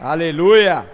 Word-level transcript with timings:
Aleluia! 0.00 0.88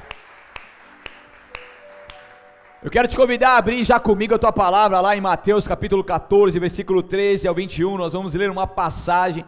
Eu 2.83 2.91
quero 2.91 3.07
te 3.07 3.15
convidar 3.15 3.51
a 3.51 3.57
abrir 3.59 3.85
já 3.85 4.01
comigo 4.01 4.35
a 4.35 4.39
tua 4.39 4.51
palavra 4.51 4.99
lá 4.99 5.15
em 5.15 5.21
Mateus 5.21 5.69
capítulo 5.69 6.03
14, 6.03 6.59
versículo 6.59 7.03
13 7.03 7.47
ao 7.47 7.55
21. 7.55 7.99
Nós 7.99 8.15
vamos 8.15 8.33
ler 8.33 8.49
uma 8.49 8.67
passagem, 8.67 9.45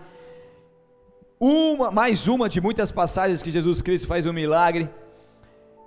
uma, 1.40 1.90
mais 1.90 2.29
uma 2.29 2.50
de 2.50 2.61
muitas 2.61 2.92
passagens 2.92 3.42
que 3.42 3.50
Jesus 3.50 3.80
Cristo 3.80 4.06
faz 4.06 4.27
um 4.27 4.32
milagre. 4.32 4.90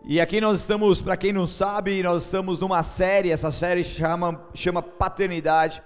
E 0.03 0.19
aqui 0.19 0.41
nós 0.41 0.61
estamos, 0.61 0.99
para 0.99 1.15
quem 1.15 1.31
não 1.31 1.45
sabe, 1.45 2.01
nós 2.01 2.23
estamos 2.23 2.59
numa 2.59 2.81
série, 2.81 3.31
essa 3.31 3.51
série 3.51 3.83
chama, 3.83 4.41
chama 4.55 4.81
Paternidade. 4.81 5.83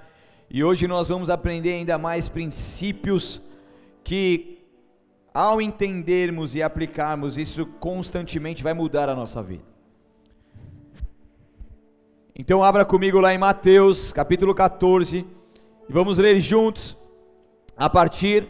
E 0.50 0.64
hoje 0.64 0.88
nós 0.88 1.10
vamos 1.10 1.30
aprender 1.30 1.74
ainda 1.74 1.98
mais 1.98 2.30
princípios 2.30 3.42
que 4.06 4.53
ao 5.34 5.62
entendermos 5.62 6.54
e 6.54 6.62
aplicarmos 6.62 7.38
isso 7.38 7.66
constantemente, 7.66 8.62
vai 8.62 8.74
mudar 8.74 9.10
a 9.10 9.16
nossa 9.16 9.42
vida. 9.42 9.64
Então, 12.36 12.64
abra 12.64 12.86
comigo 12.86 13.20
lá 13.20 13.34
em 13.34 13.38
Mateus, 13.38 14.12
capítulo 14.12 14.54
14, 14.54 15.26
e 15.90 15.94
vamos 15.94 16.18
ler 16.18 16.40
juntos, 16.40 16.96
a 17.76 17.90
partir 17.90 18.48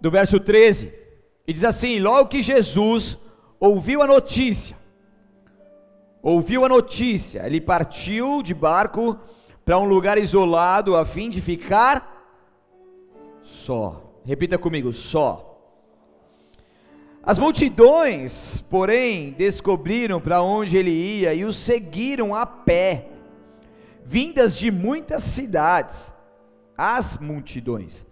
do 0.00 0.10
verso 0.10 0.40
13. 0.40 0.92
E 1.46 1.52
diz 1.52 1.64
assim: 1.64 1.98
Logo 1.98 2.28
que 2.28 2.42
Jesus 2.42 3.18
ouviu 3.58 4.02
a 4.02 4.06
notícia, 4.06 4.76
ouviu 6.22 6.64
a 6.64 6.68
notícia, 6.68 7.44
ele 7.46 7.60
partiu 7.60 8.42
de 8.42 8.54
barco 8.54 9.18
para 9.64 9.78
um 9.78 9.84
lugar 9.84 10.18
isolado 10.18 10.96
a 10.96 11.04
fim 11.04 11.28
de 11.30 11.40
ficar 11.40 12.08
só. 13.42 14.20
Repita 14.24 14.56
comigo: 14.56 14.92
só. 14.92 15.51
As 17.24 17.38
multidões, 17.38 18.60
porém, 18.68 19.30
descobriram 19.30 20.20
para 20.20 20.42
onde 20.42 20.76
ele 20.76 20.90
ia 20.90 21.32
e 21.32 21.44
o 21.44 21.52
seguiram 21.52 22.34
a 22.34 22.44
pé, 22.44 23.10
vindas 24.04 24.56
de 24.56 24.70
muitas 24.72 25.22
cidades. 25.22 26.12
As 26.76 27.16
multidões. 27.18 28.04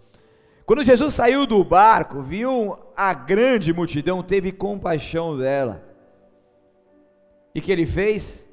Quando 0.65 0.83
Jesus 0.83 1.13
saiu 1.13 1.45
do 1.45 1.61
barco, 1.61 2.21
viu 2.21 2.77
a 2.95 3.13
grande 3.13 3.73
multidão, 3.73 4.23
teve 4.23 4.51
compaixão 4.53 5.37
dela. 5.37 5.83
E 7.53 7.59
que 7.59 7.71
ele 7.71 7.85
fez? 7.85 8.45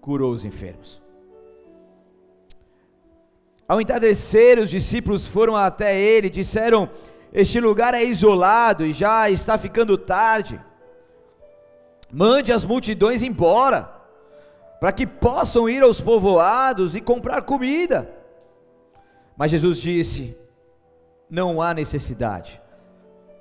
Curou 0.00 0.32
os 0.32 0.44
enfermos. 0.44 1.00
Ao 3.68 3.80
entardecer, 3.80 4.58
os 4.58 4.68
discípulos 4.68 5.28
foram 5.28 5.54
até 5.54 5.96
ele 5.96 6.26
e 6.26 6.30
disseram: 6.30 6.90
este 7.32 7.60
lugar 7.60 7.94
é 7.94 8.04
isolado 8.04 8.84
e 8.84 8.92
já 8.92 9.30
está 9.30 9.56
ficando 9.56 9.96
tarde. 9.96 10.60
Mande 12.10 12.52
as 12.52 12.64
multidões 12.64 13.22
embora, 13.22 13.88
para 14.80 14.92
que 14.92 15.06
possam 15.06 15.68
ir 15.68 15.82
aos 15.82 16.00
povoados 16.00 16.96
e 16.96 17.00
comprar 17.00 17.42
comida. 17.42 18.10
Mas 19.36 19.52
Jesus 19.52 19.78
disse: 19.78 20.36
Não 21.28 21.62
há 21.62 21.72
necessidade, 21.72 22.60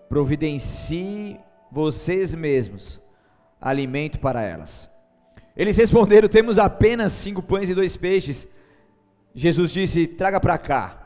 providencie 0.07 1.39
vocês 1.71 2.33
mesmos 2.35 3.01
alimento 3.59 4.19
para 4.19 4.41
elas. 4.41 4.87
Eles 5.57 5.77
responderam: 5.77 6.29
Temos 6.29 6.59
apenas 6.59 7.13
cinco 7.13 7.41
pães 7.41 7.69
e 7.69 7.75
dois 7.75 7.97
peixes. 7.97 8.47
Jesus 9.33 9.71
disse: 9.71 10.05
Traga 10.05 10.39
para 10.39 10.57
cá. 10.59 10.98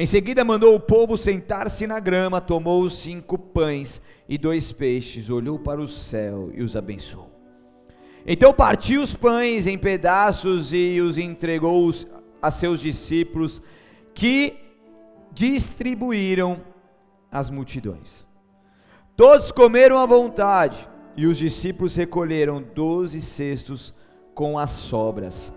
Em 0.00 0.06
seguida 0.06 0.42
mandou 0.42 0.74
o 0.74 0.80
povo 0.80 1.18
sentar-se 1.18 1.86
na 1.86 2.00
grama, 2.00 2.40
tomou 2.40 2.82
os 2.82 3.00
cinco 3.00 3.36
pães 3.36 4.00
e 4.26 4.38
dois 4.38 4.72
peixes, 4.72 5.28
olhou 5.28 5.58
para 5.58 5.78
o 5.78 5.86
céu 5.86 6.50
e 6.54 6.62
os 6.62 6.74
abençoou. 6.74 7.30
Então 8.26 8.50
partiu 8.50 9.02
os 9.02 9.12
pães 9.12 9.66
em 9.66 9.76
pedaços 9.76 10.72
e 10.72 10.98
os 11.02 11.18
entregou 11.18 11.92
a 12.40 12.50
seus 12.50 12.80
discípulos, 12.80 13.60
que 14.14 14.56
distribuíram 15.32 16.62
às 17.30 17.50
multidões. 17.50 18.26
Todos 19.14 19.52
comeram 19.52 19.98
à 19.98 20.06
vontade, 20.06 20.88
e 21.14 21.26
os 21.26 21.36
discípulos 21.36 21.94
recolheram 21.94 22.64
doze 22.74 23.20
cestos 23.20 23.92
com 24.34 24.58
as 24.58 24.70
sobras. 24.70 25.52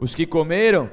Os 0.00 0.16
que 0.16 0.26
comeram 0.26 0.90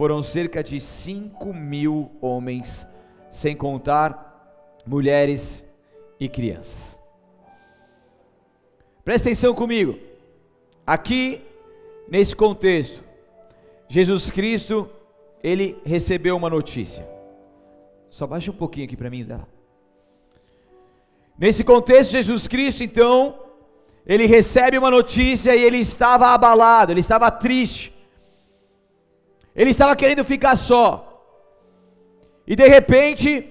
foram 0.00 0.22
cerca 0.22 0.64
de 0.64 0.80
5 0.80 1.52
mil 1.52 2.10
homens, 2.22 2.86
sem 3.30 3.54
contar 3.54 4.72
mulheres 4.86 5.62
e 6.18 6.26
crianças. 6.26 6.98
Presta 9.04 9.28
atenção 9.28 9.52
comigo. 9.52 9.98
Aqui, 10.86 11.42
nesse 12.08 12.34
contexto, 12.34 13.04
Jesus 13.90 14.30
Cristo, 14.30 14.88
ele 15.44 15.76
recebeu 15.84 16.34
uma 16.34 16.48
notícia. 16.48 17.06
Só 18.08 18.26
baixa 18.26 18.50
um 18.50 18.54
pouquinho 18.54 18.86
aqui 18.86 18.96
para 18.96 19.10
mim, 19.10 19.22
dá. 19.22 19.40
Nesse 21.38 21.62
contexto, 21.62 22.12
Jesus 22.12 22.48
Cristo, 22.48 22.82
então, 22.82 23.38
ele 24.06 24.24
recebe 24.24 24.78
uma 24.78 24.90
notícia 24.90 25.54
e 25.54 25.62
ele 25.62 25.76
estava 25.76 26.28
abalado, 26.28 26.90
ele 26.90 27.00
estava 27.00 27.30
triste. 27.30 27.89
Ele 29.60 29.68
estava 29.68 29.94
querendo 29.94 30.24
ficar 30.24 30.56
só. 30.56 31.22
E 32.46 32.56
de 32.56 32.66
repente, 32.66 33.46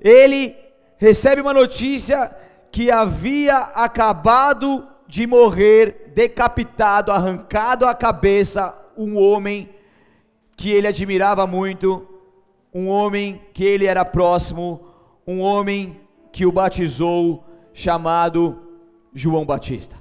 ele 0.00 0.54
recebe 0.96 1.40
uma 1.40 1.52
notícia 1.52 2.32
que 2.70 2.92
havia 2.92 3.56
acabado 3.58 4.86
de 5.08 5.26
morrer, 5.26 6.12
decapitado, 6.14 7.10
arrancado 7.10 7.86
a 7.86 7.92
cabeça, 7.92 8.72
um 8.96 9.18
homem 9.18 9.68
que 10.56 10.70
ele 10.70 10.86
admirava 10.86 11.44
muito, 11.44 12.06
um 12.72 12.86
homem 12.86 13.42
que 13.52 13.64
ele 13.64 13.86
era 13.86 14.04
próximo, 14.04 14.86
um 15.26 15.40
homem 15.40 16.00
que 16.30 16.46
o 16.46 16.52
batizou, 16.52 17.44
chamado 17.74 18.78
João 19.12 19.44
Batista. 19.44 19.96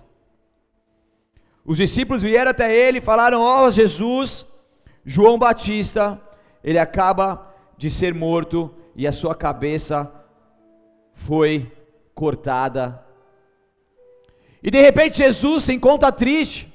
Os 1.66 1.78
discípulos 1.78 2.22
vieram 2.22 2.52
até 2.52 2.72
ele 2.72 3.00
e 3.00 3.02
falaram: 3.02 3.42
Ó 3.42 3.66
oh, 3.66 3.72
Jesus, 3.72 4.51
João 5.06 5.38
Batista, 5.38 6.20
ele 6.64 6.78
acaba 6.78 7.54
de 7.78 7.90
ser 7.90 8.14
morto 8.14 8.74
e 8.96 9.08
a 9.08 9.12
sua 9.12 9.34
cabeça 9.34 10.12
foi 11.14 11.72
cortada. 12.14 13.04
E 14.62 14.70
de 14.70 14.80
repente 14.80 15.18
Jesus 15.18 15.64
se 15.64 15.74
encontra 15.74 16.12
triste. 16.12 16.72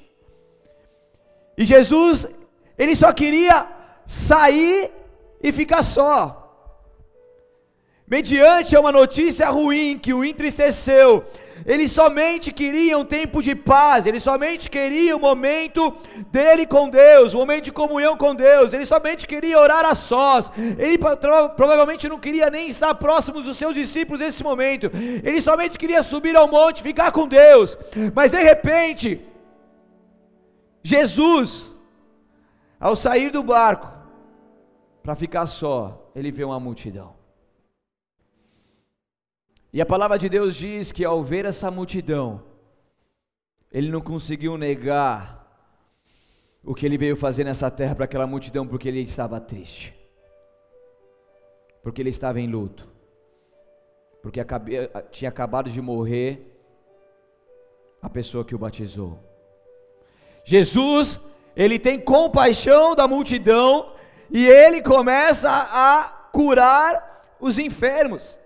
E 1.57 1.65
Jesus, 1.65 2.27
ele 2.77 2.95
só 2.95 3.11
queria 3.13 3.67
sair 4.05 4.91
e 5.41 5.51
ficar 5.51 5.83
só. 5.83 6.43
Mediante 8.05 8.77
uma 8.77 8.91
notícia 8.91 9.49
ruim 9.49 9.97
que 9.97 10.13
o 10.13 10.23
entristeceu, 10.23 11.25
ele 11.65 11.87
somente 11.87 12.51
queria 12.51 12.97
um 12.97 13.05
tempo 13.05 13.41
de 13.41 13.55
paz, 13.55 14.05
ele 14.05 14.19
somente 14.19 14.69
queria 14.69 15.15
um 15.15 15.19
momento 15.19 15.95
dele 16.31 16.65
com 16.65 16.89
Deus, 16.89 17.33
um 17.33 17.39
momento 17.39 17.65
de 17.65 17.71
comunhão 17.71 18.15
com 18.17 18.35
Deus, 18.35 18.73
ele 18.73 18.85
somente 18.85 19.27
queria 19.27 19.59
orar 19.59 19.85
a 19.85 19.95
sós, 19.95 20.51
ele 20.77 20.97
provavelmente 21.55 22.07
não 22.07 22.19
queria 22.19 22.49
nem 22.49 22.69
estar 22.69 22.93
próximo 22.95 23.41
dos 23.41 23.57
seus 23.57 23.73
discípulos 23.73 24.21
nesse 24.21 24.43
momento, 24.43 24.91
ele 25.23 25.41
somente 25.41 25.77
queria 25.77 26.03
subir 26.03 26.35
ao 26.35 26.47
monte, 26.47 26.83
ficar 26.83 27.11
com 27.11 27.27
Deus, 27.27 27.77
mas 28.13 28.31
de 28.31 28.41
repente, 28.41 29.21
Jesus, 30.83 31.71
ao 32.79 32.95
sair 32.95 33.31
do 33.31 33.43
barco, 33.43 33.87
para 35.03 35.15
ficar 35.15 35.47
só, 35.47 36.09
ele 36.13 36.31
vê 36.31 36.43
uma 36.43 36.59
multidão. 36.59 37.16
E 39.71 39.81
a 39.81 39.85
palavra 39.85 40.17
de 40.17 40.29
Deus 40.29 40.55
diz 40.55 40.91
que 40.91 41.03
ao 41.03 41.23
ver 41.23 41.45
essa 41.45 41.69
multidão, 41.69 42.43
ele 43.71 43.91
não 43.91 44.01
conseguiu 44.01 44.57
negar 44.57 45.45
o 46.63 46.73
que 46.73 46.85
ele 46.85 46.97
veio 46.97 47.15
fazer 47.15 47.43
nessa 47.43 47.69
terra 47.69 47.95
para 47.95 48.05
aquela 48.05 48.27
multidão, 48.27 48.67
porque 48.67 48.87
ele 48.87 49.01
estava 49.01 49.39
triste, 49.39 49.93
porque 51.83 52.01
ele 52.01 52.09
estava 52.09 52.39
em 52.39 52.47
luto, 52.47 52.87
porque 54.21 54.39
tinha 55.11 55.29
acabado 55.29 55.69
de 55.69 55.81
morrer 55.81 56.59
a 58.01 58.09
pessoa 58.09 58.43
que 58.43 58.55
o 58.55 58.57
batizou. 58.57 59.19
Jesus, 60.43 61.19
ele 61.55 61.77
tem 61.77 61.99
compaixão 61.99 62.95
da 62.95 63.07
multidão 63.07 63.93
e 64.29 64.47
ele 64.47 64.81
começa 64.81 65.49
a 65.49 66.29
curar 66.31 67.35
os 67.39 67.57
enfermos. 67.57 68.37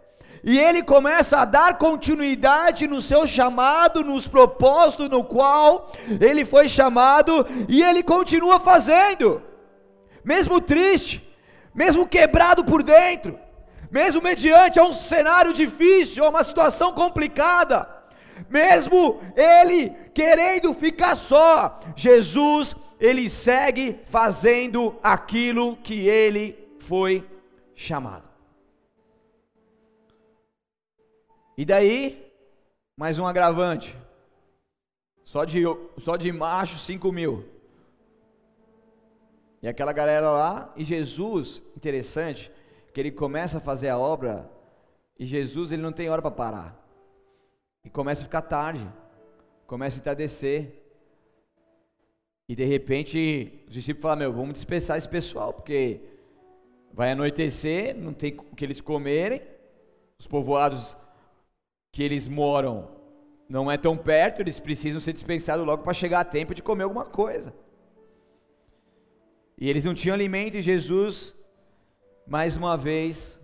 E 0.44 0.58
ele 0.58 0.82
começa 0.82 1.38
a 1.38 1.46
dar 1.46 1.78
continuidade 1.78 2.88
no 2.88 3.00
seu 3.00 3.28
chamado, 3.28 4.04
nos 4.04 4.28
propósitos 4.28 5.08
no 5.10 5.24
qual 5.24 5.92
ele 6.20 6.44
foi 6.44 6.68
chamado, 6.68 7.46
e 7.70 7.84
ele 7.84 8.02
continua 8.02 8.60
fazendo, 8.60 9.42
mesmo 10.24 10.60
triste, 10.60 11.22
mesmo 11.76 12.08
quebrado 12.08 12.66
por 12.66 12.82
dentro, 12.82 13.38
mesmo 13.92 14.22
mediante 14.22 14.80
a 14.80 14.84
um 14.84 14.94
cenário 14.94 15.54
difícil, 15.54 16.24
a 16.24 16.30
uma 16.30 16.44
situação 16.44 16.92
complicada, 16.92 17.88
mesmo 18.50 19.20
ele 19.36 19.94
querendo 20.12 20.74
ficar 20.74 21.16
só, 21.16 21.80
Jesus, 21.96 22.76
ele 23.00 23.30
segue 23.30 24.00
fazendo 24.06 24.96
aquilo 25.04 25.76
que 25.78 26.08
ele 26.08 26.58
foi 26.80 27.24
chamado. 27.76 28.31
E 31.62 31.66
daí, 31.66 32.34
mais 32.98 33.20
um 33.20 33.28
agravante. 33.28 33.96
Só 35.24 35.46
de, 35.46 35.62
só 36.00 36.18
de 36.18 36.32
macho, 36.32 36.80
5 36.80 37.12
mil. 37.12 37.46
E 39.62 39.68
aquela 39.68 39.94
galera 39.94 40.32
lá, 40.32 40.74
e 40.76 40.84
Jesus, 40.84 41.62
interessante, 41.78 42.52
que 42.92 43.00
ele 43.00 43.12
começa 43.12 43.60
a 43.60 43.62
fazer 43.62 43.90
a 43.90 44.00
obra, 44.00 44.50
e 45.20 45.24
Jesus 45.24 45.72
ele 45.72 45.84
não 45.84 45.92
tem 45.92 46.10
hora 46.10 46.20
para 46.20 46.32
parar. 46.32 46.84
E 47.86 47.92
começa 47.92 48.22
a 48.22 48.26
ficar 48.26 48.42
tarde, 48.42 48.90
começa 49.68 49.98
a 49.98 50.00
entardecer. 50.00 50.82
E 52.50 52.56
de 52.56 52.66
repente 52.66 53.64
os 53.68 53.76
discípulos 53.76 54.02
falam: 54.02 54.18
Meu, 54.18 54.34
vamos 54.34 54.56
dispersar 54.56 54.98
esse 54.98 55.08
pessoal, 55.08 55.54
porque 55.54 56.02
vai 56.92 57.12
anoitecer, 57.12 57.96
não 57.96 58.14
tem 58.14 58.36
o 58.52 58.56
que 58.56 58.66
eles 58.66 58.82
comerem, 58.82 59.44
os 60.18 60.26
povoados 60.26 61.00
que 61.92 62.02
eles 62.02 62.28
moram 62.28 62.90
não 63.50 63.70
é 63.70 63.78
tão 63.78 63.98
perto, 63.98 64.42
eles 64.42 64.60
precisam 64.60 65.02
ser 65.02 65.12
dispensados 65.12 65.66
logo 65.66 65.84
para 65.84 65.94
chegar 65.94 66.22
a 66.22 66.26
tempo 66.26 66.56
de 66.56 66.64
comer 66.64 66.84
alguma 66.84 67.04
coisa. 67.04 67.54
E 69.58 69.70
eles 69.70 69.84
não 69.84 69.94
tinham 69.94 70.14
alimento, 70.14 70.56
e 70.56 70.62
Jesus, 70.62 71.36
mais 72.26 72.56
uma 72.56 72.78
vez, 72.78 73.38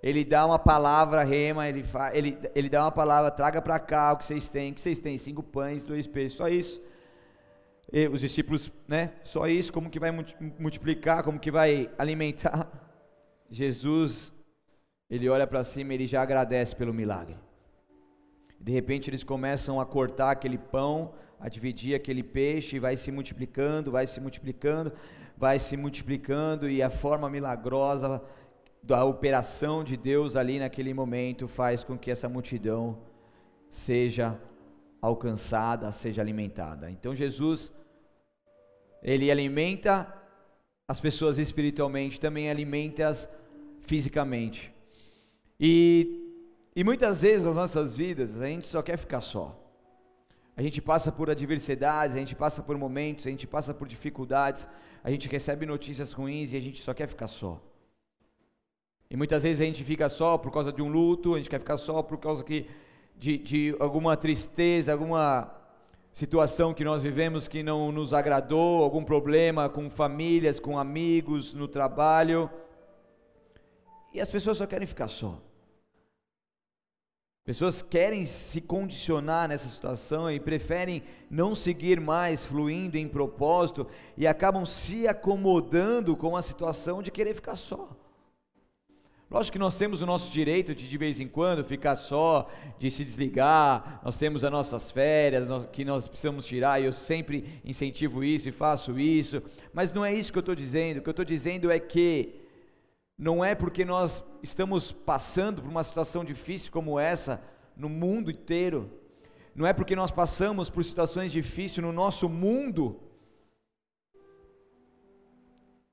ele 0.00 0.24
dá 0.24 0.46
uma 0.46 0.58
palavra 0.60 1.24
rema, 1.24 1.68
ele, 1.68 1.82
fa, 1.82 2.16
ele, 2.16 2.38
ele 2.54 2.68
dá 2.68 2.84
uma 2.84 2.92
palavra, 2.92 3.30
traga 3.32 3.60
para 3.60 3.80
cá 3.80 4.12
o 4.12 4.16
que 4.16 4.24
vocês 4.24 4.48
têm, 4.48 4.70
o 4.70 4.74
que 4.74 4.80
vocês 4.80 5.00
têm? 5.00 5.18
Cinco 5.18 5.42
pães, 5.42 5.84
dois 5.84 6.06
peixes, 6.06 6.38
só 6.38 6.48
isso. 6.48 6.80
E 7.92 8.06
os 8.06 8.20
discípulos, 8.20 8.72
né? 8.86 9.12
Só 9.24 9.48
isso, 9.48 9.72
como 9.72 9.90
que 9.90 9.98
vai 9.98 10.12
multiplicar, 10.56 11.24
como 11.24 11.40
que 11.40 11.50
vai 11.50 11.90
alimentar? 11.98 12.70
Jesus 13.50 14.32
ele 15.10 15.28
olha 15.28 15.46
para 15.46 15.64
cima 15.64 15.92
e 15.92 15.96
ele 15.96 16.06
já 16.06 16.22
agradece 16.22 16.76
pelo 16.76 16.94
milagre. 16.94 17.36
De 18.60 18.72
repente 18.72 19.10
eles 19.10 19.24
começam 19.24 19.80
a 19.80 19.86
cortar 19.86 20.30
aquele 20.30 20.58
pão, 20.58 21.12
a 21.40 21.48
dividir 21.48 21.94
aquele 21.94 22.22
peixe, 22.22 22.78
vai 22.78 22.96
se 22.96 23.10
multiplicando, 23.10 23.90
vai 23.90 24.06
se 24.06 24.20
multiplicando, 24.20 24.92
vai 25.36 25.58
se 25.58 25.76
multiplicando, 25.76 26.68
e 26.68 26.82
a 26.82 26.90
forma 26.90 27.28
milagrosa 27.30 28.22
da 28.82 29.04
operação 29.04 29.82
de 29.82 29.96
Deus 29.96 30.36
ali 30.36 30.58
naquele 30.58 30.92
momento 30.92 31.48
faz 31.48 31.82
com 31.82 31.98
que 31.98 32.10
essa 32.10 32.28
multidão 32.28 32.98
seja 33.68 34.38
alcançada, 35.00 35.90
seja 35.92 36.20
alimentada. 36.20 36.90
Então 36.90 37.14
Jesus, 37.14 37.72
ele 39.02 39.30
alimenta 39.30 40.14
as 40.86 41.00
pessoas 41.00 41.38
espiritualmente, 41.38 42.20
também 42.20 42.50
alimenta-as 42.50 43.28
fisicamente. 43.80 44.74
E, 45.60 46.40
e 46.74 46.82
muitas 46.82 47.20
vezes 47.20 47.44
nas 47.44 47.54
nossas 47.54 47.94
vidas 47.94 48.40
a 48.40 48.46
gente 48.46 48.66
só 48.66 48.80
quer 48.80 48.96
ficar 48.96 49.20
só. 49.20 49.54
A 50.56 50.62
gente 50.62 50.80
passa 50.80 51.12
por 51.12 51.28
adversidades, 51.28 52.16
a 52.16 52.18
gente 52.18 52.34
passa 52.34 52.62
por 52.62 52.78
momentos, 52.78 53.26
a 53.26 53.30
gente 53.30 53.46
passa 53.46 53.74
por 53.74 53.86
dificuldades, 53.86 54.66
a 55.04 55.10
gente 55.10 55.28
recebe 55.28 55.66
notícias 55.66 56.12
ruins 56.12 56.52
e 56.52 56.56
a 56.56 56.60
gente 56.60 56.80
só 56.80 56.94
quer 56.94 57.08
ficar 57.08 57.28
só. 57.28 57.60
E 59.10 59.16
muitas 59.16 59.42
vezes 59.42 59.60
a 59.60 59.64
gente 59.64 59.84
fica 59.84 60.08
só 60.08 60.38
por 60.38 60.50
causa 60.50 60.72
de 60.72 60.80
um 60.80 60.88
luto, 60.88 61.34
a 61.34 61.38
gente 61.38 61.50
quer 61.50 61.58
ficar 61.58 61.76
só 61.76 62.02
por 62.02 62.18
causa 62.18 62.42
que, 62.42 62.66
de, 63.18 63.36
de 63.36 63.76
alguma 63.78 64.16
tristeza, 64.16 64.92
alguma 64.92 65.50
situação 66.12 66.72
que 66.72 66.84
nós 66.84 67.02
vivemos 67.02 67.48
que 67.48 67.62
não 67.62 67.92
nos 67.92 68.14
agradou, 68.14 68.82
algum 68.82 69.04
problema 69.04 69.68
com 69.68 69.90
famílias, 69.90 70.58
com 70.58 70.78
amigos, 70.78 71.54
no 71.54 71.68
trabalho. 71.68 72.50
E 74.12 74.20
as 74.20 74.30
pessoas 74.30 74.56
só 74.56 74.66
querem 74.66 74.86
ficar 74.86 75.08
só. 75.08 75.40
Pessoas 77.44 77.80
querem 77.80 78.26
se 78.26 78.60
condicionar 78.60 79.48
nessa 79.48 79.68
situação 79.68 80.30
e 80.30 80.38
preferem 80.38 81.02
não 81.30 81.54
seguir 81.54 82.00
mais 82.00 82.44
fluindo 82.44 82.98
em 82.98 83.08
propósito 83.08 83.86
e 84.16 84.26
acabam 84.26 84.66
se 84.66 85.08
acomodando 85.08 86.16
com 86.16 86.36
a 86.36 86.42
situação 86.42 87.02
de 87.02 87.10
querer 87.10 87.34
ficar 87.34 87.56
só. 87.56 87.96
Lógico 89.30 89.52
que 89.52 89.58
nós 89.60 89.78
temos 89.78 90.02
o 90.02 90.06
nosso 90.06 90.28
direito 90.30 90.74
de 90.74 90.88
de 90.88 90.98
vez 90.98 91.20
em 91.20 91.28
quando 91.28 91.64
ficar 91.64 91.94
só, 91.94 92.50
de 92.80 92.90
se 92.90 93.04
desligar, 93.04 94.00
nós 94.04 94.18
temos 94.18 94.42
as 94.42 94.50
nossas 94.50 94.90
férias 94.90 95.48
que 95.72 95.84
nós 95.84 96.08
precisamos 96.08 96.44
tirar, 96.44 96.80
e 96.80 96.86
eu 96.86 96.92
sempre 96.92 97.60
incentivo 97.64 98.24
isso 98.24 98.48
e 98.48 98.52
faço 98.52 98.98
isso, 98.98 99.40
mas 99.72 99.92
não 99.92 100.04
é 100.04 100.12
isso 100.12 100.32
que 100.32 100.38
eu 100.38 100.40
estou 100.40 100.54
dizendo, 100.54 100.98
o 100.98 101.02
que 101.02 101.08
eu 101.08 101.12
estou 101.12 101.24
dizendo 101.24 101.70
é 101.70 101.78
que 101.78 102.39
não 103.20 103.44
é 103.44 103.54
porque 103.54 103.84
nós 103.84 104.24
estamos 104.42 104.90
passando 104.90 105.60
por 105.60 105.68
uma 105.68 105.84
situação 105.84 106.24
difícil 106.24 106.72
como 106.72 106.98
essa 106.98 107.42
no 107.76 107.86
mundo 107.86 108.30
inteiro, 108.30 108.90
não 109.54 109.66
é 109.66 109.74
porque 109.74 109.94
nós 109.94 110.10
passamos 110.10 110.70
por 110.70 110.82
situações 110.82 111.30
difíceis 111.30 111.84
no 111.84 111.92
nosso 111.92 112.30
mundo, 112.30 112.98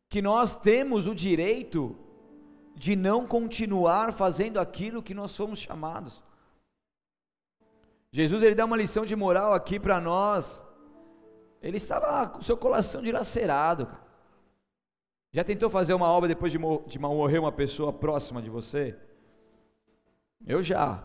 que 0.07 0.21
nós 0.21 0.55
temos 0.55 1.05
o 1.05 1.13
direito 1.13 1.97
de 2.73 2.95
não 2.95 3.27
continuar 3.27 4.13
fazendo 4.13 4.57
aquilo 4.57 5.03
que 5.03 5.13
nós 5.13 5.35
fomos 5.35 5.59
chamados. 5.59 6.23
Jesus 8.09 8.41
ele 8.41 8.55
dá 8.55 8.63
uma 8.63 8.77
lição 8.77 9.05
de 9.05 9.17
moral 9.17 9.51
aqui 9.51 9.77
para 9.77 9.99
nós. 9.99 10.63
Ele 11.61 11.75
estava 11.75 12.29
com 12.29 12.39
o 12.39 12.43
seu 12.43 12.55
coração 12.55 13.01
dilacerado. 13.01 13.85
Cara. 13.87 14.06
Já 15.31 15.43
tentou 15.43 15.69
fazer 15.69 15.93
uma 15.93 16.07
obra 16.07 16.27
depois 16.27 16.51
de, 16.51 16.57
mor 16.57 16.85
de 16.87 16.97
morrer 16.97 17.39
uma 17.39 17.51
pessoa 17.51 17.91
próxima 17.91 18.41
de 18.41 18.49
você? 18.49 18.95
Eu 20.45 20.63
já. 20.63 21.03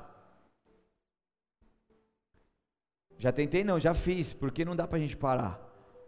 Já 3.18 3.32
tentei, 3.32 3.62
não, 3.62 3.78
já 3.78 3.94
fiz, 3.94 4.32
porque 4.32 4.64
não 4.64 4.74
dá 4.74 4.86
para 4.86 4.98
a 4.98 5.00
gente 5.00 5.16
parar. 5.16 5.60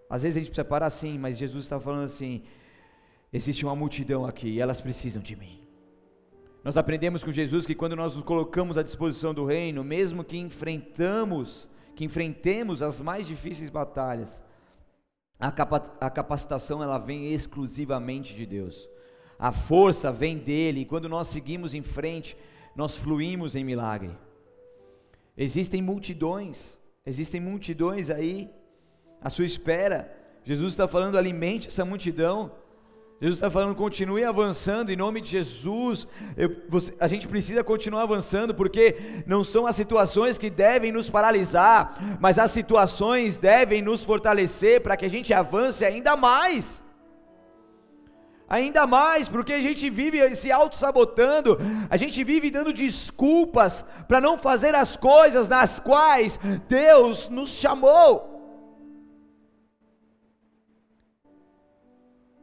Às 0.08 0.22
vezes 0.22 0.36
a 0.36 0.40
gente 0.40 0.48
precisa 0.48 0.64
parar 0.64 0.90
sim, 0.90 1.18
mas 1.18 1.38
Jesus 1.38 1.64
está 1.64 1.78
falando 1.78 2.04
assim: 2.04 2.42
existe 3.32 3.64
uma 3.64 3.76
multidão 3.76 4.24
aqui 4.24 4.48
e 4.48 4.60
elas 4.60 4.80
precisam 4.80 5.22
de 5.22 5.36
mim. 5.36 5.60
Nós 6.62 6.76
aprendemos 6.76 7.22
com 7.22 7.30
Jesus 7.30 7.66
que 7.66 7.74
quando 7.74 7.94
nós 7.94 8.14
nos 8.14 8.24
colocamos 8.24 8.78
à 8.78 8.82
disposição 8.82 9.34
do 9.34 9.44
reino, 9.44 9.84
mesmo 9.84 10.24
que 10.24 10.38
enfrentamos, 10.38 11.68
que 11.94 12.04
enfrentemos 12.04 12.80
as 12.80 13.00
mais 13.02 13.26
difíceis 13.26 13.68
batalhas, 13.68 14.42
a, 15.38 16.10
capacitação 16.10 16.82
ela 16.82 16.98
vem 16.98 17.32
exclusivamente 17.32 18.34
de 18.34 18.46
Deus. 18.46 18.88
A 19.38 19.52
força 19.52 20.12
vem 20.12 20.38
dele, 20.38 20.80
e 20.80 20.84
quando 20.84 21.08
nós 21.08 21.28
seguimos 21.28 21.74
em 21.74 21.82
frente, 21.82 22.36
nós 22.74 22.96
fluímos 22.96 23.56
em 23.56 23.64
milagre. 23.64 24.16
Existem 25.36 25.82
multidões, 25.82 26.78
existem 27.04 27.40
multidões 27.40 28.10
aí 28.10 28.48
à 29.20 29.28
sua 29.28 29.44
espera. 29.44 30.16
Jesus 30.44 30.72
está 30.72 30.86
falando, 30.86 31.18
alimente 31.18 31.68
essa 31.68 31.84
multidão. 31.84 32.52
Jesus 33.24 33.38
está 33.38 33.50
falando, 33.50 33.74
continue 33.74 34.22
avançando 34.22 34.92
em 34.92 34.96
nome 34.96 35.18
de 35.22 35.30
Jesus. 35.30 36.06
Eu, 36.36 36.54
você, 36.68 36.92
a 37.00 37.08
gente 37.08 37.26
precisa 37.26 37.64
continuar 37.64 38.02
avançando, 38.02 38.54
porque 38.54 39.24
não 39.26 39.42
são 39.42 39.66
as 39.66 39.74
situações 39.74 40.36
que 40.36 40.50
devem 40.50 40.92
nos 40.92 41.08
paralisar, 41.08 41.94
mas 42.20 42.38
as 42.38 42.50
situações 42.50 43.38
devem 43.38 43.80
nos 43.80 44.04
fortalecer 44.04 44.82
para 44.82 44.94
que 44.94 45.06
a 45.06 45.08
gente 45.08 45.32
avance 45.32 45.86
ainda 45.86 46.14
mais. 46.14 46.84
Ainda 48.46 48.86
mais, 48.86 49.26
porque 49.26 49.54
a 49.54 49.62
gente 49.62 49.88
vive 49.88 50.36
se 50.36 50.52
auto-sabotando, 50.52 51.58
a 51.88 51.96
gente 51.96 52.22
vive 52.22 52.50
dando 52.50 52.74
desculpas 52.74 53.86
para 54.06 54.20
não 54.20 54.36
fazer 54.36 54.74
as 54.74 54.98
coisas 54.98 55.48
nas 55.48 55.80
quais 55.80 56.38
Deus 56.68 57.30
nos 57.30 57.52
chamou. 57.52 58.33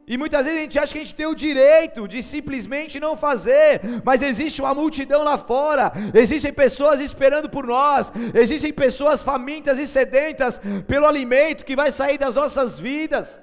E 0.06 0.18
muitas 0.18 0.44
vezes 0.44 0.58
a 0.58 0.62
gente 0.62 0.78
acha 0.78 0.92
que 0.92 0.98
a 0.98 1.04
gente 1.04 1.14
tem 1.14 1.26
o 1.26 1.34
direito 1.34 2.08
de 2.08 2.22
simplesmente 2.22 2.98
não 2.98 3.16
fazer, 3.16 3.80
mas 4.04 4.20
existe 4.20 4.60
uma 4.60 4.74
multidão 4.74 5.22
lá 5.22 5.38
fora, 5.38 5.92
existem 6.12 6.52
pessoas 6.52 7.00
esperando 7.00 7.48
por 7.48 7.66
nós, 7.66 8.12
existem 8.34 8.72
pessoas 8.72 9.22
famintas 9.22 9.78
e 9.78 9.86
sedentas 9.86 10.60
pelo 10.88 11.06
alimento 11.06 11.64
que 11.64 11.76
vai 11.76 11.92
sair 11.92 12.18
das 12.18 12.34
nossas 12.34 12.78
vidas, 12.78 13.40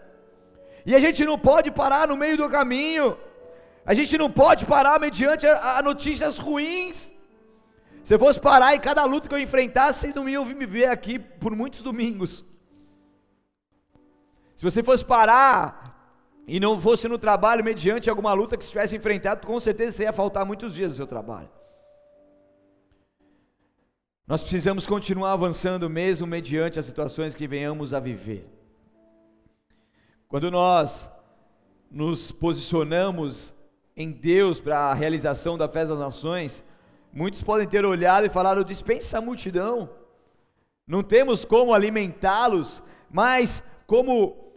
e 0.86 0.94
a 0.94 1.00
gente 1.00 1.24
não 1.24 1.40
pode 1.40 1.72
parar 1.72 2.10
no 2.10 2.18
meio 2.18 2.36
do 2.36 2.50
caminho, 2.50 3.18
a 3.86 3.94
gente 3.94 4.18
não 4.18 4.30
pode 4.30 4.66
parar 4.66 5.00
mediante 5.00 5.48
a, 5.48 5.78
a 5.78 5.82
notícias 5.82 6.38
ruins. 6.38 7.12
Se 8.04 8.14
eu 8.14 8.20
fosse 8.20 8.40
parar 8.40 8.76
em 8.76 8.80
cada 8.80 9.04
luta 9.06 9.30
que 9.30 9.34
eu 9.34 9.40
enfrentasse, 9.40 10.00
vocês 10.00 10.16
não 10.16 10.28
iam 10.28 10.44
me 10.44 10.66
ver 10.66 10.88
aqui 10.88 11.18
por 11.18 11.56
muitos 11.56 11.82
domingos. 11.82 12.44
Se 14.56 14.64
você 14.64 14.84
fosse 14.84 15.06
parar 15.06 15.89
e 16.50 16.60
não 16.60 16.80
fosse 16.80 17.08
no 17.08 17.20
trabalho 17.20 17.64
mediante 17.64 18.10
alguma 18.10 18.34
luta 18.34 18.58
que 18.58 18.64
estivesse 18.64 18.96
enfrentado, 18.96 19.46
com 19.46 19.60
certeza 19.60 19.98
você 19.98 20.04
ia 20.04 20.12
faltar 20.12 20.44
muitos 20.44 20.74
dias 20.74 20.92
do 20.92 20.96
seu 20.96 21.06
trabalho. 21.06 21.50
Nós 24.26 24.42
precisamos 24.42 24.88
continuar 24.88 25.34
avançando 25.34 25.88
mesmo 25.88 26.26
mediante 26.26 26.80
as 26.80 26.88
situações 26.88 27.36
que 27.36 27.48
venhamos 27.48 27.94
a 27.94 28.00
viver. 28.00 28.50
Quando 30.28 30.50
nós 30.50 31.08
nos 31.92 32.32
posicionamos 32.32 33.54
em 33.96 34.12
Deus 34.12 34.60
para 34.60 34.80
a 34.80 34.94
realização 34.96 35.56
da 35.56 35.70
festa 35.70 35.90
das 35.90 36.04
nações, 36.04 36.64
muitos 37.14 37.44
podem 37.44 37.68
ter 37.68 37.86
olhado 37.86 38.26
e 38.26 38.30
falado: 38.30 38.66
dispensa 38.66 39.20
a 39.20 39.22
multidão, 39.22 39.88
não 40.88 41.04
temos 41.04 41.46
como 41.46 41.76
alimentá-los, 41.76 42.82
mas 43.12 43.64
como 43.86 44.49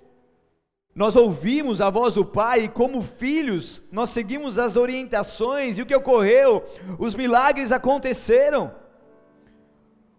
nós 0.94 1.16
ouvimos 1.16 1.80
a 1.80 1.88
voz 1.88 2.12
do 2.12 2.24
Pai 2.24 2.64
e, 2.64 2.68
como 2.68 3.00
filhos, 3.00 3.82
nós 3.90 4.10
seguimos 4.10 4.58
as 4.58 4.76
orientações 4.76 5.78
e 5.78 5.82
o 5.82 5.86
que 5.86 5.94
ocorreu, 5.94 6.62
os 6.98 7.14
milagres 7.14 7.72
aconteceram. 7.72 8.70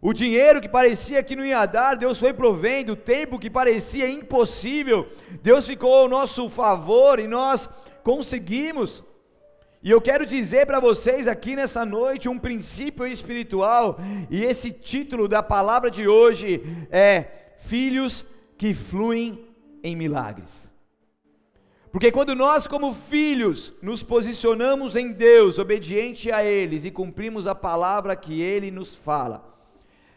O 0.01 0.11
dinheiro 0.11 0.59
que 0.59 0.67
parecia 0.67 1.23
que 1.23 1.35
não 1.35 1.45
ia 1.45 1.65
dar, 1.65 1.95
Deus 1.95 2.19
foi 2.19 2.33
provendo. 2.33 2.93
O 2.93 2.97
tempo 2.97 3.39
que 3.39 3.49
parecia 3.49 4.09
impossível, 4.09 5.07
Deus 5.43 5.65
ficou 5.67 5.93
ao 5.93 6.09
nosso 6.09 6.49
favor 6.49 7.19
e 7.19 7.27
nós 7.27 7.69
conseguimos. 8.03 9.03
E 9.81 9.91
eu 9.91 10.01
quero 10.01 10.25
dizer 10.25 10.65
para 10.65 10.79
vocês 10.79 11.27
aqui 11.27 11.55
nessa 11.55 11.85
noite 11.85 12.27
um 12.27 12.39
princípio 12.39 13.05
espiritual, 13.05 13.99
e 14.29 14.43
esse 14.43 14.71
título 14.71 15.27
da 15.27 15.43
palavra 15.43 15.91
de 15.91 16.07
hoje 16.07 16.63
é 16.89 17.25
Filhos 17.59 18.25
que 18.57 18.73
fluem 18.73 19.52
em 19.83 19.95
milagres. 19.95 20.71
Porque 21.91 22.11
quando 22.11 22.33
nós, 22.33 22.65
como 22.65 22.91
filhos, 22.91 23.71
nos 23.79 24.01
posicionamos 24.01 24.95
em 24.95 25.11
Deus, 25.11 25.59
obediente 25.59 26.31
a 26.31 26.43
eles 26.43 26.85
e 26.85 26.89
cumprimos 26.89 27.45
a 27.45 27.53
palavra 27.53 28.15
que 28.15 28.41
ele 28.41 28.71
nos 28.71 28.95
fala, 28.95 29.47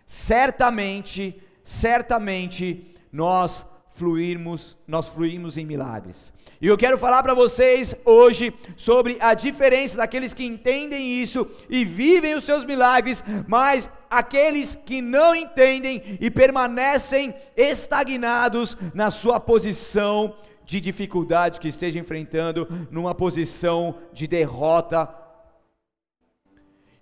certamente, 0.06 1.38
certamente 1.62 2.94
nós 3.12 3.66
fluirmos, 3.96 4.76
nós 4.86 5.08
fluímos 5.08 5.56
em 5.56 5.64
milagres. 5.64 6.32
E 6.60 6.66
eu 6.66 6.76
quero 6.76 6.98
falar 6.98 7.22
para 7.22 7.34
vocês 7.34 7.94
hoje 8.04 8.54
sobre 8.76 9.16
a 9.20 9.34
diferença 9.34 9.96
daqueles 9.96 10.32
que 10.32 10.44
entendem 10.44 11.20
isso 11.20 11.46
e 11.68 11.84
vivem 11.84 12.34
os 12.34 12.44
seus 12.44 12.64
milagres, 12.64 13.24
mas 13.48 13.90
aqueles 14.08 14.78
que 14.86 15.00
não 15.00 15.34
entendem 15.34 16.18
e 16.20 16.30
permanecem 16.30 17.34
estagnados 17.56 18.76
na 18.94 19.10
sua 19.10 19.40
posição 19.40 20.36
de 20.64 20.80
dificuldade 20.80 21.60
que 21.60 21.68
esteja 21.68 21.98
enfrentando, 21.98 22.68
numa 22.90 23.14
posição 23.14 23.94
de 24.12 24.26
derrota 24.26 25.08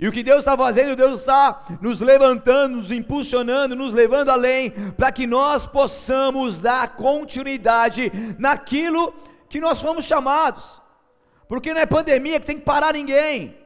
e 0.04 0.08
o 0.08 0.12
que 0.12 0.22
Deus 0.22 0.40
está 0.40 0.54
fazendo, 0.54 0.94
Deus 0.94 1.20
está 1.20 1.64
nos 1.80 2.02
levantando, 2.02 2.76
nos 2.76 2.92
impulsionando, 2.92 3.74
nos 3.74 3.94
levando 3.94 4.28
além, 4.28 4.70
para 4.98 5.10
que 5.10 5.26
nós 5.26 5.64
possamos 5.64 6.60
dar 6.60 6.94
continuidade 6.94 8.12
naquilo 8.38 9.14
que 9.48 9.58
nós 9.62 9.80
fomos 9.80 10.04
chamados. 10.04 10.78
Porque 11.48 11.72
não 11.72 11.80
é 11.80 11.86
pandemia 11.86 12.38
que 12.38 12.44
tem 12.44 12.58
que 12.58 12.66
parar 12.66 12.92
ninguém. 12.92 13.56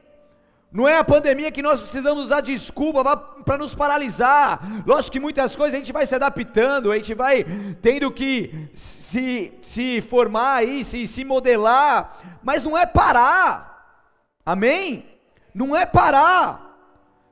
Não 0.71 0.87
é 0.87 0.97
a 0.97 1.03
pandemia 1.03 1.51
que 1.51 1.61
nós 1.61 1.81
precisamos 1.81 2.23
usar 2.23 2.39
desculpa 2.39 3.03
para 3.43 3.57
nos 3.57 3.75
paralisar. 3.75 4.61
Lógico 4.87 5.11
que 5.11 5.19
muitas 5.19 5.57
coisas 5.57 5.75
a 5.75 5.77
gente 5.77 5.91
vai 5.91 6.07
se 6.07 6.15
adaptando, 6.15 6.93
a 6.93 6.95
gente 6.95 7.13
vai 7.13 7.45
tendo 7.81 8.09
que 8.09 8.69
se, 8.73 9.59
se 9.63 9.99
formar 9.99 10.59
aí, 10.59 10.85
se, 10.85 11.05
se 11.05 11.25
modelar, 11.25 12.17
mas 12.41 12.63
não 12.63 12.77
é 12.77 12.85
parar. 12.85 14.07
Amém? 14.45 15.08
Não 15.53 15.75
é 15.75 15.85
parar. 15.85 16.69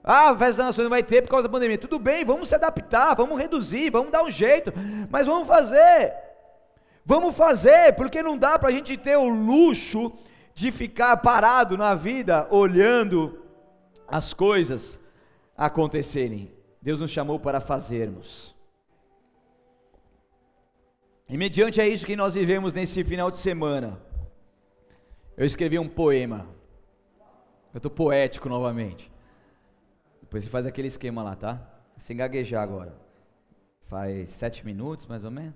Ah, 0.04 0.30
a 0.30 0.38
festa 0.38 0.58
das 0.64 0.68
nações 0.68 0.84
não 0.84 0.90
vai 0.90 1.04
ter 1.04 1.22
por 1.22 1.30
causa 1.30 1.48
da 1.48 1.52
pandemia. 1.52 1.78
Tudo 1.78 2.00
bem, 2.00 2.24
vamos 2.24 2.50
se 2.50 2.56
adaptar, 2.56 3.14
vamos 3.16 3.38
reduzir, 3.38 3.90
vamos 3.90 4.12
dar 4.12 4.24
um 4.24 4.32
jeito, 4.32 4.72
mas 5.10 5.28
vamos 5.28 5.48
fazer. 5.48 6.14
Vamos 7.06 7.36
fazer, 7.36 7.94
porque 7.96 8.24
não 8.24 8.38
dá 8.38 8.58
para 8.58 8.70
a 8.70 8.72
gente 8.72 8.98
ter 8.98 9.18
o 9.18 9.28
luxo 9.28 10.14
de 10.54 10.72
ficar 10.72 11.18
parado 11.18 11.78
na 11.78 11.94
vida 11.94 12.48
olhando 12.50 13.44
as 14.08 14.34
coisas 14.34 15.00
acontecerem. 15.56 16.52
Deus 16.82 17.02
nos 17.02 17.12
chamou 17.12 17.40
para 17.40 17.60
fazermos. 17.60 18.56
E 21.30 21.38
mediante 21.38 21.82
a 21.82 21.88
isso 21.88 22.06
que 22.06 22.16
nós 22.16 22.34
vivemos 22.34 22.72
nesse 22.72 23.04
final 23.04 23.30
de 23.30 23.40
semana, 23.40 24.02
eu 25.36 25.46
escrevi 25.46 25.78
um 25.78 25.90
poema. 25.90 26.48
Eu 27.74 27.82
tô 27.82 27.90
poético 27.90 28.48
novamente. 28.50 29.12
Depois 30.22 30.44
você 30.44 30.50
faz 30.50 30.66
aquele 30.66 30.88
esquema 30.88 31.24
lá, 31.24 31.36
tá? 31.36 31.62
Sem 31.98 32.18
gaguejar 32.18 32.64
agora. 32.64 32.96
Faz 33.88 34.30
sete 34.30 34.66
minutos, 34.66 35.06
mais 35.06 35.24
ou 35.24 35.32
menos. 35.32 35.56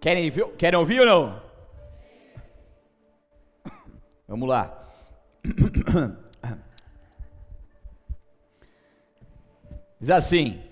Querem, 0.00 0.30
querem 0.56 0.78
ouvir 0.78 1.00
ou 1.00 1.06
não? 1.06 1.42
Vamos 4.28 4.48
lá. 4.48 4.88
Diz 10.00 10.10
assim: 10.10 10.62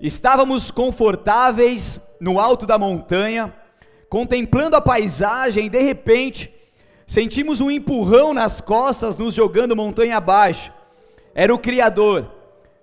Estávamos 0.00 0.70
confortáveis 0.70 2.00
no 2.20 2.38
alto 2.40 2.66
da 2.66 2.78
montanha, 2.78 3.52
contemplando 4.08 4.76
a 4.76 4.80
paisagem, 4.80 5.66
e 5.66 5.70
de 5.70 5.80
repente 5.80 6.59
Sentimos 7.10 7.60
um 7.60 7.68
empurrão 7.68 8.32
nas 8.32 8.60
costas, 8.60 9.16
nos 9.16 9.34
jogando 9.34 9.74
montanha 9.74 10.16
abaixo. 10.16 10.72
Era 11.34 11.52
o 11.52 11.58
Criador, 11.58 12.30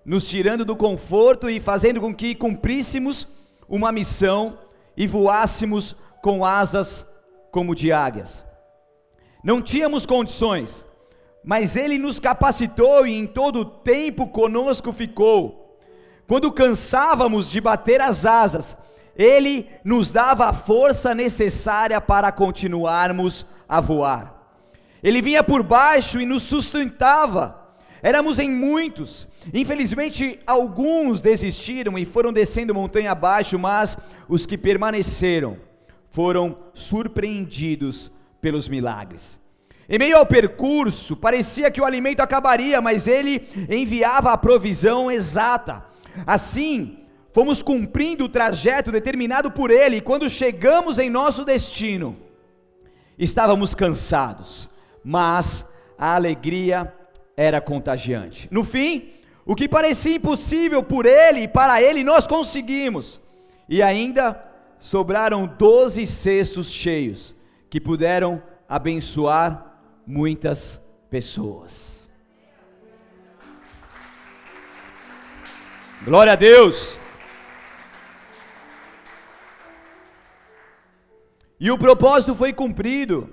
nos 0.03 0.27
tirando 0.27 0.65
do 0.65 0.75
conforto 0.75 1.50
e 1.50 1.62
fazendo 1.62 2.01
com 2.01 2.13
que 2.13 2.36
cumpríssemos 2.36 3.25
uma 3.69 3.89
missão 3.89 4.57
e 4.98 5.07
voássemos 5.07 5.96
com 6.22 6.43
asas 6.43 7.10
como 7.51 7.74
de 7.74 7.93
águias. 7.93 8.43
Não 9.41 9.62
tínhamos 9.62 10.05
condições, 10.05 10.84
mas 11.41 11.77
Ele 11.77 11.98
nos 11.98 12.19
capacitou 12.19 13.07
e 13.07 13.17
em 13.17 13.25
todo 13.25 13.62
o 13.62 13.65
tempo 13.65 14.27
conosco 14.27 14.91
ficou. 14.91 15.79
Quando 16.27 16.51
cansávamos 16.51 17.50
de 17.50 17.62
bater 17.62 18.01
as 18.01 18.25
asas, 18.25 18.75
Ele 19.15 19.69
nos 19.86 20.12
dava 20.12 20.50
a 20.50 20.53
força 20.53 21.15
necessária 21.15 22.01
para 22.01 22.29
continuarmos 22.29 23.46
a 23.67 23.79
voar. 23.79 24.33
Ele 25.03 25.21
vinha 25.21 25.43
por 25.43 25.63
baixo 25.63 26.19
e 26.19 26.25
nos 26.25 26.43
sustentava. 26.43 27.67
Éramos 28.01 28.39
em 28.39 28.50
muitos. 28.50 29.27
Infelizmente, 29.53 30.39
alguns 30.45 31.21
desistiram 31.21 31.97
e 31.97 32.05
foram 32.05 32.31
descendo 32.31 32.74
montanha 32.74 33.12
abaixo, 33.12 33.57
mas 33.57 33.97
os 34.27 34.45
que 34.45 34.57
permaneceram 34.57 35.57
foram 36.09 36.55
surpreendidos 36.74 38.12
pelos 38.41 38.67
milagres. 38.67 39.39
Em 39.89 39.97
meio 39.97 40.17
ao 40.17 40.25
percurso, 40.25 41.15
parecia 41.15 41.71
que 41.71 41.79
o 41.79 41.86
alimento 41.86 42.19
acabaria, 42.19 42.81
mas 42.81 43.07
ele 43.07 43.47
enviava 43.69 44.31
a 44.31 44.38
provisão 44.38 45.09
exata. 45.09 45.86
Assim, 46.25 47.00
fomos 47.31 47.62
cumprindo 47.62 48.25
o 48.25 48.29
trajeto 48.29 48.91
determinado 48.91 49.50
por 49.50 49.71
ele, 49.71 49.97
e 49.97 50.01
quando 50.01 50.29
chegamos 50.29 51.00
em 51.00 51.09
nosso 51.09 51.45
destino, 51.45 52.17
Estávamos 53.17 53.74
cansados, 53.74 54.69
mas 55.03 55.65
a 55.97 56.15
alegria 56.15 56.93
era 57.36 57.59
contagiante. 57.59 58.47
No 58.51 58.63
fim, 58.63 59.09
o 59.45 59.55
que 59.55 59.67
parecia 59.67 60.17
impossível 60.17 60.83
por 60.83 61.05
ele 61.05 61.41
e 61.41 61.47
para 61.47 61.81
ele, 61.81 62.03
nós 62.03 62.27
conseguimos. 62.27 63.19
E 63.67 63.81
ainda 63.81 64.43
sobraram 64.79 65.47
doze 65.47 66.05
cestos 66.05 66.71
cheios 66.71 67.36
que 67.69 67.81
puderam 67.81 68.41
abençoar 68.67 69.79
muitas 70.05 70.81
pessoas. 71.09 72.09
Glória 76.03 76.33
a 76.33 76.36
Deus. 76.36 76.97
E 81.59 81.71
o 81.71 81.77
propósito 81.77 82.35
foi 82.35 82.53
cumprido, 82.53 83.29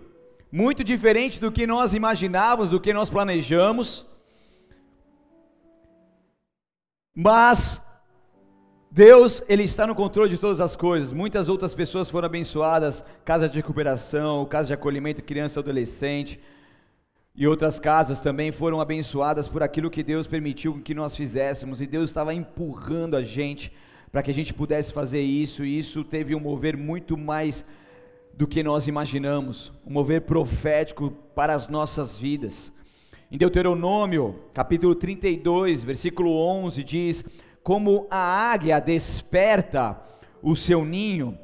muito 0.50 0.82
diferente 0.82 1.38
do 1.38 1.52
que 1.52 1.66
nós 1.66 1.92
imaginávamos, 1.92 2.70
do 2.70 2.80
que 2.80 2.92
nós 2.92 3.10
planejamos. 3.10 4.06
Mas 7.14 7.84
Deus, 8.90 9.42
ele 9.48 9.64
está 9.64 9.86
no 9.86 9.94
controle 9.94 10.30
de 10.30 10.38
todas 10.38 10.60
as 10.60 10.74
coisas. 10.74 11.12
Muitas 11.12 11.48
outras 11.48 11.74
pessoas 11.74 12.08
foram 12.08 12.26
abençoadas, 12.26 13.04
casa 13.24 13.48
de 13.48 13.56
recuperação, 13.56 14.46
casa 14.46 14.68
de 14.68 14.72
acolhimento 14.72 15.20
criança 15.20 15.58
e 15.58 15.62
adolescente, 15.62 16.40
e 17.34 17.46
outras 17.46 17.78
casas 17.78 18.20
também 18.20 18.52
foram 18.52 18.80
abençoadas 18.80 19.48
por 19.48 19.62
aquilo 19.62 19.90
que 19.90 20.02
Deus 20.02 20.26
permitiu 20.26 20.80
que 20.80 20.94
nós 20.94 21.14
fizéssemos, 21.14 21.80
e 21.80 21.86
Deus 21.86 22.08
estava 22.08 22.32
empurrando 22.32 23.16
a 23.16 23.22
gente 23.22 23.72
para 24.12 24.22
que 24.22 24.30
a 24.30 24.34
gente 24.34 24.54
pudesse 24.54 24.92
fazer 24.92 25.20
isso, 25.20 25.64
e 25.64 25.76
isso 25.76 26.04
teve 26.04 26.34
um 26.34 26.40
mover 26.40 26.76
muito 26.76 27.18
mais 27.18 27.66
do 28.36 28.46
que 28.46 28.62
nós 28.62 28.88
imaginamos, 28.88 29.72
um 29.86 29.92
mover 29.92 30.22
profético 30.22 31.10
para 31.34 31.54
as 31.54 31.68
nossas 31.68 32.18
vidas. 32.18 32.72
Em 33.30 33.38
Deuteronômio, 33.38 34.40
capítulo 34.52 34.94
32, 34.94 35.84
versículo 35.84 36.36
11, 36.36 36.82
diz: 36.82 37.24
Como 37.62 38.06
a 38.10 38.52
águia 38.52 38.80
desperta 38.80 40.00
o 40.42 40.56
seu 40.56 40.84
ninho, 40.84 41.38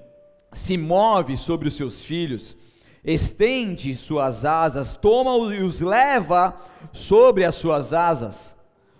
se 0.52 0.76
move 0.76 1.36
sobre 1.36 1.68
os 1.68 1.74
seus 1.74 2.02
filhos, 2.02 2.56
estende 3.04 3.94
suas 3.94 4.44
asas, 4.44 4.94
toma 4.94 5.54
e 5.54 5.62
os 5.62 5.80
leva 5.80 6.54
sobre 6.92 7.44
as 7.44 7.54
suas 7.54 7.92
asas. 7.92 8.56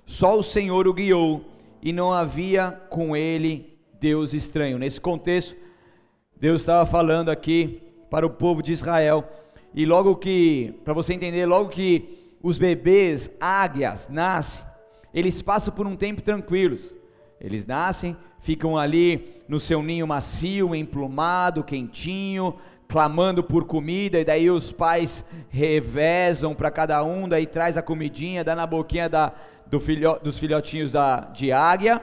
Só 0.06 0.38
o 0.38 0.42
Senhor 0.42 0.86
o 0.86 0.92
guiou, 0.92 1.44
e 1.82 1.92
não 1.92 2.12
havia 2.12 2.70
com 2.88 3.16
ele 3.16 3.78
Deus 4.00 4.32
estranho. 4.32 4.78
Nesse 4.78 5.00
contexto, 5.00 5.54
Deus 6.40 6.62
estava 6.62 6.86
falando 6.86 7.28
aqui 7.28 7.82
para 8.08 8.24
o 8.24 8.30
povo 8.30 8.62
de 8.62 8.72
Israel. 8.72 9.28
E 9.74 9.84
logo 9.84 10.16
que, 10.16 10.74
para 10.82 10.94
você 10.94 11.12
entender, 11.12 11.44
logo 11.44 11.68
que 11.68 12.18
os 12.42 12.56
bebês 12.56 13.30
águias 13.38 14.08
nascem, 14.08 14.64
eles 15.12 15.42
passam 15.42 15.74
por 15.74 15.86
um 15.86 15.94
tempo 15.94 16.22
tranquilos. 16.22 16.94
Eles 17.38 17.66
nascem, 17.66 18.16
ficam 18.40 18.78
ali 18.78 19.42
no 19.46 19.60
seu 19.60 19.82
ninho 19.82 20.06
macio, 20.06 20.74
emplumado, 20.74 21.62
quentinho, 21.62 22.54
clamando 22.88 23.44
por 23.44 23.66
comida, 23.66 24.18
e 24.18 24.24
daí 24.24 24.50
os 24.50 24.72
pais 24.72 25.22
revezam 25.50 26.54
para 26.54 26.70
cada 26.70 27.04
um, 27.04 27.28
daí 27.28 27.46
traz 27.46 27.76
a 27.76 27.82
comidinha, 27.82 28.42
dá 28.42 28.56
na 28.56 28.66
boquinha 28.66 29.10
da, 29.10 29.34
do 29.66 29.78
filho, 29.78 30.18
dos 30.22 30.38
filhotinhos 30.38 30.90
da, 30.90 31.20
de 31.20 31.52
águia, 31.52 32.00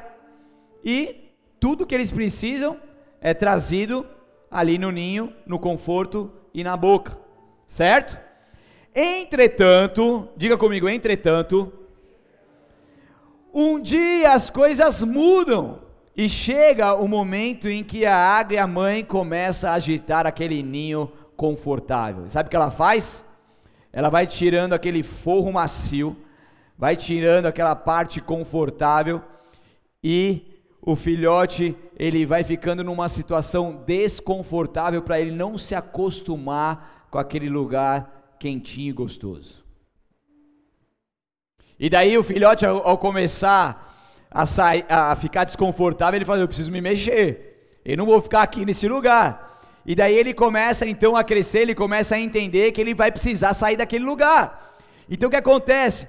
e 0.86 1.34
tudo 1.60 1.88
que 1.88 1.96
eles 1.96 2.12
precisam 2.12 2.78
é 3.20 3.34
trazido 3.34 4.06
ali 4.50 4.78
no 4.78 4.92
ninho, 4.92 5.34
no 5.46 5.60
conforto 5.60 6.32
e 6.54 6.64
na 6.64 6.76
boca, 6.76 7.18
certo? 7.68 8.18
Entretanto, 8.94 10.28
diga 10.36 10.58
comigo, 10.58 10.90
entretanto, 10.90 11.72
um 13.54 13.80
dia 13.80 14.34
as 14.34 14.50
coisas 14.50 15.04
mudam 15.04 15.80
e 16.16 16.28
chega 16.28 16.96
o 16.96 17.08
momento 17.08 17.70
em 17.70 17.84
que 17.84 18.06
a 18.06 18.16
águia 18.16 18.66
mãe 18.66 19.06
começa 19.06 19.70
a 19.70 19.74
agitar 19.74 20.26
aquele 20.26 20.64
ninho 20.64 21.12
confortável. 21.36 22.28
Sabe 22.28 22.48
o 22.48 22.50
que 22.50 22.56
ela 22.56 22.72
faz? 22.72 23.24
Ela 23.94 24.10
vai 24.10 24.26
tirando 24.26 24.74
aquele 24.74 25.04
forro 25.04 25.52
macio, 25.54 26.18
vai 26.78 26.96
tirando 26.96 27.46
aquela 27.46 27.76
parte 27.76 28.20
confortável 28.20 29.22
e 30.04 30.57
o 30.88 30.96
filhote 30.96 31.76
ele 32.00 32.26
vai 32.26 32.46
ficando 32.46 32.82
numa 32.82 33.10
situação 33.10 33.84
desconfortável 33.86 35.02
para 35.02 35.20
ele 35.20 35.32
não 35.32 35.58
se 35.58 35.76
acostumar 35.76 37.06
com 37.12 37.18
aquele 37.18 37.50
lugar 37.50 38.38
quentinho 38.40 38.92
e 38.92 38.94
gostoso. 38.94 39.66
E 41.78 41.90
daí 41.90 42.18
o 42.18 42.24
filhote 42.24 42.66
ao, 42.66 42.88
ao 42.88 42.98
começar 42.98 44.26
a, 44.32 44.46
sair, 44.46 44.86
a 44.88 45.14
ficar 45.18 45.44
desconfortável, 45.44 46.18
ele 46.18 46.24
fala: 46.24 46.40
Eu 46.40 46.48
preciso 46.48 46.72
me 46.72 46.80
mexer, 46.80 47.82
eu 47.84 47.98
não 47.98 48.06
vou 48.06 48.22
ficar 48.22 48.44
aqui 48.44 48.66
nesse 48.66 48.88
lugar. 48.88 49.60
E 49.86 49.94
daí 49.94 50.16
ele 50.16 50.34
começa 50.34 50.88
então 50.88 51.18
a 51.18 51.24
crescer, 51.24 51.64
ele 51.64 51.76
começa 51.76 52.16
a 52.16 52.20
entender 52.20 52.72
que 52.72 52.80
ele 52.80 52.94
vai 52.94 53.12
precisar 53.12 53.54
sair 53.54 53.76
daquele 53.76 54.06
lugar. 54.06 54.78
Então 55.10 55.28
o 55.28 55.30
que 55.30 55.36
acontece? 55.36 56.08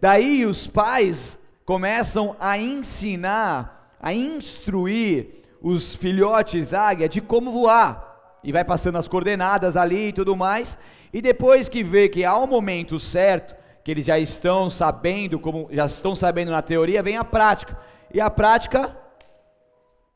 Daí 0.00 0.46
os 0.46 0.68
pais 0.68 1.36
começam 1.64 2.36
a 2.38 2.56
ensinar, 2.56 3.79
a 4.00 4.12
instruir 4.12 5.44
os 5.60 5.94
filhotes 5.94 6.72
águia 6.72 7.08
de 7.08 7.20
como 7.20 7.52
voar. 7.52 8.38
E 8.42 8.50
vai 8.50 8.64
passando 8.64 8.96
as 8.96 9.06
coordenadas 9.06 9.76
ali 9.76 10.08
e 10.08 10.12
tudo 10.12 10.34
mais. 10.34 10.78
E 11.12 11.20
depois 11.20 11.68
que 11.68 11.82
vê 11.82 12.08
que 12.08 12.24
há 12.24 12.38
um 12.38 12.46
momento 12.46 12.98
certo, 12.98 13.54
que 13.84 13.90
eles 13.90 14.06
já 14.06 14.18
estão 14.18 14.70
sabendo, 14.70 15.38
como 15.38 15.68
já 15.70 15.86
estão 15.86 16.16
sabendo 16.16 16.50
na 16.50 16.62
teoria, 16.62 17.02
vem 17.02 17.16
a 17.16 17.24
prática. 17.24 17.78
E 18.12 18.20
a 18.20 18.30
prática 18.30 18.96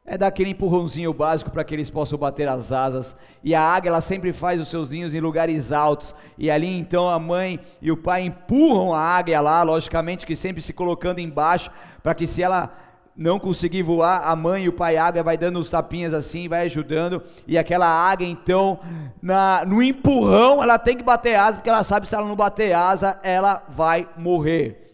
é 0.06 0.18
dar 0.18 0.26
aquele 0.26 0.50
empurrãozinho 0.50 1.14
básico 1.14 1.50
para 1.50 1.64
que 1.64 1.74
eles 1.74 1.88
possam 1.90 2.18
bater 2.18 2.46
as 2.46 2.72
asas. 2.72 3.16
E 3.42 3.54
a 3.54 3.60
águia 3.60 3.88
ela 3.88 4.00
sempre 4.00 4.32
faz 4.32 4.60
os 4.60 4.68
seus 4.68 4.90
ninhos 4.90 5.14
em 5.14 5.20
lugares 5.20 5.72
altos. 5.72 6.14
E 6.36 6.50
ali 6.50 6.68
então 6.78 7.08
a 7.08 7.18
mãe 7.18 7.58
e 7.80 7.90
o 7.90 7.96
pai 7.96 8.22
empurram 8.22 8.94
a 8.94 9.00
águia 9.00 9.40
lá, 9.40 9.62
logicamente 9.62 10.26
que 10.26 10.36
sempre 10.36 10.62
se 10.62 10.72
colocando 10.72 11.20
embaixo, 11.20 11.70
para 12.02 12.14
que 12.14 12.26
se 12.26 12.42
ela 12.42 12.83
não 13.16 13.38
conseguir 13.38 13.82
voar, 13.82 14.22
a 14.28 14.34
mãe 14.34 14.64
e 14.64 14.68
o 14.68 14.72
pai 14.72 14.96
águia 14.96 15.22
vai 15.22 15.38
dando 15.38 15.60
os 15.60 15.70
tapinhas 15.70 16.12
assim, 16.12 16.48
vai 16.48 16.66
ajudando, 16.66 17.22
e 17.46 17.56
aquela 17.56 17.86
águia 17.86 18.26
então, 18.26 18.80
na, 19.22 19.64
no 19.64 19.82
empurrão, 19.82 20.62
ela 20.62 20.78
tem 20.78 20.96
que 20.96 21.02
bater 21.02 21.36
asa, 21.36 21.58
porque 21.58 21.70
ela 21.70 21.84
sabe 21.84 22.04
que 22.04 22.10
se 22.10 22.14
ela 22.14 22.26
não 22.26 22.34
bater 22.34 22.72
asa, 22.72 23.18
ela 23.22 23.62
vai 23.68 24.08
morrer. 24.16 24.84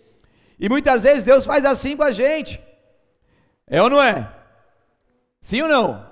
E 0.59 0.69
muitas 0.69 1.05
vezes 1.05 1.23
Deus 1.23 1.47
faz 1.47 1.65
assim 1.65 1.97
com 1.97 2.03
a 2.03 2.11
gente. 2.11 2.61
É 3.67 3.83
ou 3.83 3.89
não 3.89 4.03
é? 4.03 4.31
Sim 5.41 5.63
ou 5.63 5.69
não? 5.69 6.05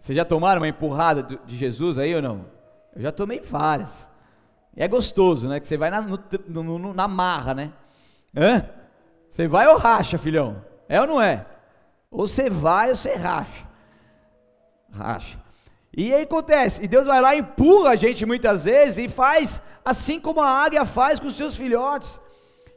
Vocês 0.00 0.16
já 0.16 0.24
tomaram 0.24 0.60
uma 0.60 0.68
empurrada 0.68 1.22
de 1.22 1.56
Jesus 1.56 1.98
aí 1.98 2.14
ou 2.14 2.22
não? 2.22 2.46
Eu 2.96 3.02
já 3.02 3.12
tomei 3.12 3.40
várias. 3.40 4.08
É 4.76 4.88
gostoso, 4.88 5.48
né? 5.48 5.60
Que 5.60 5.68
você 5.68 5.76
vai 5.76 5.90
na, 5.90 6.00
no, 6.00 6.78
no, 6.78 6.94
na 6.94 7.06
marra, 7.06 7.54
né? 7.54 7.72
Hã? 8.36 8.68
Você 9.28 9.46
vai 9.46 9.66
ou 9.68 9.76
racha, 9.76 10.18
filhão? 10.18 10.64
É 10.88 11.00
ou 11.00 11.06
não 11.06 11.20
é? 11.20 11.46
Ou 12.10 12.26
você 12.26 12.48
vai 12.48 12.90
ou 12.90 12.96
você 12.96 13.14
racha. 13.14 13.68
Racha. 14.90 15.38
E 15.94 16.14
aí 16.14 16.22
acontece, 16.22 16.82
e 16.82 16.88
Deus 16.88 17.06
vai 17.06 17.20
lá, 17.20 17.34
empurra 17.34 17.90
a 17.90 17.96
gente 17.96 18.24
muitas 18.24 18.64
vezes 18.64 18.98
e 18.98 19.08
faz 19.08 19.62
assim 19.84 20.20
como 20.20 20.40
a 20.40 20.48
águia 20.48 20.84
faz 20.84 21.18
com 21.18 21.26
os 21.26 21.36
seus 21.36 21.56
filhotes. 21.56 22.20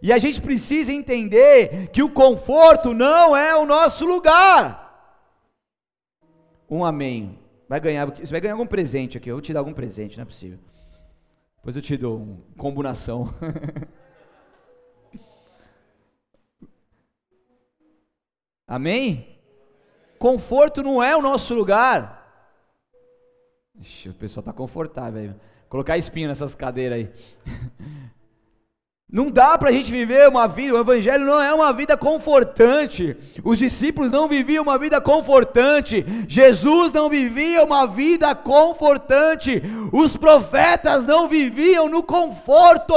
E 0.01 0.11
a 0.11 0.17
gente 0.17 0.41
precisa 0.41 0.91
entender 0.91 1.89
que 1.89 2.01
o 2.01 2.09
conforto 2.09 2.93
não 2.93 3.35
é 3.37 3.55
o 3.55 3.65
nosso 3.65 4.05
lugar. 4.05 4.81
Um 6.67 6.83
amém. 6.83 7.37
Vai 7.69 7.79
ganhar, 7.79 8.05
você 8.07 8.31
vai 8.31 8.41
ganhar 8.41 8.55
algum 8.55 8.65
presente 8.65 9.17
aqui. 9.17 9.29
Eu 9.29 9.35
vou 9.35 9.41
te 9.41 9.53
dar 9.53 9.59
algum 9.59 9.73
presente, 9.73 10.17
não 10.17 10.23
é 10.23 10.25
possível. 10.25 10.57
Depois 11.57 11.75
eu 11.75 11.81
te 11.81 11.95
dou 11.95 12.17
uma 12.17 12.37
combinação. 12.57 13.31
Amém? 18.71 19.37
Conforto 20.17 20.81
não 20.81 21.03
é 21.03 21.13
o 21.13 21.21
nosso 21.21 21.53
lugar. 21.53 22.55
Ixi, 23.77 24.07
o 24.07 24.13
pessoal 24.13 24.39
está 24.39 24.53
confortável 24.53 25.19
aí. 25.19 25.35
Colocar 25.67 25.97
espinho 25.97 26.29
nessas 26.29 26.55
cadeiras 26.55 26.99
aí. 26.99 27.13
Não 29.11 29.29
dá 29.29 29.57
para 29.57 29.67
a 29.67 29.73
gente 29.73 29.91
viver 29.91 30.29
uma 30.29 30.47
vida, 30.47 30.73
o 30.73 30.79
Evangelho 30.79 31.25
não 31.25 31.41
é 31.41 31.53
uma 31.53 31.73
vida 31.73 31.97
confortante. 31.97 33.17
Os 33.43 33.59
discípulos 33.59 34.09
não 34.09 34.25
viviam 34.25 34.63
uma 34.63 34.77
vida 34.77 35.01
confortante. 35.01 36.05
Jesus 36.29 36.93
não 36.93 37.09
vivia 37.09 37.61
uma 37.61 37.85
vida 37.85 38.33
confortante. 38.33 39.61
Os 39.91 40.15
profetas 40.15 41.05
não 41.05 41.27
viviam 41.27 41.89
no 41.89 42.01
conforto. 42.01 42.93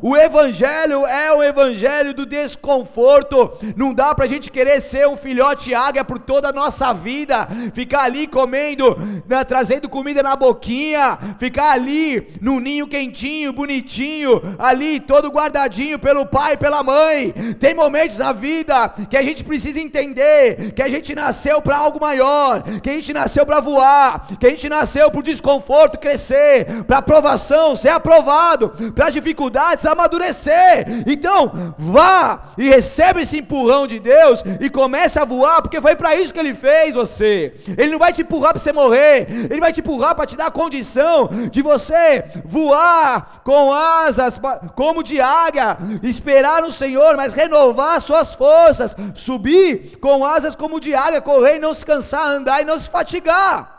O 0.00 0.16
Evangelho 0.16 1.04
é 1.04 1.32
o 1.32 1.42
Evangelho 1.42 2.14
do 2.14 2.24
desconforto. 2.24 3.50
Não 3.74 3.92
dá 3.92 4.14
para 4.14 4.26
a 4.26 4.28
gente 4.28 4.52
querer 4.52 4.80
ser 4.80 5.08
um 5.08 5.16
filhote 5.16 5.74
águia 5.74 6.04
por 6.04 6.20
toda 6.20 6.50
a 6.50 6.52
nossa 6.52 6.92
vida, 6.92 7.48
ficar 7.74 8.02
ali 8.04 8.28
comendo, 8.28 8.96
né, 9.26 9.42
trazendo 9.42 9.88
comida 9.88 10.22
na 10.22 10.36
boquinha, 10.36 11.18
ficar 11.36 11.72
ali 11.72 12.28
no 12.40 12.60
ninho 12.60 12.86
quentinho, 12.86 13.52
bonitinho, 13.52 14.40
ali 14.56 15.00
todo 15.00 15.32
guardado 15.32 15.47
guardadinho 15.48 15.98
pelo 15.98 16.26
pai 16.26 16.54
e 16.54 16.56
pela 16.56 16.82
mãe. 16.82 17.32
Tem 17.58 17.74
momentos 17.74 18.18
na 18.18 18.32
vida 18.32 18.88
que 19.08 19.16
a 19.16 19.22
gente 19.22 19.42
precisa 19.42 19.80
entender 19.80 20.72
que 20.72 20.82
a 20.82 20.88
gente 20.88 21.14
nasceu 21.14 21.60
para 21.62 21.76
algo 21.76 22.00
maior, 22.00 22.62
que 22.82 22.90
a 22.90 22.92
gente 22.92 23.12
nasceu 23.12 23.44
para 23.44 23.60
voar, 23.60 24.26
que 24.38 24.46
a 24.46 24.50
gente 24.50 24.68
nasceu 24.68 25.10
para 25.10 25.20
o 25.20 25.22
desconforto 25.22 25.98
crescer, 25.98 26.84
para 26.86 26.98
aprovação 26.98 27.74
ser 27.74 27.88
aprovado, 27.88 28.70
para 28.94 29.06
as 29.06 29.14
dificuldades 29.14 29.86
amadurecer. 29.86 30.86
Então, 31.06 31.74
vá 31.78 32.40
e 32.58 32.68
receba 32.68 33.22
esse 33.22 33.38
empurrão 33.38 33.86
de 33.86 33.98
Deus 33.98 34.44
e 34.60 34.68
comece 34.68 35.18
a 35.18 35.24
voar, 35.24 35.62
porque 35.62 35.80
foi 35.80 35.96
para 35.96 36.14
isso 36.14 36.32
que 36.32 36.38
ele 36.38 36.54
fez 36.54 36.94
você. 36.94 37.54
Ele 37.76 37.92
não 37.92 37.98
vai 37.98 38.12
te 38.12 38.22
empurrar 38.22 38.52
para 38.52 38.60
você 38.60 38.72
morrer, 38.72 39.26
ele 39.50 39.60
vai 39.60 39.72
te 39.72 39.80
empurrar 39.80 40.14
para 40.14 40.26
te 40.26 40.36
dar 40.36 40.46
a 40.46 40.50
condição 40.50 41.28
de 41.50 41.62
você 41.62 42.24
voar 42.44 43.40
com 43.42 43.72
asas 43.72 44.38
como 44.74 45.02
de 45.02 45.20
águia, 45.46 45.78
esperar 46.02 46.62
no 46.62 46.72
Senhor, 46.72 47.16
mas 47.16 47.32
renovar 47.32 48.00
suas 48.00 48.34
forças, 48.34 48.94
subir 49.14 49.98
com 49.98 50.24
asas 50.24 50.54
como 50.54 50.80
de 50.80 50.94
águia, 50.94 51.20
correr 51.20 51.56
e 51.56 51.60
não 51.60 51.74
se 51.74 51.84
cansar, 51.84 52.28
andar 52.28 52.62
e 52.62 52.64
não 52.64 52.78
se 52.78 52.88
fatigar. 52.88 53.78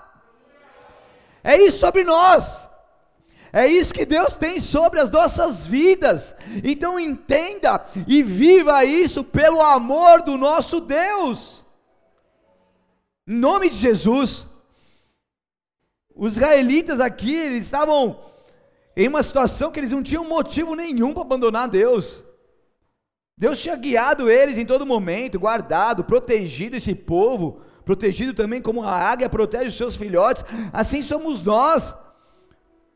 É 1.43 1.58
isso 1.58 1.80
sobre 1.80 2.04
nós. 2.04 2.67
É 3.52 3.65
isso 3.65 3.93
que 3.93 4.06
Deus 4.06 4.36
tem 4.36 4.62
sobre 4.62 5.00
as 5.00 5.10
nossas 5.10 5.65
vidas. 5.65 6.36
Então 6.63 7.00
entenda 7.00 7.84
e 8.08 8.22
viva 8.22 8.86
isso 8.86 9.24
pelo 9.24 9.62
amor 9.62 10.22
do 10.22 10.38
nosso 10.38 10.80
Deus. 10.80 11.63
Em 13.28 13.36
nome 13.36 13.69
de 13.69 13.78
Jesus. 13.78 14.45
Os 16.15 16.34
israelitas 16.34 17.00
aqui, 17.00 17.34
eles 17.34 17.63
estavam 17.63 18.19
em 19.00 19.08
uma 19.08 19.24
situação 19.24 19.72
que 19.72 19.80
eles 19.80 19.92
não 19.92 20.04
tinham 20.04 20.26
motivo 20.26 20.76
nenhum 20.76 21.14
para 21.14 21.22
abandonar 21.22 21.70
Deus. 21.70 22.22
Deus 23.38 23.58
tinha 23.62 23.78
guiado 23.78 24.30
eles 24.30 24.58
em 24.58 24.66
todo 24.66 24.86
momento, 24.86 25.40
guardado, 25.40 26.04
protegido 26.04 26.76
esse 26.76 26.94
povo, 26.94 27.62
protegido 27.86 28.34
também 28.34 28.62
como 28.62 28.84
a 28.84 28.92
águia 28.92 29.30
protege 29.30 29.68
os 29.68 29.78
seus 29.78 29.96
filhotes, 29.96 30.44
assim 30.74 31.02
somos 31.02 31.42
nós. 31.42 31.96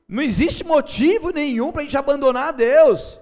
Não 0.06 0.22
existe 0.22 0.66
motivo 0.66 1.30
nenhum 1.30 1.72
para 1.72 1.80
a 1.80 1.84
gente 1.86 1.98
abandonar 1.98 2.52
Deus. 2.52 3.18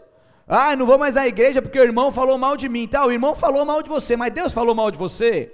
Ah, 0.48 0.76
não 0.76 0.88
vou 0.88 0.98
mais 0.98 1.14
na 1.14 1.28
igreja 1.28 1.62
porque 1.62 1.80
o 1.80 1.84
irmão 1.84 2.12
falou 2.12 2.36
mal 2.36 2.58
de 2.58 2.68
mim. 2.68 2.88
Tá, 2.88 3.06
o 3.06 3.12
irmão 3.12 3.36
falou 3.36 3.64
mal 3.64 3.84
de 3.84 3.90
você, 3.90 4.18
mas 4.18 4.34
Deus 4.34 4.52
falou 4.52 4.74
mal 4.74 4.90
de 4.90 4.98
você. 4.98 5.54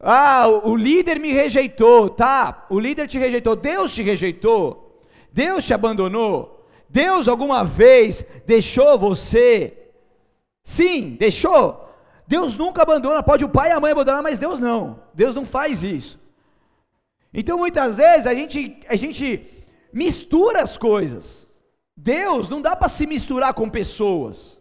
Ah, 0.00 0.48
o 0.48 0.74
líder 0.74 1.20
me 1.20 1.32
rejeitou. 1.32 2.08
Tá, 2.08 2.66
o 2.70 2.80
líder 2.80 3.06
te 3.06 3.18
rejeitou. 3.18 3.54
Deus 3.54 3.94
te 3.94 4.02
rejeitou. 4.02 4.91
Deus 5.32 5.64
te 5.64 5.72
abandonou. 5.72 6.68
Deus 6.88 7.26
alguma 7.26 7.64
vez 7.64 8.24
deixou 8.46 8.98
você? 8.98 9.90
Sim, 10.62 11.16
deixou. 11.18 11.88
Deus 12.26 12.56
nunca 12.56 12.82
abandona. 12.82 13.22
Pode 13.22 13.44
o 13.44 13.48
pai 13.48 13.70
e 13.70 13.72
a 13.72 13.80
mãe 13.80 13.92
abandonar, 13.92 14.22
mas 14.22 14.38
Deus 14.38 14.60
não. 14.60 15.02
Deus 15.14 15.34
não 15.34 15.46
faz 15.46 15.82
isso. 15.82 16.20
Então 17.32 17.58
muitas 17.58 17.96
vezes 17.96 18.26
a 18.26 18.34
gente, 18.34 18.78
a 18.88 18.94
gente 18.94 19.46
mistura 19.92 20.62
as 20.62 20.76
coisas. 20.76 21.46
Deus 21.96 22.48
não 22.48 22.60
dá 22.60 22.76
para 22.76 22.88
se 22.88 23.06
misturar 23.06 23.54
com 23.54 23.68
pessoas. 23.68 24.58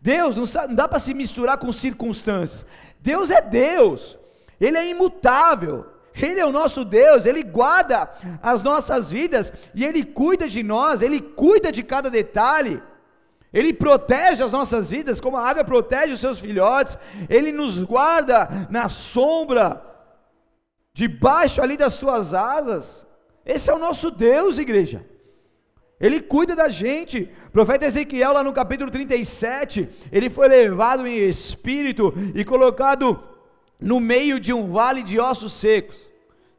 Deus 0.00 0.34
não, 0.36 0.44
não 0.68 0.74
dá 0.74 0.86
para 0.86 0.98
se 0.98 1.14
misturar 1.14 1.58
com 1.58 1.72
circunstâncias. 1.72 2.66
Deus 3.00 3.30
é 3.30 3.40
Deus. 3.40 4.18
Ele 4.60 4.78
é 4.78 4.88
imutável. 4.88 5.86
Ele 6.20 6.40
é 6.40 6.46
o 6.46 6.52
nosso 6.52 6.84
Deus, 6.84 7.26
Ele 7.26 7.42
guarda 7.42 8.08
as 8.42 8.62
nossas 8.62 9.10
vidas 9.10 9.52
e 9.74 9.84
Ele 9.84 10.04
cuida 10.04 10.48
de 10.48 10.62
nós, 10.62 11.02
Ele 11.02 11.20
cuida 11.20 11.72
de 11.72 11.82
cada 11.82 12.08
detalhe. 12.08 12.82
Ele 13.52 13.72
protege 13.72 14.42
as 14.42 14.50
nossas 14.50 14.90
vidas 14.90 15.20
como 15.20 15.36
a 15.36 15.48
água 15.48 15.64
protege 15.64 16.12
os 16.12 16.20
seus 16.20 16.40
filhotes. 16.40 16.98
Ele 17.28 17.52
nos 17.52 17.80
guarda 17.80 18.66
na 18.68 18.88
sombra, 18.88 19.80
debaixo 20.92 21.62
ali 21.62 21.76
das 21.76 21.96
tuas 21.96 22.34
asas. 22.34 23.06
Esse 23.46 23.70
é 23.70 23.74
o 23.74 23.78
nosso 23.78 24.10
Deus, 24.10 24.58
igreja. 24.58 25.04
Ele 26.00 26.20
cuida 26.20 26.56
da 26.56 26.68
gente. 26.68 27.30
Profeta 27.52 27.86
Ezequiel, 27.86 28.32
lá 28.32 28.42
no 28.42 28.52
capítulo 28.52 28.90
37, 28.90 29.88
ele 30.10 30.28
foi 30.28 30.48
levado 30.48 31.06
em 31.06 31.28
espírito 31.28 32.12
e 32.34 32.44
colocado 32.44 33.22
no 33.80 34.00
meio 34.00 34.40
de 34.40 34.52
um 34.52 34.72
vale 34.72 35.02
de 35.02 35.18
ossos 35.18 35.52
secos. 35.52 35.96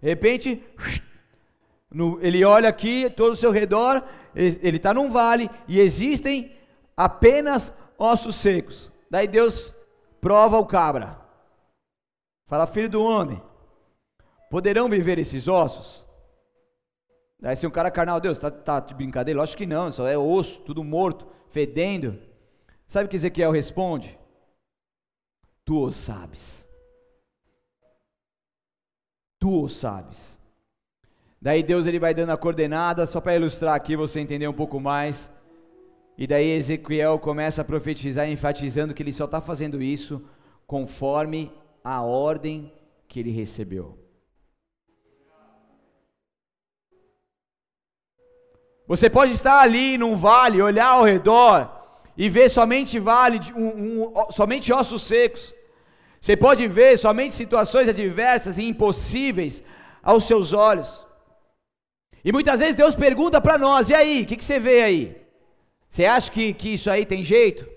De 0.01 0.08
repente, 0.10 0.63
ele 2.21 2.43
olha 2.43 2.69
aqui, 2.69 3.10
todo 3.10 3.34
o 3.34 3.38
seu 3.38 3.51
redor, 3.51 4.04
ele 4.36 4.78
está 4.78 4.93
num 4.93 5.10
vale 5.10 5.49
e 5.67 5.80
existem 5.80 6.56
apenas 6.95 7.73
ossos 7.97 8.36
secos. 8.36 8.91
Daí 9.10 9.28
Deus 9.28 9.73
prova 10.19 10.58
o 10.58 10.65
cabra. 10.65 11.19
Fala, 12.47 12.67
filho 12.67 12.89
do 12.89 13.04
homem, 13.04 13.41
poderão 14.51 14.88
viver 14.88 15.17
esses 15.17 15.47
ossos? 15.47 16.06
Daí 17.39 17.56
se 17.56 17.67
um 17.67 17.71
cara 17.71 17.91
carnal, 17.91 18.19
Deus, 18.19 18.39
tá, 18.39 18.49
tá 18.49 18.80
de 18.80 18.93
brincadeira? 18.93 19.39
Lógico 19.39 19.60
que 19.60 19.65
não, 19.65 19.91
só 19.91 20.08
é 20.08 20.17
osso, 20.17 20.62
tudo 20.62 20.84
morto, 20.84 21.28
fedendo. 21.49 22.19
Sabe 22.88 23.06
o 23.06 23.10
que 23.10 23.15
Ezequiel 23.15 23.51
responde? 23.51 24.17
Tu 25.63 25.80
o 25.80 25.91
sabes. 25.91 26.64
Tu 29.45 29.62
o 29.62 29.69
sabes. 29.69 30.36
Daí 31.39 31.62
Deus 31.62 31.86
ele 31.86 31.99
vai 31.99 32.15
dando 32.15 32.31
a 32.31 32.38
coordenada, 32.38 33.05
só 33.05 33.21
para 33.21 33.36
ilustrar 33.36 33.75
aqui, 33.75 33.95
você 33.95 34.19
entender 34.19 34.47
um 34.47 34.53
pouco 34.53 34.79
mais. 34.79 35.29
E 36.17 36.25
daí 36.25 36.49
Ezequiel 36.49 37.19
começa 37.19 37.62
a 37.62 37.63
profetizar, 37.63 38.27
enfatizando 38.27 38.91
que 38.91 39.03
ele 39.03 39.13
só 39.13 39.25
está 39.25 39.39
fazendo 39.39 39.84
isso 39.84 40.19
conforme 40.65 41.53
a 41.84 42.01
ordem 42.01 42.73
que 43.08 43.19
ele 43.19 43.29
recebeu. 43.29 43.95
Você 48.88 49.12
pode 49.12 49.34
estar 49.34 49.60
ali 49.60 49.95
num 49.95 50.15
vale, 50.15 50.60
olhar 50.60 50.88
ao 50.88 51.03
redor 51.03 51.69
e 52.17 52.27
ver 52.29 52.49
somente 52.49 52.97
vale, 52.97 53.39
um, 53.55 54.05
um, 54.08 54.31
somente 54.31 54.73
ossos 54.73 55.03
secos. 55.03 55.53
Você 56.25 56.35
pode 56.35 56.67
ver 56.67 56.97
somente 56.97 57.35
situações 57.35 57.88
adversas 57.88 58.57
e 58.57 58.63
impossíveis 58.63 59.61
aos 60.01 60.23
seus 60.23 60.53
olhos. 60.53 61.05
E 62.23 62.31
muitas 62.31 62.61
vezes 62.61 62.75
Deus 62.75 62.95
pergunta 62.95 63.39
para 63.39 63.59
nós: 63.59 63.89
e 63.89 63.93
aí, 63.93 64.23
o 64.23 64.25
que, 64.25 64.35
que, 64.35 64.43
você 64.43 64.59
vê 64.59 64.81
aí? 64.81 65.15
Você 65.88 66.03
acha 66.07 66.31
que, 66.31 66.51
que 66.51 66.69
isso 66.69 66.89
aí 66.89 67.05
tem 67.05 67.23
jeito? 67.23 67.69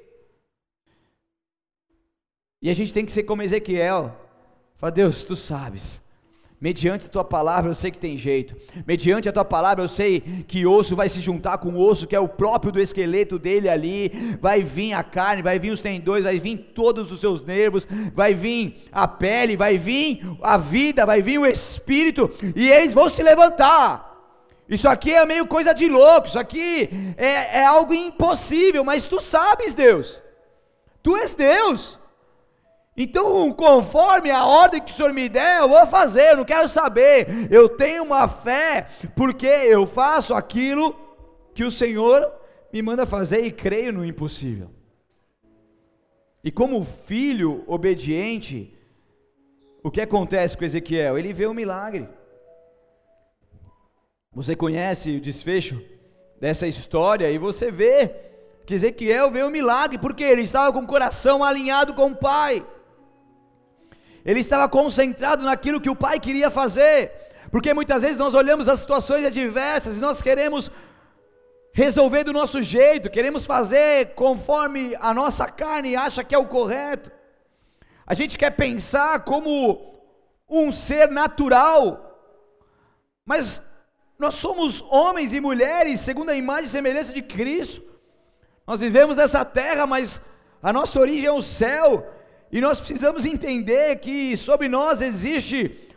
E 2.62 2.70
a 2.70 2.74
gente 2.74 2.90
tem 2.90 3.04
que 3.04 3.12
ser 3.12 3.24
como 3.24 3.42
Ezequiel: 3.42 4.18
fala, 4.78 4.92
Deus, 4.92 5.24
tu 5.24 5.36
sabes. 5.36 6.00
Mediante 6.60 7.06
a 7.06 7.08
tua 7.08 7.22
palavra 7.22 7.70
eu 7.70 7.74
sei 7.74 7.92
que 7.92 7.98
tem 7.98 8.16
jeito. 8.16 8.56
Mediante 8.84 9.28
a 9.28 9.32
tua 9.32 9.44
palavra 9.44 9.84
eu 9.84 9.88
sei 9.88 10.20
que 10.48 10.66
osso 10.66 10.96
vai 10.96 11.08
se 11.08 11.20
juntar 11.20 11.58
com 11.58 11.76
osso, 11.76 12.06
que 12.06 12.16
é 12.16 12.20
o 12.20 12.28
próprio 12.28 12.72
do 12.72 12.80
esqueleto 12.80 13.38
dele 13.38 13.68
ali. 13.68 14.36
Vai 14.40 14.62
vir 14.62 14.92
a 14.92 15.04
carne, 15.04 15.40
vai 15.40 15.56
vir 15.60 15.70
os 15.70 15.78
tendões, 15.78 16.24
vai 16.24 16.40
vir 16.40 16.72
todos 16.74 17.12
os 17.12 17.20
seus 17.20 17.40
nervos, 17.44 17.86
vai 18.12 18.34
vir 18.34 18.76
a 18.90 19.06
pele, 19.06 19.56
vai 19.56 19.78
vir 19.78 20.20
a 20.42 20.56
vida, 20.56 21.06
vai 21.06 21.22
vir 21.22 21.38
o 21.38 21.46
espírito, 21.46 22.28
e 22.56 22.68
eles 22.68 22.92
vão 22.92 23.08
se 23.08 23.22
levantar. 23.22 24.08
Isso 24.68 24.88
aqui 24.88 25.14
é 25.14 25.24
meio 25.24 25.46
coisa 25.46 25.72
de 25.72 25.88
louco, 25.88 26.26
isso 26.26 26.38
aqui 26.38 26.90
é, 27.16 27.60
é 27.60 27.64
algo 27.64 27.94
impossível, 27.94 28.82
mas 28.82 29.04
tu 29.04 29.20
sabes, 29.20 29.72
Deus. 29.72 30.20
Tu 31.04 31.16
és 31.16 31.32
Deus. 31.34 31.98
Então, 33.00 33.52
conforme 33.52 34.28
a 34.28 34.44
ordem 34.44 34.80
que 34.80 34.90
o 34.90 34.94
Senhor 34.94 35.12
me 35.12 35.28
der, 35.28 35.60
eu 35.60 35.68
vou 35.68 35.86
fazer, 35.86 36.32
eu 36.32 36.38
não 36.38 36.44
quero 36.44 36.68
saber. 36.68 37.28
Eu 37.48 37.68
tenho 37.68 38.02
uma 38.02 38.26
fé, 38.26 38.88
porque 39.14 39.46
eu 39.46 39.86
faço 39.86 40.34
aquilo 40.34 40.96
que 41.54 41.62
o 41.62 41.70
Senhor 41.70 42.28
me 42.72 42.82
manda 42.82 43.06
fazer 43.06 43.46
e 43.46 43.52
creio 43.52 43.92
no 43.92 44.04
impossível. 44.04 44.68
E 46.42 46.50
como 46.50 46.84
filho 46.84 47.62
obediente, 47.68 48.76
o 49.80 49.92
que 49.92 50.00
acontece 50.00 50.56
com 50.56 50.64
Ezequiel? 50.64 51.16
Ele 51.16 51.32
vê 51.32 51.46
um 51.46 51.54
milagre. 51.54 52.08
Você 54.34 54.56
conhece 54.56 55.18
o 55.18 55.20
desfecho 55.20 55.80
dessa 56.40 56.66
história 56.66 57.30
e 57.30 57.38
você 57.38 57.70
vê 57.70 58.12
que 58.66 58.74
Ezequiel 58.74 59.30
vê 59.30 59.44
um 59.44 59.50
milagre, 59.50 59.98
porque 59.98 60.24
ele 60.24 60.42
estava 60.42 60.72
com 60.72 60.80
o 60.80 60.86
coração 60.86 61.44
alinhado 61.44 61.94
com 61.94 62.08
o 62.08 62.16
pai 62.16 62.66
ele 64.28 64.40
estava 64.40 64.68
concentrado 64.68 65.42
naquilo 65.42 65.80
que 65.80 65.88
o 65.88 65.96
pai 65.96 66.20
queria 66.20 66.50
fazer, 66.50 67.10
porque 67.50 67.72
muitas 67.72 68.02
vezes 68.02 68.18
nós 68.18 68.34
olhamos 68.34 68.68
as 68.68 68.80
situações 68.80 69.24
adversas 69.24 69.96
e 69.96 70.00
nós 70.00 70.20
queremos 70.20 70.70
resolver 71.72 72.24
do 72.24 72.32
nosso 72.34 72.62
jeito, 72.62 73.08
queremos 73.08 73.46
fazer 73.46 74.14
conforme 74.14 74.94
a 75.00 75.14
nossa 75.14 75.46
carne 75.46 75.96
acha 75.96 76.22
que 76.22 76.34
é 76.34 76.38
o 76.38 76.44
correto. 76.44 77.10
A 78.06 78.12
gente 78.12 78.36
quer 78.36 78.50
pensar 78.50 79.24
como 79.24 79.98
um 80.46 80.70
ser 80.70 81.10
natural, 81.10 82.20
mas 83.24 83.66
nós 84.18 84.34
somos 84.34 84.82
homens 84.90 85.32
e 85.32 85.40
mulheres 85.40 86.00
segundo 86.00 86.28
a 86.28 86.36
imagem 86.36 86.66
e 86.66 86.68
semelhança 86.68 87.14
de 87.14 87.22
Cristo. 87.22 87.82
Nós 88.66 88.80
vivemos 88.80 89.16
nessa 89.16 89.42
terra, 89.42 89.86
mas 89.86 90.20
a 90.62 90.70
nossa 90.70 91.00
origem 91.00 91.24
é 91.24 91.32
o 91.32 91.40
céu. 91.40 92.17
E 92.50 92.60
nós 92.60 92.78
precisamos 92.78 93.24
entender 93.24 93.96
que 93.96 94.36
sobre 94.36 94.68
nós 94.68 95.00
existe 95.00 95.88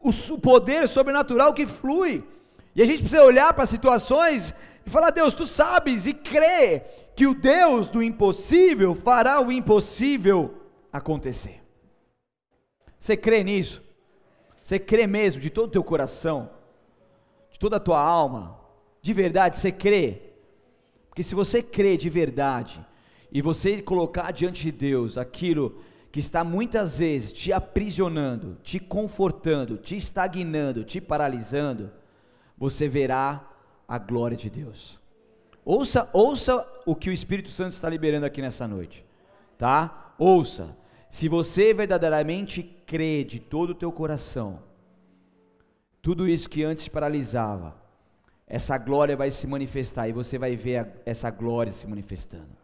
o 0.00 0.38
poder 0.38 0.88
sobrenatural 0.88 1.54
que 1.54 1.66
flui. 1.66 2.24
E 2.74 2.82
a 2.82 2.86
gente 2.86 2.98
precisa 2.98 3.22
olhar 3.22 3.54
para 3.54 3.66
situações 3.66 4.54
e 4.84 4.90
falar: 4.90 5.10
Deus, 5.10 5.32
tu 5.32 5.46
sabes, 5.46 6.06
e 6.06 6.12
crer 6.12 7.12
que 7.14 7.26
o 7.26 7.34
Deus 7.34 7.86
do 7.86 8.02
impossível 8.02 8.94
fará 8.94 9.40
o 9.40 9.52
impossível 9.52 10.54
acontecer. 10.92 11.60
Você 12.98 13.16
crê 13.16 13.44
nisso? 13.44 13.82
Você 14.62 14.78
crê 14.78 15.06
mesmo 15.06 15.40
de 15.40 15.50
todo 15.50 15.68
o 15.68 15.72
teu 15.72 15.84
coração, 15.84 16.50
de 17.50 17.58
toda 17.58 17.76
a 17.76 17.80
tua 17.80 18.00
alma, 18.00 18.58
de 19.00 19.12
verdade, 19.12 19.58
você 19.58 19.70
crê? 19.70 20.22
Porque 21.08 21.22
se 21.22 21.34
você 21.34 21.62
crê 21.62 21.96
de 21.96 22.08
verdade, 22.08 22.84
e 23.34 23.42
você 23.42 23.82
colocar 23.82 24.30
diante 24.30 24.62
de 24.62 24.70
Deus 24.70 25.18
aquilo 25.18 25.80
que 26.12 26.20
está 26.20 26.44
muitas 26.44 26.98
vezes 26.98 27.32
te 27.32 27.52
aprisionando, 27.52 28.56
te 28.62 28.78
confortando, 28.78 29.76
te 29.76 29.96
estagnando, 29.96 30.84
te 30.84 31.00
paralisando, 31.00 31.90
você 32.56 32.86
verá 32.86 33.44
a 33.88 33.98
glória 33.98 34.36
de 34.36 34.48
Deus. 34.48 35.00
Ouça, 35.64 36.08
ouça 36.12 36.64
o 36.86 36.94
que 36.94 37.10
o 37.10 37.12
Espírito 37.12 37.50
Santo 37.50 37.72
está 37.72 37.88
liberando 37.88 38.24
aqui 38.24 38.40
nessa 38.40 38.68
noite, 38.68 39.04
tá? 39.58 40.14
Ouça. 40.16 40.76
Se 41.10 41.28
você 41.28 41.74
verdadeiramente 41.74 42.62
crê 42.86 43.24
de 43.24 43.40
todo 43.40 43.70
o 43.70 43.74
teu 43.74 43.90
coração, 43.90 44.62
tudo 46.00 46.28
isso 46.28 46.48
que 46.48 46.62
antes 46.62 46.86
paralisava, 46.86 47.74
essa 48.46 48.78
glória 48.78 49.16
vai 49.16 49.32
se 49.32 49.46
manifestar 49.48 50.08
e 50.08 50.12
você 50.12 50.38
vai 50.38 50.54
ver 50.54 50.86
essa 51.04 51.30
glória 51.30 51.72
se 51.72 51.84
manifestando. 51.88 52.63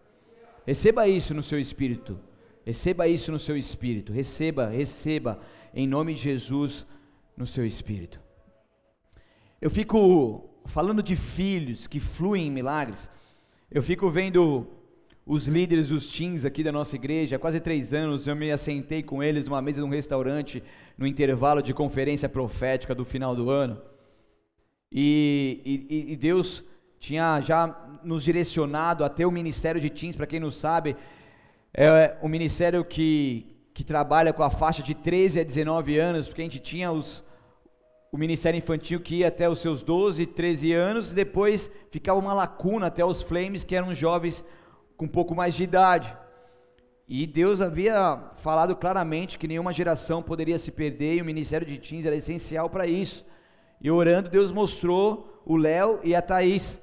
Receba 0.71 1.09
isso 1.09 1.35
no 1.35 1.43
seu 1.43 1.59
espírito. 1.59 2.17
Receba 2.65 3.09
isso 3.09 3.33
no 3.33 3.41
seu 3.41 3.57
espírito. 3.57 4.13
Receba, 4.13 4.69
receba 4.69 5.41
em 5.75 5.85
nome 5.85 6.15
de 6.15 6.21
Jesus 6.21 6.87
no 7.37 7.45
seu 7.45 7.67
espírito. 7.67 8.21
Eu 9.61 9.69
fico 9.69 10.49
falando 10.67 11.03
de 11.03 11.17
filhos 11.17 11.89
que 11.89 11.99
fluem 11.99 12.47
em 12.47 12.53
milagres. 12.53 13.09
Eu 13.69 13.83
fico 13.83 14.09
vendo 14.09 14.65
os 15.27 15.49
líderes, 15.49 15.91
os 15.91 16.07
teens 16.07 16.45
aqui 16.45 16.63
da 16.63 16.71
nossa 16.71 16.95
igreja. 16.95 17.35
Há 17.35 17.41
quase 17.41 17.59
três 17.59 17.93
anos 17.93 18.29
eu 18.29 18.37
me 18.37 18.53
assentei 18.53 19.03
com 19.03 19.21
eles 19.21 19.47
numa 19.47 19.61
mesa 19.61 19.81
de 19.81 19.89
um 19.89 19.91
restaurante 19.91 20.63
no 20.97 21.05
intervalo 21.05 21.61
de 21.63 21.75
conferência 21.75 22.29
profética 22.29 22.95
do 22.95 23.05
final 23.05 23.35
do 23.35 23.51
ano. 23.51 23.83
E, 24.93 25.89
e, 25.91 26.13
e 26.13 26.17
Deus 26.17 26.63
tinha 27.01 27.41
já 27.41 27.75
nos 28.05 28.23
direcionado 28.23 29.05
até 29.05 29.27
o 29.27 29.33
ministério 29.33 29.81
de 29.81 29.89
teens, 29.89 30.15
para 30.15 30.27
quem 30.27 30.39
não 30.39 30.51
sabe, 30.51 30.95
é 31.73 32.19
o 32.21 32.29
ministério 32.29 32.85
que, 32.85 33.57
que 33.73 33.83
trabalha 33.83 34.35
com 34.35 34.43
a 34.43 34.51
faixa 34.51 34.83
de 34.83 34.95
13 34.95 35.41
a 35.41 35.45
19 35.45 35.99
anos, 35.99 36.29
porque 36.29 36.43
a 36.43 36.45
gente 36.45 36.59
tinha 36.59 36.93
os, 36.93 37.25
o 38.13 38.19
ministério 38.19 38.59
infantil 38.59 39.01
que 39.01 39.17
ia 39.17 39.29
até 39.29 39.49
os 39.49 39.61
seus 39.61 39.83
12, 39.83 40.27
13 40.27 40.73
anos, 40.75 41.13
e 41.13 41.15
depois 41.15 41.71
ficava 41.91 42.19
uma 42.19 42.35
lacuna 42.35 42.89
até 42.89 43.03
os 43.03 43.23
flames, 43.23 43.65
que 43.65 43.75
eram 43.75 43.95
jovens 43.95 44.45
com 44.95 45.07
um 45.07 45.09
pouco 45.09 45.35
mais 45.35 45.55
de 45.55 45.63
idade. 45.63 46.15
E 47.09 47.27
Deus 47.27 47.63
havia 47.63 48.23
falado 48.37 48.77
claramente 48.77 49.39
que 49.39 49.49
nenhuma 49.49 49.73
geração 49.73 50.23
poderia 50.23 50.59
se 50.59 50.71
perder, 50.71 51.17
e 51.17 51.23
o 51.23 51.25
ministério 51.25 51.67
de 51.67 51.79
teens 51.79 52.05
era 52.05 52.15
essencial 52.15 52.69
para 52.69 52.87
isso. 52.87 53.25
E 53.81 53.91
orando, 53.91 54.29
Deus 54.29 54.53
mostrou 54.53 55.43
o 55.47 55.57
Léo 55.57 55.99
e 56.05 56.15
a 56.15 56.21
Thaís. 56.21 56.79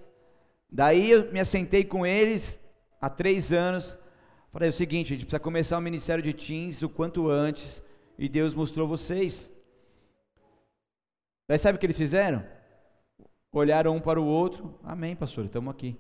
Daí 0.70 1.12
eu 1.12 1.32
me 1.32 1.40
assentei 1.40 1.84
com 1.84 2.06
eles 2.06 2.60
há 3.00 3.10
três 3.10 3.52
anos. 3.52 3.98
Falei 4.52 4.70
o 4.70 4.74
seguinte: 4.74 5.14
a 5.14 5.16
gente 5.16 5.26
precisa 5.26 5.40
começar 5.40 5.78
o 5.78 5.82
ministério 5.82 6.24
de 6.24 6.34
teens 6.34 6.82
o 6.82 6.90
quanto 6.90 7.30
antes. 7.30 7.84
E 8.18 8.28
Deus 8.28 8.56
mostrou 8.56 8.88
vocês. 8.88 9.52
Daí 11.48 11.58
sabe 11.58 11.78
o 11.78 11.80
que 11.80 11.86
eles 11.86 11.98
fizeram? 11.98 12.44
Olharam 13.52 13.96
um 13.96 14.02
para 14.02 14.20
o 14.20 14.26
outro. 14.26 14.78
Amém, 14.84 15.16
pastor, 15.16 15.46
estamos 15.46 15.72
aqui. 15.72 15.96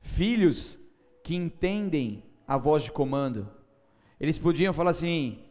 Filhos 0.00 0.78
que 1.22 1.34
entendem 1.34 2.24
a 2.46 2.56
voz 2.56 2.82
de 2.82 2.90
comando. 2.90 3.48
Eles 4.18 4.38
podiam 4.38 4.72
falar 4.72 4.90
assim: 4.90 5.44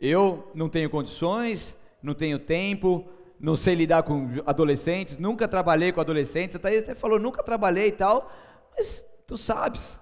eu 0.00 0.50
não 0.54 0.68
tenho 0.68 0.90
condições, 0.90 1.76
não 2.02 2.14
tenho 2.14 2.38
tempo, 2.38 3.08
não 3.44 3.56
sei 3.56 3.74
lidar 3.74 4.02
com 4.02 4.26
adolescentes, 4.46 5.18
nunca 5.18 5.46
trabalhei 5.46 5.92
com 5.92 6.00
adolescentes. 6.00 6.56
Até 6.56 6.78
até 6.78 6.94
falou, 6.94 7.18
nunca 7.20 7.42
trabalhei 7.42 7.88
e 7.88 7.92
tal, 7.92 8.32
mas 8.74 9.04
tu 9.26 9.36
sabes. 9.36 10.00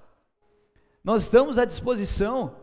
Nós 1.02 1.24
estamos 1.24 1.58
à 1.58 1.64
disposição. 1.64 2.54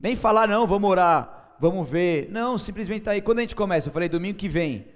Nem 0.00 0.16
falar, 0.16 0.48
não, 0.48 0.66
vamos 0.66 0.90
orar, 0.90 1.54
vamos 1.60 1.88
ver. 1.88 2.28
Não, 2.32 2.58
simplesmente 2.58 3.04
tá 3.04 3.12
aí. 3.12 3.22
Quando 3.22 3.38
a 3.38 3.42
gente 3.42 3.54
começa, 3.54 3.88
eu 3.88 3.92
falei, 3.92 4.08
domingo 4.08 4.36
que 4.36 4.48
vem. 4.48 4.88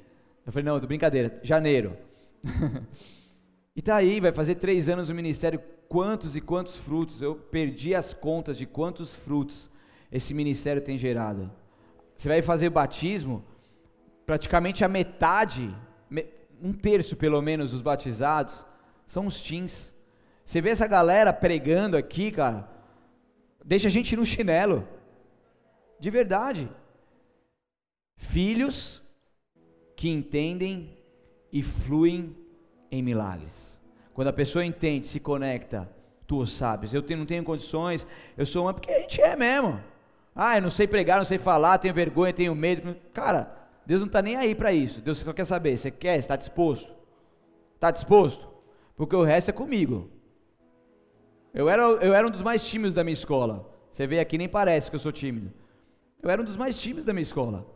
Eu 0.45 0.53
falei, 0.53 0.65
não, 0.65 0.81
brincadeira, 0.81 1.39
janeiro. 1.41 1.97
e 3.77 3.81
tá 3.81 3.95
aí, 3.95 4.19
vai 4.19 4.33
fazer 4.33 4.57
três 4.57 4.89
anos 4.89 5.09
o 5.09 5.15
ministério. 5.15 5.63
Quantos 5.89 6.35
e 6.35 6.41
quantos 6.41 6.75
frutos? 6.75 7.23
Eu 7.23 7.37
perdi 7.37 7.95
as 7.95 8.13
contas 8.13 8.59
de 8.59 8.67
quantos 8.67 9.15
frutos 9.15 9.71
esse 10.11 10.35
ministério 10.35 10.83
tem 10.83 10.99
gerado. 10.99 11.49
Você 12.17 12.29
vai 12.29 12.43
fazer 12.43 12.71
batismo, 12.71 13.45
praticamente 14.27 14.85
a 14.85 14.89
metade, 14.89 15.75
um 16.61 16.73
terço 16.73 17.17
pelo 17.17 17.41
menos 17.41 17.71
dos 17.71 17.81
batizados, 17.81 18.67
são 19.07 19.27
os 19.27 19.41
teens. 19.41 19.95
Você 20.45 20.61
vê 20.61 20.71
essa 20.71 20.87
galera 20.87 21.33
pregando 21.33 21.97
aqui, 21.97 22.33
cara, 22.33 22.69
deixa 23.65 23.87
a 23.87 23.91
gente 23.91 24.17
no 24.17 24.27
chinelo, 24.27 24.87
de 26.01 26.11
verdade. 26.11 26.69
Filhos 28.17 29.03
que 29.95 30.09
entendem 30.09 30.99
e 31.53 31.63
fluem 31.63 32.37
em 32.91 33.03
milagres. 33.03 33.79
Quando 34.13 34.29
a 34.29 34.33
pessoa 34.33 34.65
entende, 34.65 35.09
se 35.09 35.21
conecta, 35.21 35.89
tu 36.27 36.45
sabes, 36.47 36.93
eu 36.93 37.05
não 37.17 37.27
tenho 37.27 37.45
condições, 37.45 38.07
eu 38.37 38.45
sou 38.47 38.65
uma, 38.65 38.75
porque 38.75 38.91
a 38.91 39.01
gente 39.01 39.21
é 39.21 39.37
mesmo. 39.37 39.81
Ah, 40.35 40.57
eu 40.59 40.63
não 40.63 40.71
sei 40.71 40.87
pregar, 40.87 41.19
não 41.19 41.25
sei 41.25 41.39
falar, 41.39 41.79
tenho 41.79 41.95
vergonha, 41.95 42.33
tenho 42.33 42.55
medo. 42.55 42.97
Cara, 43.13 43.66
Deus 43.87 44.01
não 44.01 44.07
está 44.07 44.21
nem 44.21 44.37
aí 44.37 44.55
para 44.55 44.73
isso. 44.73 45.01
Deus 45.01 45.19
só 45.19 45.33
quer 45.33 45.45
saber, 45.45 45.77
você 45.77 45.91
quer, 45.91 46.19
está 46.19 46.35
disposto? 46.35 46.93
Está 47.75 47.91
disposto? 47.91 48.49
Porque 48.97 49.15
o 49.15 49.23
resto 49.23 49.51
é 49.51 49.53
comigo. 49.53 50.11
Eu 51.55 51.69
era, 51.69 51.83
eu 51.83 52.13
era 52.13 52.27
um 52.27 52.31
dos 52.31 52.43
mais 52.43 52.67
tímidos 52.67 52.95
da 52.95 53.05
minha 53.05 53.15
escola. 53.15 53.73
Você 53.91 54.07
vê 54.07 54.19
aqui, 54.19 54.37
nem 54.37 54.49
parece 54.49 54.91
que 54.91 54.97
eu 54.97 55.01
sou 55.01 55.13
tímido. 55.13 55.53
Eu 56.23 56.29
era 56.29 56.43
um 56.43 56.45
dos 56.45 56.57
mais 56.57 56.77
tímidos 56.79 57.05
da 57.05 57.13
minha 57.13 57.23
escola. 57.23 57.67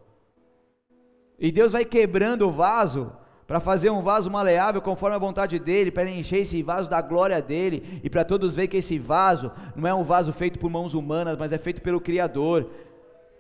E 1.38 1.50
Deus 1.50 1.72
vai 1.72 1.84
quebrando 1.84 2.46
o 2.46 2.50
vaso 2.50 3.12
para 3.46 3.58
fazer 3.58 3.90
um 3.90 4.02
vaso 4.02 4.30
maleável 4.30 4.80
conforme 4.82 5.16
a 5.16 5.18
vontade 5.18 5.58
dele, 5.58 5.90
para 5.90 6.10
encher 6.10 6.42
esse 6.42 6.62
vaso 6.62 6.88
da 6.88 7.00
glória 7.00 7.40
dele, 7.40 8.00
e 8.04 8.10
para 8.10 8.24
todos 8.24 8.54
verem 8.54 8.68
que 8.68 8.76
esse 8.76 8.98
vaso 8.98 9.50
não 9.74 9.88
é 9.88 9.94
um 9.94 10.04
vaso 10.04 10.32
feito 10.32 10.58
por 10.58 10.70
mãos 10.70 10.94
humanas, 10.94 11.36
mas 11.36 11.52
é 11.52 11.58
feito 11.58 11.82
pelo 11.82 12.00
Criador. 12.00 12.70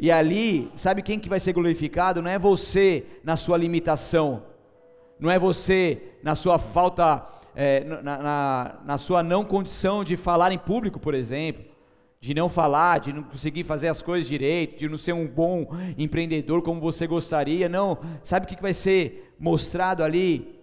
E 0.02 0.10
ali, 0.10 0.72
sabe 0.74 1.02
quem 1.02 1.18
que 1.18 1.28
vai 1.28 1.38
ser 1.38 1.52
glorificado? 1.52 2.22
Não 2.22 2.30
é 2.30 2.38
você 2.38 3.04
na 3.22 3.36
sua 3.36 3.58
limitação, 3.58 4.42
não 5.18 5.30
é 5.30 5.38
você 5.38 6.14
na 6.22 6.34
sua 6.34 6.58
falta, 6.58 7.26
é, 7.54 7.84
na, 7.84 8.00
na, 8.02 8.80
na 8.82 8.96
sua 8.96 9.22
não 9.22 9.44
condição 9.44 10.02
de 10.02 10.16
falar 10.16 10.52
em 10.52 10.58
público, 10.58 10.98
por 10.98 11.12
exemplo, 11.12 11.66
de 12.18 12.32
não 12.32 12.48
falar, 12.48 13.00
de 13.00 13.12
não 13.12 13.22
conseguir 13.22 13.62
fazer 13.62 13.88
as 13.88 14.00
coisas 14.00 14.26
direito, 14.26 14.78
de 14.78 14.88
não 14.88 14.96
ser 14.96 15.12
um 15.12 15.26
bom 15.26 15.68
empreendedor 15.98 16.62
como 16.62 16.80
você 16.80 17.06
gostaria. 17.06 17.68
Não, 17.68 17.98
sabe 18.22 18.46
o 18.46 18.48
que 18.48 18.62
vai 18.62 18.72
ser 18.72 19.34
mostrado 19.38 20.02
ali? 20.02 20.58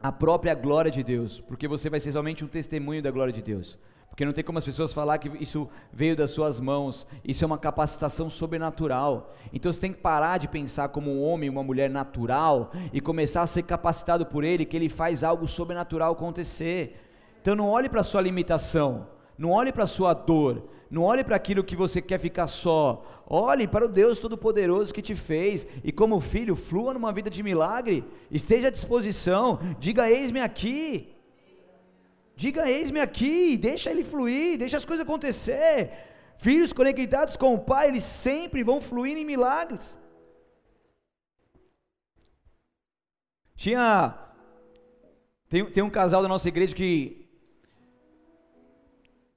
A 0.00 0.10
própria 0.10 0.52
glória 0.52 0.90
de 0.90 1.04
Deus, 1.04 1.40
porque 1.40 1.68
você 1.68 1.88
vai 1.88 2.00
ser 2.00 2.10
somente 2.10 2.44
um 2.44 2.48
testemunho 2.48 3.00
da 3.00 3.12
glória 3.12 3.32
de 3.32 3.40
Deus. 3.40 3.78
Porque 4.14 4.24
não 4.24 4.32
tem 4.32 4.44
como 4.44 4.58
as 4.58 4.64
pessoas 4.64 4.92
falar 4.92 5.18
que 5.18 5.28
isso 5.42 5.68
veio 5.92 6.14
das 6.14 6.30
suas 6.30 6.60
mãos, 6.60 7.04
isso 7.24 7.42
é 7.42 7.46
uma 7.48 7.58
capacitação 7.58 8.30
sobrenatural. 8.30 9.34
Então 9.52 9.72
você 9.72 9.80
tem 9.80 9.92
que 9.92 9.98
parar 9.98 10.38
de 10.38 10.46
pensar 10.46 10.90
como 10.90 11.10
um 11.10 11.20
homem, 11.20 11.50
uma 11.50 11.64
mulher 11.64 11.90
natural 11.90 12.70
e 12.92 13.00
começar 13.00 13.42
a 13.42 13.46
ser 13.48 13.64
capacitado 13.64 14.24
por 14.24 14.44
ele, 14.44 14.64
que 14.64 14.76
ele 14.76 14.88
faz 14.88 15.24
algo 15.24 15.48
sobrenatural 15.48 16.12
acontecer. 16.12 16.96
Então 17.42 17.56
não 17.56 17.68
olhe 17.68 17.88
para 17.88 18.02
a 18.02 18.04
sua 18.04 18.20
limitação, 18.20 19.08
não 19.36 19.50
olhe 19.50 19.72
para 19.72 19.82
a 19.82 19.88
sua 19.88 20.14
dor, 20.14 20.62
não 20.88 21.02
olhe 21.02 21.24
para 21.24 21.34
aquilo 21.34 21.64
que 21.64 21.74
você 21.74 22.00
quer 22.00 22.20
ficar 22.20 22.46
só. 22.46 23.04
Olhe 23.26 23.66
para 23.66 23.86
o 23.86 23.88
Deus 23.88 24.20
Todo-Poderoso 24.20 24.94
que 24.94 25.02
te 25.02 25.16
fez. 25.16 25.66
E 25.82 25.90
como 25.90 26.20
filho, 26.20 26.54
flua 26.54 26.94
numa 26.94 27.12
vida 27.12 27.28
de 27.28 27.42
milagre. 27.42 28.04
Esteja 28.30 28.68
à 28.68 28.70
disposição. 28.70 29.58
Diga: 29.80 30.08
Eis-me 30.08 30.38
aqui. 30.38 31.13
Diga: 32.36 32.68
Eis-me 32.68 33.00
aqui, 33.00 33.56
deixa 33.56 33.90
ele 33.90 34.04
fluir, 34.04 34.58
deixa 34.58 34.76
as 34.76 34.84
coisas 34.84 35.04
acontecer. 35.04 35.90
Filhos 36.38 36.72
conectados 36.72 37.36
com 37.36 37.54
o 37.54 37.58
Pai, 37.58 37.88
eles 37.88 38.04
sempre 38.04 38.62
vão 38.62 38.80
fluir 38.80 39.16
em 39.16 39.24
milagres. 39.24 39.96
Tinha. 43.56 44.18
Tem, 45.48 45.64
tem 45.64 45.82
um 45.82 45.90
casal 45.90 46.20
da 46.22 46.28
nossa 46.28 46.48
igreja 46.48 46.74
que 46.74 47.24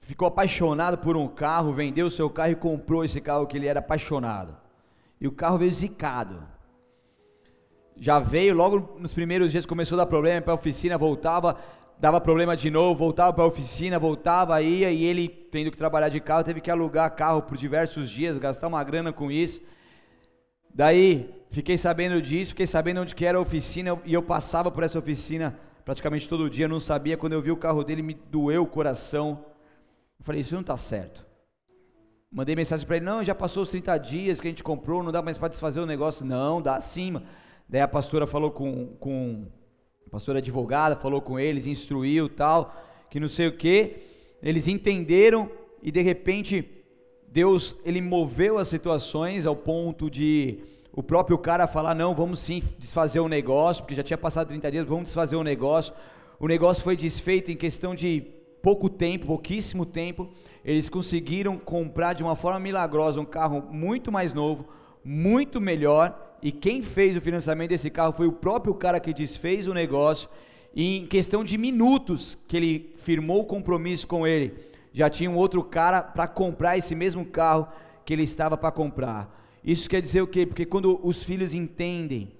ficou 0.00 0.26
apaixonado 0.26 0.98
por 0.98 1.16
um 1.16 1.28
carro, 1.28 1.72
vendeu 1.72 2.06
o 2.06 2.10
seu 2.10 2.28
carro 2.28 2.52
e 2.52 2.56
comprou 2.56 3.04
esse 3.04 3.20
carro 3.20 3.46
que 3.46 3.56
ele 3.56 3.68
era 3.68 3.78
apaixonado. 3.78 4.56
E 5.20 5.28
o 5.28 5.32
carro 5.32 5.58
veio 5.58 5.72
zicado. 5.72 6.42
Já 7.96 8.18
veio, 8.18 8.54
logo 8.54 8.98
nos 8.98 9.12
primeiros 9.12 9.52
dias 9.52 9.66
começou 9.66 9.96
a 9.96 10.04
dar 10.04 10.06
problema 10.06 10.40
para 10.40 10.52
a 10.52 10.56
oficina, 10.56 10.96
voltava, 10.96 11.58
dava 12.00 12.20
problema 12.20 12.56
de 12.56 12.70
novo, 12.70 12.98
voltava 12.98 13.32
para 13.32 13.44
a 13.44 13.46
oficina, 13.46 13.98
voltava, 13.98 14.60
ia, 14.62 14.90
e 14.90 15.04
ele, 15.04 15.28
tendo 15.28 15.70
que 15.70 15.76
trabalhar 15.76 16.08
de 16.08 16.20
carro, 16.20 16.44
teve 16.44 16.60
que 16.60 16.70
alugar 16.70 17.14
carro 17.14 17.42
por 17.42 17.56
diversos 17.56 18.08
dias, 18.08 18.38
gastar 18.38 18.68
uma 18.68 18.82
grana 18.84 19.12
com 19.12 19.30
isso. 19.30 19.60
Daí, 20.72 21.34
fiquei 21.50 21.76
sabendo 21.76 22.22
disso, 22.22 22.50
fiquei 22.50 22.66
sabendo 22.66 23.00
onde 23.00 23.14
que 23.14 23.24
era 23.24 23.38
a 23.38 23.40
oficina, 23.40 23.98
e 24.04 24.14
eu 24.14 24.22
passava 24.22 24.70
por 24.70 24.84
essa 24.84 24.98
oficina 24.98 25.58
praticamente 25.84 26.28
todo 26.28 26.50
dia, 26.50 26.68
não 26.68 26.78
sabia, 26.78 27.16
quando 27.16 27.32
eu 27.32 27.42
vi 27.42 27.50
o 27.50 27.56
carro 27.56 27.82
dele, 27.82 28.02
me 28.02 28.14
doeu 28.14 28.62
o 28.62 28.66
coração. 28.66 29.44
Eu 30.18 30.24
falei, 30.24 30.42
isso 30.42 30.54
não 30.54 30.60
está 30.60 30.76
certo. 30.76 31.26
Mandei 32.30 32.54
mensagem 32.54 32.86
para 32.86 32.96
ele, 32.96 33.06
não, 33.06 33.24
já 33.24 33.34
passou 33.34 33.62
os 33.62 33.70
30 33.70 33.96
dias 33.96 34.38
que 34.38 34.46
a 34.46 34.50
gente 34.50 34.62
comprou, 34.62 35.02
não 35.02 35.10
dá 35.10 35.22
mais 35.22 35.38
para 35.38 35.48
desfazer 35.48 35.80
o 35.80 35.86
negócio. 35.86 36.26
Não, 36.26 36.60
dá 36.60 36.78
sim. 36.78 37.20
Daí 37.66 37.80
a 37.80 37.88
pastora 37.88 38.26
falou 38.26 38.50
com, 38.50 38.88
com 39.00 39.46
a 40.08 40.10
pastora 40.10 40.38
advogada 40.38 40.96
falou 40.96 41.20
com 41.20 41.38
eles, 41.38 41.66
instruiu 41.66 42.30
tal, 42.30 42.74
que 43.10 43.20
não 43.20 43.28
sei 43.28 43.46
o 43.46 43.52
que. 43.52 43.96
Eles 44.42 44.66
entenderam 44.66 45.50
e 45.82 45.92
de 45.92 46.00
repente 46.00 46.66
Deus 47.28 47.76
ele 47.84 48.00
moveu 48.00 48.56
as 48.56 48.68
situações 48.68 49.44
ao 49.44 49.54
ponto 49.54 50.08
de 50.08 50.60
o 50.94 51.02
próprio 51.02 51.36
cara 51.36 51.66
falar: 51.66 51.94
não, 51.94 52.14
vamos 52.14 52.40
sim 52.40 52.62
desfazer 52.78 53.20
o 53.20 53.28
negócio, 53.28 53.82
porque 53.82 53.94
já 53.94 54.02
tinha 54.02 54.16
passado 54.16 54.48
30 54.48 54.70
dias, 54.70 54.86
vamos 54.86 55.04
desfazer 55.04 55.36
o 55.36 55.44
negócio. 55.44 55.92
O 56.40 56.48
negócio 56.48 56.82
foi 56.82 56.96
desfeito 56.96 57.50
em 57.50 57.56
questão 57.56 57.94
de 57.94 58.22
pouco 58.62 58.88
tempo, 58.88 59.26
pouquíssimo 59.26 59.84
tempo. 59.84 60.30
Eles 60.64 60.88
conseguiram 60.88 61.58
comprar 61.58 62.14
de 62.14 62.22
uma 62.22 62.34
forma 62.34 62.58
milagrosa 62.58 63.20
um 63.20 63.26
carro 63.26 63.62
muito 63.70 64.10
mais 64.10 64.32
novo, 64.32 64.66
muito 65.04 65.60
melhor. 65.60 66.27
E 66.42 66.52
quem 66.52 66.82
fez 66.82 67.16
o 67.16 67.20
financiamento 67.20 67.70
desse 67.70 67.90
carro 67.90 68.12
foi 68.12 68.26
o 68.26 68.32
próprio 68.32 68.74
cara 68.74 69.00
que 69.00 69.12
desfez 69.12 69.66
o 69.66 69.74
negócio. 69.74 70.28
E 70.74 70.98
em 70.98 71.06
questão 71.06 71.42
de 71.42 71.58
minutos 71.58 72.38
que 72.46 72.56
ele 72.56 72.94
firmou 72.98 73.40
o 73.40 73.46
compromisso 73.46 74.06
com 74.06 74.26
ele, 74.26 74.54
já 74.92 75.10
tinha 75.10 75.30
um 75.30 75.36
outro 75.36 75.62
cara 75.62 76.02
para 76.02 76.26
comprar 76.26 76.78
esse 76.78 76.94
mesmo 76.94 77.24
carro 77.24 77.68
que 78.04 78.12
ele 78.12 78.22
estava 78.22 78.56
para 78.56 78.70
comprar. 78.70 79.36
Isso 79.64 79.88
quer 79.88 80.00
dizer 80.00 80.22
o 80.22 80.26
quê? 80.26 80.46
Porque 80.46 80.64
quando 80.64 81.00
os 81.02 81.22
filhos 81.22 81.52
entendem 81.52 82.32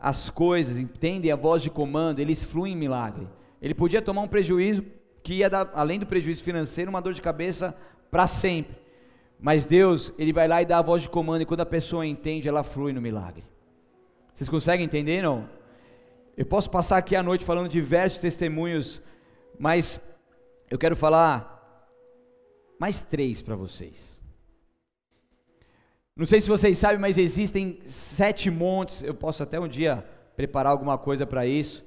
as 0.00 0.28
coisas, 0.28 0.76
entendem 0.76 1.30
a 1.30 1.36
voz 1.36 1.62
de 1.62 1.70
comando, 1.70 2.18
eles 2.18 2.42
fluem 2.42 2.74
em 2.74 2.76
milagre. 2.76 3.26
Ele 3.62 3.74
podia 3.74 4.02
tomar 4.02 4.22
um 4.22 4.28
prejuízo 4.28 4.84
que 5.22 5.34
ia 5.34 5.50
dar, 5.50 5.70
além 5.74 5.98
do 5.98 6.06
prejuízo 6.06 6.42
financeiro, 6.42 6.90
uma 6.90 7.00
dor 7.00 7.14
de 7.14 7.22
cabeça 7.22 7.76
para 8.10 8.26
sempre. 8.26 8.76
Mas 9.38 9.66
Deus, 9.66 10.12
Ele 10.18 10.32
vai 10.32 10.48
lá 10.48 10.62
e 10.62 10.66
dá 10.66 10.78
a 10.78 10.82
voz 10.82 11.02
de 11.02 11.08
comando, 11.08 11.42
e 11.42 11.46
quando 11.46 11.60
a 11.60 11.66
pessoa 11.66 12.06
entende, 12.06 12.48
ela 12.48 12.62
flui 12.62 12.92
no 12.92 13.00
milagre. 13.00 13.44
Vocês 14.34 14.48
conseguem 14.48 14.84
entender, 14.84 15.22
não? 15.22 15.48
Eu 16.36 16.44
posso 16.44 16.70
passar 16.70 16.98
aqui 16.98 17.16
a 17.16 17.22
noite 17.22 17.44
falando 17.44 17.68
diversos 17.68 18.18
testemunhos, 18.18 19.00
mas 19.58 20.00
eu 20.70 20.78
quero 20.78 20.94
falar 20.94 21.56
mais 22.78 23.00
três 23.00 23.40
para 23.40 23.56
vocês. 23.56 24.20
Não 26.14 26.26
sei 26.26 26.40
se 26.40 26.48
vocês 26.48 26.78
sabem, 26.78 26.98
mas 26.98 27.18
existem 27.18 27.78
sete 27.84 28.50
montes. 28.50 29.02
Eu 29.02 29.14
posso 29.14 29.42
até 29.42 29.60
um 29.60 29.68
dia 29.68 30.04
preparar 30.34 30.72
alguma 30.72 30.98
coisa 30.98 31.26
para 31.26 31.46
isso, 31.46 31.84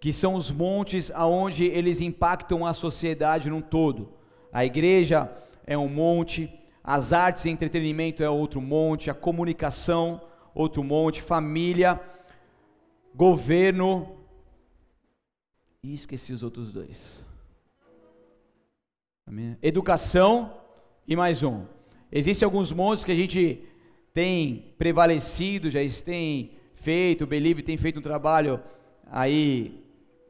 que 0.00 0.12
são 0.12 0.34
os 0.34 0.50
montes 0.50 1.10
aonde 1.12 1.64
eles 1.64 2.00
impactam 2.00 2.66
a 2.66 2.72
sociedade 2.72 3.48
num 3.50 3.60
todo. 3.60 4.12
A 4.52 4.64
igreja 4.64 5.30
é 5.66 5.76
um 5.78 5.88
monte, 5.88 6.52
as 6.90 7.12
artes 7.12 7.44
e 7.44 7.50
entretenimento 7.50 8.22
é 8.22 8.30
outro 8.30 8.62
monte, 8.62 9.10
a 9.10 9.14
comunicação 9.14 10.22
outro 10.54 10.82
monte, 10.82 11.20
família, 11.20 12.00
governo 13.14 14.16
e 15.82 15.92
esqueci 15.92 16.32
os 16.32 16.42
outros 16.42 16.72
dois. 16.72 17.20
Educação 19.60 20.50
e 21.06 21.14
mais 21.14 21.42
um. 21.42 21.66
Existem 22.10 22.46
alguns 22.46 22.72
montes 22.72 23.04
que 23.04 23.12
a 23.12 23.14
gente 23.14 23.62
tem 24.14 24.72
prevalecido, 24.78 25.70
já 25.70 25.80
tem 26.02 26.52
feito, 26.74 27.24
o 27.24 27.26
Believe 27.26 27.62
tem 27.62 27.76
feito 27.76 27.98
um 27.98 28.02
trabalho 28.02 28.62
aí, 29.12 29.84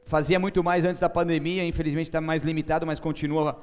fazia 0.07 0.41
muito 0.41 0.65
mais 0.65 0.85
antes 0.85 1.01
da 1.01 1.09
pandemia, 1.09 1.65
infelizmente 1.65 2.09
está 2.09 2.21
mais 2.21 2.43
limitado, 2.43 2.85
mas 2.85 2.99
continua 2.99 3.63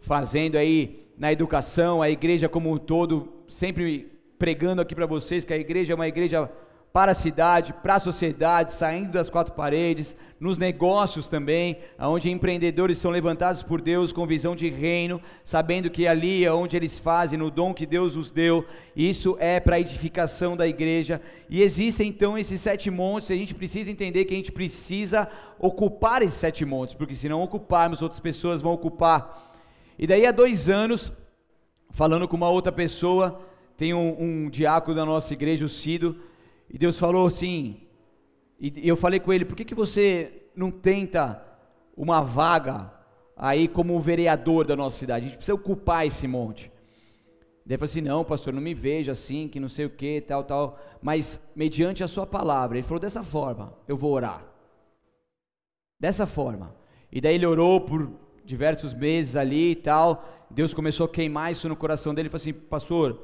fazendo 0.00 0.56
aí 0.56 1.06
na 1.18 1.32
educação, 1.32 2.00
a 2.00 2.10
igreja 2.10 2.48
como 2.48 2.72
um 2.72 2.78
todo, 2.78 3.44
sempre 3.48 4.10
pregando 4.38 4.80
aqui 4.80 4.94
para 4.94 5.06
vocês 5.06 5.44
que 5.44 5.52
a 5.52 5.58
igreja 5.58 5.92
é 5.92 5.94
uma 5.94 6.08
igreja 6.08 6.50
para 6.92 7.12
a 7.12 7.14
cidade, 7.14 7.72
para 7.72 7.96
a 7.96 8.00
sociedade, 8.00 8.74
saindo 8.74 9.12
das 9.12 9.30
quatro 9.30 9.54
paredes, 9.54 10.16
nos 10.40 10.58
negócios 10.58 11.28
também, 11.28 11.76
onde 11.98 12.30
empreendedores 12.30 12.98
são 12.98 13.12
levantados 13.12 13.62
por 13.62 13.80
Deus 13.80 14.12
com 14.12 14.26
visão 14.26 14.56
de 14.56 14.68
reino, 14.68 15.20
sabendo 15.44 15.88
que 15.88 16.08
ali 16.08 16.44
é 16.44 16.52
onde 16.52 16.76
eles 16.76 16.98
fazem, 16.98 17.38
no 17.38 17.50
dom 17.50 17.72
que 17.72 17.86
Deus 17.86 18.16
os 18.16 18.30
deu, 18.30 18.64
isso 18.96 19.36
é 19.38 19.60
para 19.60 19.76
a 19.76 19.80
edificação 19.80 20.56
da 20.56 20.66
igreja. 20.66 21.22
E 21.48 21.62
existem 21.62 22.08
então 22.08 22.36
esses 22.36 22.60
sete 22.60 22.90
montes, 22.90 23.30
e 23.30 23.34
a 23.34 23.36
gente 23.36 23.54
precisa 23.54 23.90
entender 23.90 24.24
que 24.24 24.34
a 24.34 24.36
gente 24.36 24.50
precisa 24.50 25.28
ocupar 25.60 26.22
esses 26.22 26.38
sete 26.38 26.64
montes, 26.64 26.94
porque 26.94 27.14
se 27.14 27.28
não 27.28 27.42
ocuparmos, 27.42 28.02
outras 28.02 28.20
pessoas 28.20 28.60
vão 28.60 28.72
ocupar. 28.72 29.49
E 30.02 30.06
daí 30.06 30.24
há 30.24 30.32
dois 30.32 30.70
anos, 30.70 31.12
falando 31.90 32.26
com 32.26 32.34
uma 32.34 32.48
outra 32.48 32.72
pessoa, 32.72 33.38
tem 33.76 33.92
um, 33.92 34.46
um 34.46 34.48
diácono 34.48 34.96
da 34.96 35.04
nossa 35.04 35.34
igreja, 35.34 35.66
o 35.66 35.68
Cido, 35.68 36.18
e 36.70 36.78
Deus 36.78 36.98
falou 36.98 37.26
assim, 37.26 37.82
e 38.58 38.88
eu 38.88 38.96
falei 38.96 39.20
com 39.20 39.30
ele, 39.30 39.44
por 39.44 39.54
que, 39.54 39.62
que 39.62 39.74
você 39.74 40.48
não 40.56 40.70
tenta 40.70 41.44
uma 41.94 42.22
vaga 42.22 42.90
aí 43.36 43.68
como 43.68 44.00
vereador 44.00 44.64
da 44.64 44.74
nossa 44.74 44.98
cidade? 44.98 45.26
A 45.26 45.28
gente 45.28 45.36
precisa 45.36 45.54
ocupar 45.54 46.06
esse 46.06 46.26
monte. 46.26 46.72
Daí 47.66 47.74
ele 47.74 47.76
falou 47.76 47.90
assim, 47.90 48.00
não 48.00 48.24
pastor, 48.24 48.54
não 48.54 48.62
me 48.62 48.72
vejo 48.72 49.10
assim, 49.10 49.48
que 49.48 49.60
não 49.60 49.68
sei 49.68 49.84
o 49.84 49.90
que, 49.90 50.22
tal, 50.22 50.44
tal, 50.44 50.78
mas 51.02 51.38
mediante 51.54 52.02
a 52.02 52.08
sua 52.08 52.26
palavra, 52.26 52.78
ele 52.78 52.86
falou 52.86 53.00
dessa 53.00 53.22
forma, 53.22 53.76
eu 53.86 53.98
vou 53.98 54.12
orar. 54.12 54.42
Dessa 56.00 56.26
forma. 56.26 56.74
E 57.12 57.20
daí 57.20 57.34
ele 57.34 57.44
orou 57.44 57.82
por 57.82 58.29
diversos 58.44 58.92
meses 58.92 59.36
ali 59.36 59.72
e 59.72 59.76
tal, 59.76 60.46
Deus 60.50 60.74
começou 60.74 61.06
a 61.06 61.08
queimar 61.08 61.52
isso 61.52 61.68
no 61.68 61.76
coração 61.76 62.14
dele, 62.14 62.26
ele 62.26 62.30
falou 62.30 62.42
assim, 62.42 62.52
pastor, 62.52 63.20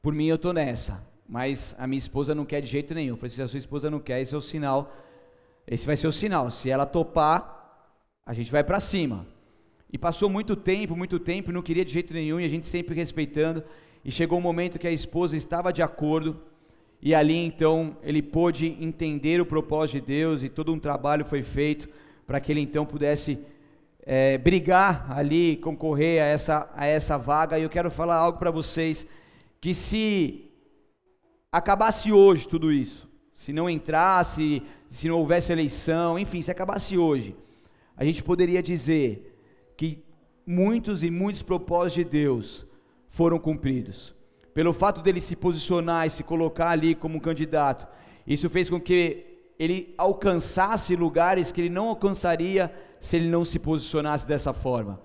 por 0.00 0.14
mim 0.14 0.26
eu 0.26 0.36
estou 0.36 0.52
nessa, 0.52 1.04
mas 1.28 1.74
a 1.78 1.86
minha 1.86 1.98
esposa 1.98 2.34
não 2.34 2.44
quer 2.44 2.60
de 2.60 2.68
jeito 2.68 2.94
nenhum. 2.94 3.14
Eu 3.14 3.16
falei, 3.16 3.30
se 3.30 3.42
a 3.42 3.48
sua 3.48 3.58
esposa 3.58 3.90
não 3.90 4.00
quer, 4.00 4.20
esse 4.20 4.34
é 4.34 4.38
o 4.38 4.40
sinal. 4.40 4.96
Esse 5.66 5.86
vai 5.86 5.96
ser 5.96 6.06
o 6.06 6.12
sinal. 6.12 6.50
Se 6.50 6.70
ela 6.70 6.86
topar, 6.86 7.92
a 8.24 8.32
gente 8.32 8.50
vai 8.50 8.64
para 8.64 8.80
cima. 8.80 9.26
E 9.92 9.98
passou 9.98 10.30
muito 10.30 10.54
tempo, 10.54 10.96
muito 10.96 11.18
tempo, 11.18 11.52
não 11.52 11.62
queria 11.62 11.84
de 11.84 11.92
jeito 11.92 12.14
nenhum, 12.14 12.40
e 12.40 12.44
a 12.44 12.48
gente 12.48 12.66
sempre 12.66 12.94
respeitando. 12.94 13.62
E 14.04 14.10
chegou 14.10 14.38
um 14.38 14.42
momento 14.42 14.78
que 14.78 14.86
a 14.86 14.92
esposa 14.92 15.36
estava 15.36 15.72
de 15.72 15.82
acordo, 15.82 16.40
e 17.02 17.14
ali 17.14 17.34
então 17.34 17.96
ele 18.02 18.22
pôde 18.22 18.76
entender 18.80 19.40
o 19.40 19.46
propósito 19.46 20.00
de 20.00 20.06
Deus, 20.06 20.42
e 20.42 20.48
todo 20.48 20.72
um 20.72 20.78
trabalho 20.78 21.24
foi 21.24 21.42
feito 21.42 21.88
para 22.26 22.40
que 22.40 22.52
ele 22.52 22.60
então 22.60 22.86
pudesse 22.86 23.38
é, 24.10 24.38
brigar 24.38 25.06
ali, 25.10 25.58
concorrer 25.58 26.22
a 26.22 26.24
essa, 26.24 26.70
a 26.74 26.86
essa 26.86 27.18
vaga. 27.18 27.58
E 27.58 27.62
eu 27.62 27.68
quero 27.68 27.90
falar 27.90 28.16
algo 28.16 28.38
para 28.38 28.50
vocês: 28.50 29.06
que 29.60 29.74
se 29.74 30.50
acabasse 31.52 32.10
hoje 32.10 32.48
tudo 32.48 32.72
isso, 32.72 33.06
se 33.34 33.52
não 33.52 33.68
entrasse, 33.68 34.62
se 34.88 35.08
não 35.08 35.18
houvesse 35.18 35.52
eleição, 35.52 36.18
enfim, 36.18 36.40
se 36.40 36.50
acabasse 36.50 36.96
hoje, 36.96 37.36
a 37.98 38.02
gente 38.02 38.22
poderia 38.22 38.62
dizer 38.62 39.38
que 39.76 40.02
muitos 40.46 41.04
e 41.04 41.10
muitos 41.10 41.42
propósitos 41.42 41.92
de 41.92 42.04
Deus 42.04 42.66
foram 43.10 43.38
cumpridos. 43.38 44.14
Pelo 44.54 44.72
fato 44.72 45.02
dele 45.02 45.20
se 45.20 45.36
posicionar 45.36 46.06
e 46.06 46.10
se 46.10 46.24
colocar 46.24 46.70
ali 46.70 46.94
como 46.94 47.20
candidato, 47.20 47.86
isso 48.26 48.48
fez 48.48 48.70
com 48.70 48.80
que 48.80 49.26
ele 49.58 49.94
alcançasse 49.98 50.96
lugares 50.96 51.52
que 51.52 51.60
ele 51.60 51.68
não 51.68 51.88
alcançaria 51.88 52.72
se 53.00 53.16
ele 53.16 53.28
não 53.28 53.44
se 53.44 53.58
posicionasse 53.58 54.26
dessa 54.26 54.52
forma. 54.52 55.00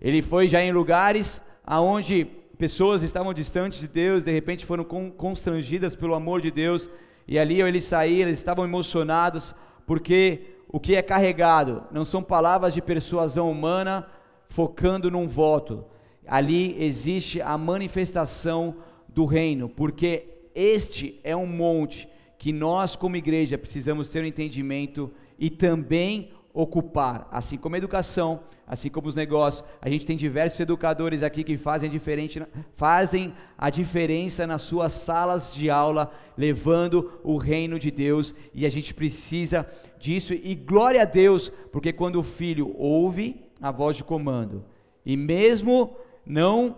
Ele 0.00 0.22
foi 0.22 0.48
já 0.48 0.62
em 0.62 0.72
lugares 0.72 1.40
aonde 1.64 2.26
pessoas 2.56 3.02
estavam 3.02 3.32
distantes 3.32 3.80
de 3.80 3.88
Deus, 3.88 4.24
de 4.24 4.32
repente 4.32 4.66
foram 4.66 4.84
constrangidas 4.84 5.94
pelo 5.94 6.14
amor 6.14 6.40
de 6.40 6.50
Deus, 6.50 6.88
e 7.26 7.38
ali 7.38 7.60
eles 7.60 7.84
saíram, 7.84 8.28
eles 8.28 8.38
estavam 8.38 8.64
emocionados, 8.64 9.54
porque 9.86 10.56
o 10.68 10.80
que 10.80 10.96
é 10.96 11.02
carregado 11.02 11.84
não 11.92 12.04
são 12.04 12.22
palavras 12.22 12.74
de 12.74 12.82
persuasão 12.82 13.50
humana 13.50 14.06
focando 14.48 15.10
num 15.10 15.28
voto, 15.28 15.84
ali 16.26 16.76
existe 16.82 17.40
a 17.40 17.56
manifestação 17.56 18.76
do 19.08 19.24
reino, 19.24 19.68
porque 19.68 20.24
este 20.54 21.20
é 21.22 21.36
um 21.36 21.46
monte 21.46 22.08
que 22.38 22.52
nós, 22.52 22.96
como 22.96 23.16
igreja, 23.16 23.58
precisamos 23.58 24.08
ter 24.08 24.22
um 24.22 24.26
entendimento 24.26 25.10
e 25.38 25.50
também 25.50 26.30
ocupar, 26.58 27.28
assim 27.30 27.56
como 27.56 27.76
a 27.76 27.78
educação, 27.78 28.40
assim 28.66 28.90
como 28.90 29.06
os 29.06 29.14
negócios. 29.14 29.64
A 29.80 29.88
gente 29.88 30.04
tem 30.04 30.16
diversos 30.16 30.58
educadores 30.58 31.22
aqui 31.22 31.44
que 31.44 31.56
fazem, 31.56 31.88
diferente, 31.88 32.42
fazem 32.74 33.32
a 33.56 33.70
diferença 33.70 34.44
nas 34.44 34.62
suas 34.62 34.92
salas 34.92 35.54
de 35.54 35.70
aula, 35.70 36.10
levando 36.36 37.20
o 37.22 37.36
reino 37.36 37.78
de 37.78 37.92
Deus, 37.92 38.34
e 38.52 38.66
a 38.66 38.68
gente 38.68 38.92
precisa 38.92 39.68
disso. 40.00 40.34
E 40.34 40.52
glória 40.56 41.02
a 41.02 41.04
Deus, 41.04 41.48
porque 41.70 41.92
quando 41.92 42.18
o 42.18 42.24
filho 42.24 42.74
ouve 42.76 43.40
a 43.62 43.70
voz 43.70 43.96
de 43.96 44.02
comando, 44.02 44.64
e 45.06 45.16
mesmo 45.16 45.96
não, 46.26 46.76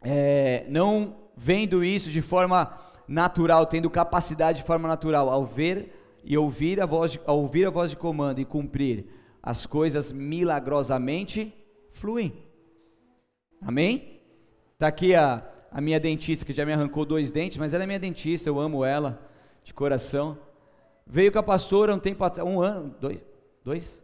é, 0.00 0.64
não 0.68 1.16
vendo 1.36 1.82
isso 1.82 2.10
de 2.10 2.22
forma 2.22 2.78
natural, 3.08 3.66
tendo 3.66 3.90
capacidade 3.90 4.58
de 4.58 4.64
forma 4.64 4.86
natural, 4.86 5.28
ao 5.28 5.44
ver 5.44 5.99
e 6.24 6.36
ouvir 6.36 6.80
a 6.80 6.86
voz 6.86 7.12
de, 7.12 7.20
ouvir 7.26 7.66
a 7.66 7.70
voz 7.70 7.90
de 7.90 7.96
comando 7.96 8.40
e 8.40 8.44
cumprir, 8.44 9.06
as 9.42 9.66
coisas 9.66 10.12
milagrosamente 10.12 11.52
fluem. 11.92 12.32
Amém? 13.60 14.20
Está 14.74 14.88
aqui 14.88 15.14
a, 15.14 15.46
a 15.70 15.80
minha 15.80 16.00
dentista 16.00 16.44
que 16.44 16.52
já 16.52 16.64
me 16.64 16.72
arrancou 16.72 17.04
dois 17.04 17.30
dentes, 17.30 17.58
mas 17.58 17.72
ela 17.72 17.84
é 17.84 17.86
minha 17.86 17.98
dentista, 17.98 18.48
eu 18.48 18.58
amo 18.58 18.84
ela 18.84 19.20
de 19.62 19.74
coração. 19.74 20.38
Veio 21.06 21.32
com 21.32 21.38
a 21.38 21.42
pastora 21.42 21.94
um 21.94 21.98
tempo 21.98 22.22
atrás, 22.24 22.48
um 22.48 22.60
ano, 22.60 22.94
dois, 23.00 23.24
dois, 23.64 24.02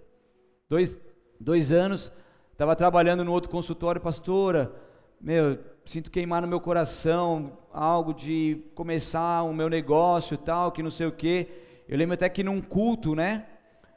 dois, 0.68 0.98
dois 1.38 1.72
anos, 1.72 2.12
estava 2.52 2.74
trabalhando 2.74 3.24
no 3.24 3.32
outro 3.32 3.50
consultório, 3.50 4.00
pastora, 4.00 4.74
meu, 5.20 5.58
sinto 5.84 6.10
queimar 6.10 6.42
no 6.42 6.48
meu 6.48 6.60
coração 6.60 7.58
algo 7.72 8.12
de 8.12 8.62
começar 8.74 9.42
o 9.42 9.54
meu 9.54 9.68
negócio 9.68 10.34
e 10.34 10.38
tal, 10.38 10.72
que 10.72 10.82
não 10.82 10.90
sei 10.90 11.06
o 11.06 11.12
quê. 11.12 11.48
Eu 11.88 11.96
lembro 11.96 12.14
até 12.14 12.28
que 12.28 12.42
num 12.42 12.60
culto, 12.60 13.14
né? 13.14 13.46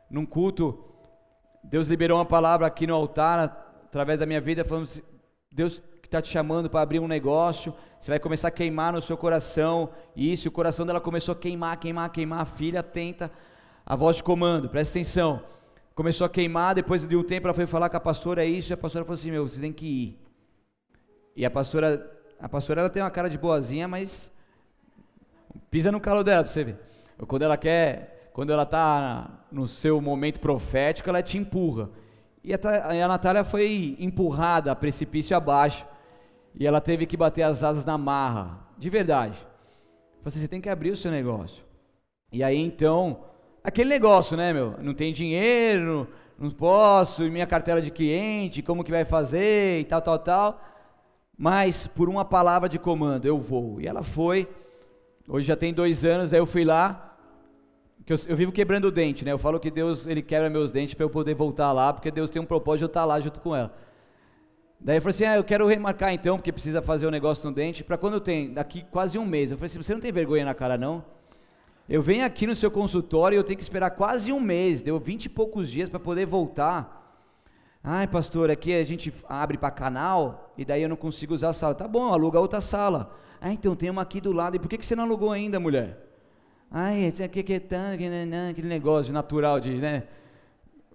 Num 0.09 0.25
culto, 0.25 0.83
Deus 1.63 1.87
liberou 1.87 2.17
uma 2.17 2.25
palavra 2.25 2.67
aqui 2.67 2.85
no 2.85 2.95
altar, 2.95 3.39
através 3.85 4.19
da 4.19 4.25
minha 4.25 4.41
vida, 4.41 4.63
falando 4.63 4.89
Deus 5.51 5.81
está 6.09 6.21
te 6.21 6.29
chamando 6.29 6.69
para 6.69 6.81
abrir 6.81 6.99
um 6.99 7.07
negócio, 7.07 7.73
você 7.99 8.09
vai 8.09 8.19
começar 8.19 8.47
a 8.47 8.51
queimar 8.51 8.91
no 8.91 9.01
seu 9.01 9.15
coração, 9.15 9.91
e 10.15 10.33
isso, 10.33 10.49
o 10.49 10.51
coração 10.51 10.85
dela 10.85 10.99
começou 10.99 11.33
a 11.33 11.35
queimar, 11.35 11.77
queimar, 11.77 12.09
queimar, 12.09 12.41
a 12.41 12.45
filha 12.45 12.79
atenta, 12.79 13.31
a 13.85 13.95
voz 13.95 14.15
de 14.15 14.23
comando, 14.23 14.67
presta 14.69 14.97
atenção, 14.97 15.43
começou 15.93 16.25
a 16.25 16.29
queimar, 16.29 16.73
depois 16.73 17.07
de 17.07 17.15
um 17.15 17.23
tempo 17.23 17.45
ela 17.45 17.53
foi 17.53 17.67
falar 17.67 17.89
com 17.89 17.97
a 17.97 17.99
pastora, 17.99 18.43
isso, 18.43 18.71
e 18.71 18.73
a 18.73 18.77
pastora 18.77 19.05
falou 19.05 19.13
assim, 19.13 19.29
meu, 19.29 19.47
você 19.47 19.61
tem 19.61 19.71
que 19.71 19.85
ir, 19.85 20.19
e 21.35 21.45
a 21.45 21.51
pastora, 21.51 22.11
a 22.39 22.49
pastora 22.49 22.81
ela 22.81 22.89
tem 22.89 23.03
uma 23.03 23.11
cara 23.11 23.29
de 23.29 23.37
boazinha, 23.37 23.87
mas 23.87 24.31
pisa 25.69 25.91
no 25.91 26.01
calo 26.01 26.23
dela 26.23 26.43
para 26.43 26.51
você 26.51 26.63
ver, 26.63 26.79
quando 27.25 27.43
ela 27.43 27.57
quer, 27.57 28.29
quando 28.33 28.51
ela 28.51 28.63
está 28.63 29.45
no 29.51 29.67
seu 29.67 29.99
momento 30.01 30.39
profético, 30.39 31.09
ela 31.09 31.21
te 31.21 31.37
empurra, 31.37 31.89
e 32.43 32.53
a, 32.53 32.57
a 33.05 33.07
Natália 33.07 33.43
foi 33.43 33.95
empurrada 33.99 34.71
a 34.71 34.75
precipício 34.75 35.35
abaixo. 35.35 35.85
E 36.55 36.65
ela 36.65 36.81
teve 36.81 37.05
que 37.05 37.17
bater 37.17 37.43
as 37.43 37.63
asas 37.63 37.85
na 37.85 37.97
marra. 37.97 38.59
De 38.77 38.89
verdade. 38.89 39.35
Falei 39.35 40.27
assim, 40.27 40.39
você 40.39 40.47
tem 40.47 40.61
que 40.61 40.69
abrir 40.69 40.91
o 40.91 40.95
seu 40.95 41.11
negócio. 41.11 41.63
E 42.31 42.43
aí 42.43 42.57
então, 42.57 43.25
aquele 43.63 43.89
negócio, 43.89 44.35
né, 44.37 44.53
meu? 44.53 44.75
Não 44.81 44.93
tem 44.93 45.13
dinheiro, 45.13 46.07
não 46.37 46.49
posso, 46.49 47.23
minha 47.23 47.47
cartela 47.47 47.81
de 47.81 47.91
cliente, 47.91 48.61
como 48.61 48.83
que 48.83 48.91
vai 48.91 49.05
fazer 49.05 49.79
e 49.79 49.83
tal, 49.83 50.01
tal, 50.01 50.19
tal. 50.19 50.61
Mas 51.37 51.87
por 51.87 52.09
uma 52.09 52.25
palavra 52.25 52.67
de 52.67 52.77
comando, 52.77 53.25
eu 53.25 53.37
vou. 53.39 53.79
E 53.79 53.87
ela 53.87 54.03
foi. 54.03 54.47
Hoje 55.27 55.47
já 55.47 55.55
tem 55.55 55.73
dois 55.73 56.03
anos, 56.03 56.33
aí 56.33 56.39
eu 56.39 56.45
fui 56.45 56.65
lá 56.65 57.08
que 58.09 58.13
eu, 58.13 58.17
eu, 58.27 58.35
vivo 58.35 58.51
quebrando 58.51 58.85
o 58.85 58.91
dente, 58.91 59.23
né? 59.23 59.31
Eu 59.31 59.37
falo 59.37 59.59
que 59.59 59.69
Deus 59.69 60.07
ele 60.07 60.23
quebra 60.23 60.49
meus 60.49 60.71
dentes 60.71 60.95
para 60.95 61.05
eu 61.05 61.11
poder 61.11 61.35
voltar 61.35 61.71
lá, 61.71 61.93
porque 61.93 62.09
Deus 62.09 62.31
tem 62.31 62.41
um 62.41 62.45
propósito 62.45 62.79
de 62.79 62.83
eu 62.85 62.87
estar 62.87 63.05
lá 63.05 63.19
junto 63.19 63.39
com 63.39 63.55
ela. 63.55 63.71
Daí 64.79 64.97
eu 64.97 65.01
falei 65.03 65.11
assim, 65.11 65.25
ah, 65.25 65.35
eu 65.35 65.43
quero 65.43 65.67
remarcar 65.67 66.11
então, 66.11 66.35
porque 66.35 66.51
precisa 66.51 66.81
fazer 66.81 67.05
um 67.05 67.11
negócio 67.11 67.47
no 67.47 67.53
dente, 67.53 67.83
para 67.83 67.99
quando 67.99 68.19
tenho, 68.19 68.51
daqui 68.51 68.83
quase 68.89 69.19
um 69.19 69.25
mês. 69.27 69.51
Eu 69.51 69.59
falei 69.59 69.67
assim, 69.67 69.83
você 69.83 69.93
não 69.93 70.01
tem 70.01 70.11
vergonha 70.11 70.43
na 70.43 70.55
cara 70.55 70.75
não? 70.75 71.05
Eu 71.87 72.01
venho 72.01 72.25
aqui 72.25 72.47
no 72.47 72.55
seu 72.55 72.71
consultório 72.71 73.35
e 73.35 73.37
eu 73.37 73.43
tenho 73.43 73.57
que 73.57 73.63
esperar 73.63 73.91
quase 73.91 74.33
um 74.33 74.39
mês, 74.39 74.81
deu 74.81 74.97
vinte 74.97 75.25
e 75.25 75.29
poucos 75.29 75.69
dias 75.69 75.87
para 75.87 75.99
poder 75.99 76.25
voltar. 76.25 77.21
Ai, 77.83 78.07
pastor, 78.07 78.49
aqui 78.49 78.73
a 78.73 78.83
gente 78.83 79.13
abre 79.27 79.55
para 79.55 79.69
canal 79.69 80.51
e 80.57 80.65
daí 80.65 80.81
eu 80.81 80.89
não 80.89 80.95
consigo 80.95 81.35
usar 81.35 81.49
a 81.49 81.53
sala. 81.53 81.75
Tá 81.75 81.87
bom, 81.87 82.11
aluga 82.11 82.39
outra 82.39 82.59
sala. 82.59 83.15
Ah, 83.39 83.53
então 83.53 83.75
tem 83.75 83.91
uma 83.91 84.01
aqui 84.01 84.19
do 84.19 84.31
lado. 84.31 84.55
E 84.55 84.59
por 84.59 84.67
que, 84.67 84.79
que 84.79 84.85
você 84.85 84.95
não 84.95 85.03
alugou 85.03 85.31
ainda, 85.31 85.59
mulher? 85.59 86.08
Ai, 86.71 87.07
aqui 87.07 87.41
que 87.41 87.53
aquele 87.55 88.67
negócio 88.67 89.11
natural 89.11 89.59
de, 89.59 89.71
né? 89.75 90.03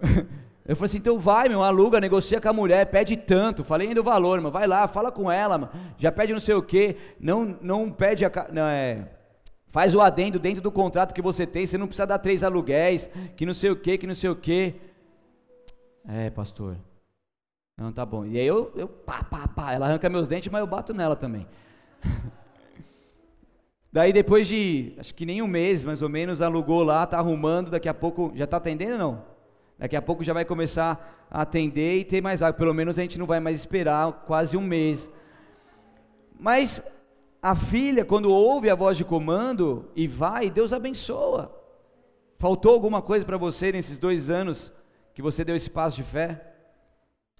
Eu 0.66 0.74
falei 0.74 0.86
assim, 0.86 0.98
então 0.98 1.18
vai, 1.18 1.46
meu, 1.46 1.62
aluga, 1.62 2.00
negocia 2.00 2.40
com 2.40 2.48
a 2.48 2.52
mulher, 2.52 2.86
pede 2.86 3.18
tanto. 3.18 3.62
Falei 3.62 3.88
ainda 3.88 4.00
o 4.00 4.04
valor, 4.04 4.40
mano. 4.40 4.50
Vai 4.50 4.66
lá, 4.66 4.88
fala 4.88 5.12
com 5.12 5.30
ela, 5.30 5.58
mano. 5.58 5.72
Já 5.98 6.10
pede 6.10 6.32
não 6.32 6.40
sei 6.40 6.54
o 6.54 6.62
quê. 6.62 6.96
Não, 7.20 7.58
não 7.60 7.90
pede 7.90 8.24
a. 8.24 8.30
Não, 8.50 8.62
é, 8.62 9.06
faz 9.66 9.94
o 9.94 10.00
adendo 10.00 10.38
dentro 10.38 10.62
do 10.62 10.72
contrato 10.72 11.12
que 11.12 11.20
você 11.20 11.46
tem. 11.46 11.66
Você 11.66 11.76
não 11.76 11.86
precisa 11.86 12.06
dar 12.06 12.18
três 12.18 12.42
aluguéis, 12.42 13.10
que 13.36 13.44
não 13.44 13.52
sei 13.52 13.72
o 13.72 13.76
quê, 13.76 13.98
que 13.98 14.06
não 14.06 14.14
sei 14.14 14.30
o 14.30 14.36
quê. 14.36 14.76
É, 16.08 16.30
pastor. 16.30 16.78
Não, 17.76 17.92
tá 17.92 18.06
bom. 18.06 18.24
E 18.24 18.38
aí 18.38 18.46
eu, 18.46 18.72
eu 18.74 18.88
pá, 18.88 19.22
pá, 19.22 19.46
pá. 19.46 19.72
Ela 19.74 19.84
arranca 19.84 20.08
meus 20.08 20.26
dentes, 20.26 20.50
mas 20.50 20.60
eu 20.60 20.66
bato 20.66 20.94
nela 20.94 21.14
também. 21.14 21.46
Daí 23.94 24.12
depois 24.12 24.48
de, 24.48 24.92
acho 24.98 25.14
que 25.14 25.24
nem 25.24 25.40
um 25.40 25.46
mês, 25.46 25.84
mais 25.84 26.02
ou 26.02 26.08
menos, 26.08 26.42
alugou 26.42 26.82
lá, 26.82 27.06
tá 27.06 27.16
arrumando, 27.16 27.70
daqui 27.70 27.88
a 27.88 27.94
pouco, 27.94 28.32
já 28.34 28.44
tá 28.44 28.56
atendendo 28.56 28.98
não? 28.98 29.24
Daqui 29.78 29.94
a 29.94 30.02
pouco 30.02 30.24
já 30.24 30.32
vai 30.32 30.44
começar 30.44 31.28
a 31.30 31.42
atender 31.42 32.00
e 32.00 32.04
ter 32.04 32.20
mais 32.20 32.40
vaga, 32.40 32.58
pelo 32.58 32.74
menos 32.74 32.98
a 32.98 33.02
gente 33.02 33.20
não 33.20 33.24
vai 33.24 33.38
mais 33.38 33.60
esperar 33.60 34.24
quase 34.26 34.56
um 34.56 34.60
mês. 34.60 35.08
Mas 36.36 36.82
a 37.40 37.54
filha, 37.54 38.04
quando 38.04 38.32
ouve 38.32 38.68
a 38.68 38.74
voz 38.74 38.96
de 38.96 39.04
comando 39.04 39.88
e 39.94 40.08
vai, 40.08 40.50
Deus 40.50 40.72
abençoa. 40.72 41.54
Faltou 42.36 42.74
alguma 42.74 43.00
coisa 43.00 43.24
para 43.24 43.36
você 43.36 43.70
nesses 43.70 43.96
dois 43.96 44.28
anos 44.28 44.72
que 45.14 45.22
você 45.22 45.44
deu 45.44 45.54
esse 45.54 45.70
passo 45.70 45.94
de 45.94 46.02
fé? 46.02 46.52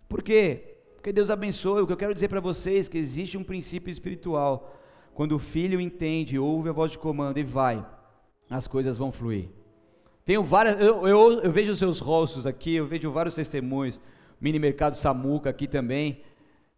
Por 0.08 0.22
quê? 0.22 0.76
Porque 0.94 1.12
Deus 1.12 1.30
abençoa. 1.30 1.82
O 1.82 1.86
que 1.88 1.92
eu 1.92 1.96
quero 1.96 2.14
dizer 2.14 2.28
para 2.28 2.38
vocês 2.38 2.86
é 2.86 2.90
que 2.92 2.98
existe 2.98 3.36
um 3.36 3.42
princípio 3.42 3.90
espiritual 3.90 4.72
quando 5.14 5.32
o 5.32 5.38
filho 5.38 5.80
entende, 5.80 6.38
ouve 6.38 6.68
a 6.68 6.72
voz 6.72 6.90
de 6.90 6.98
comando 6.98 7.38
e 7.38 7.42
vai, 7.44 7.84
as 8.50 8.66
coisas 8.66 8.98
vão 8.98 9.12
fluir. 9.12 9.48
Tenho 10.24 10.42
várias, 10.42 10.80
eu, 10.80 11.06
eu, 11.06 11.40
eu 11.42 11.52
vejo 11.52 11.72
os 11.72 11.78
seus 11.78 12.00
rostos 12.00 12.46
aqui, 12.46 12.74
eu 12.74 12.86
vejo 12.86 13.10
vários 13.10 13.34
testemunhos. 13.34 14.00
Mini 14.40 14.58
Mercado 14.58 14.96
Samuca 14.96 15.50
aqui 15.50 15.68
também. 15.68 16.20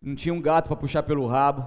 Não 0.03 0.15
tinha 0.15 0.35
um 0.35 0.41
gato 0.41 0.67
para 0.67 0.77
puxar 0.77 1.03
pelo 1.03 1.27
rabo, 1.27 1.67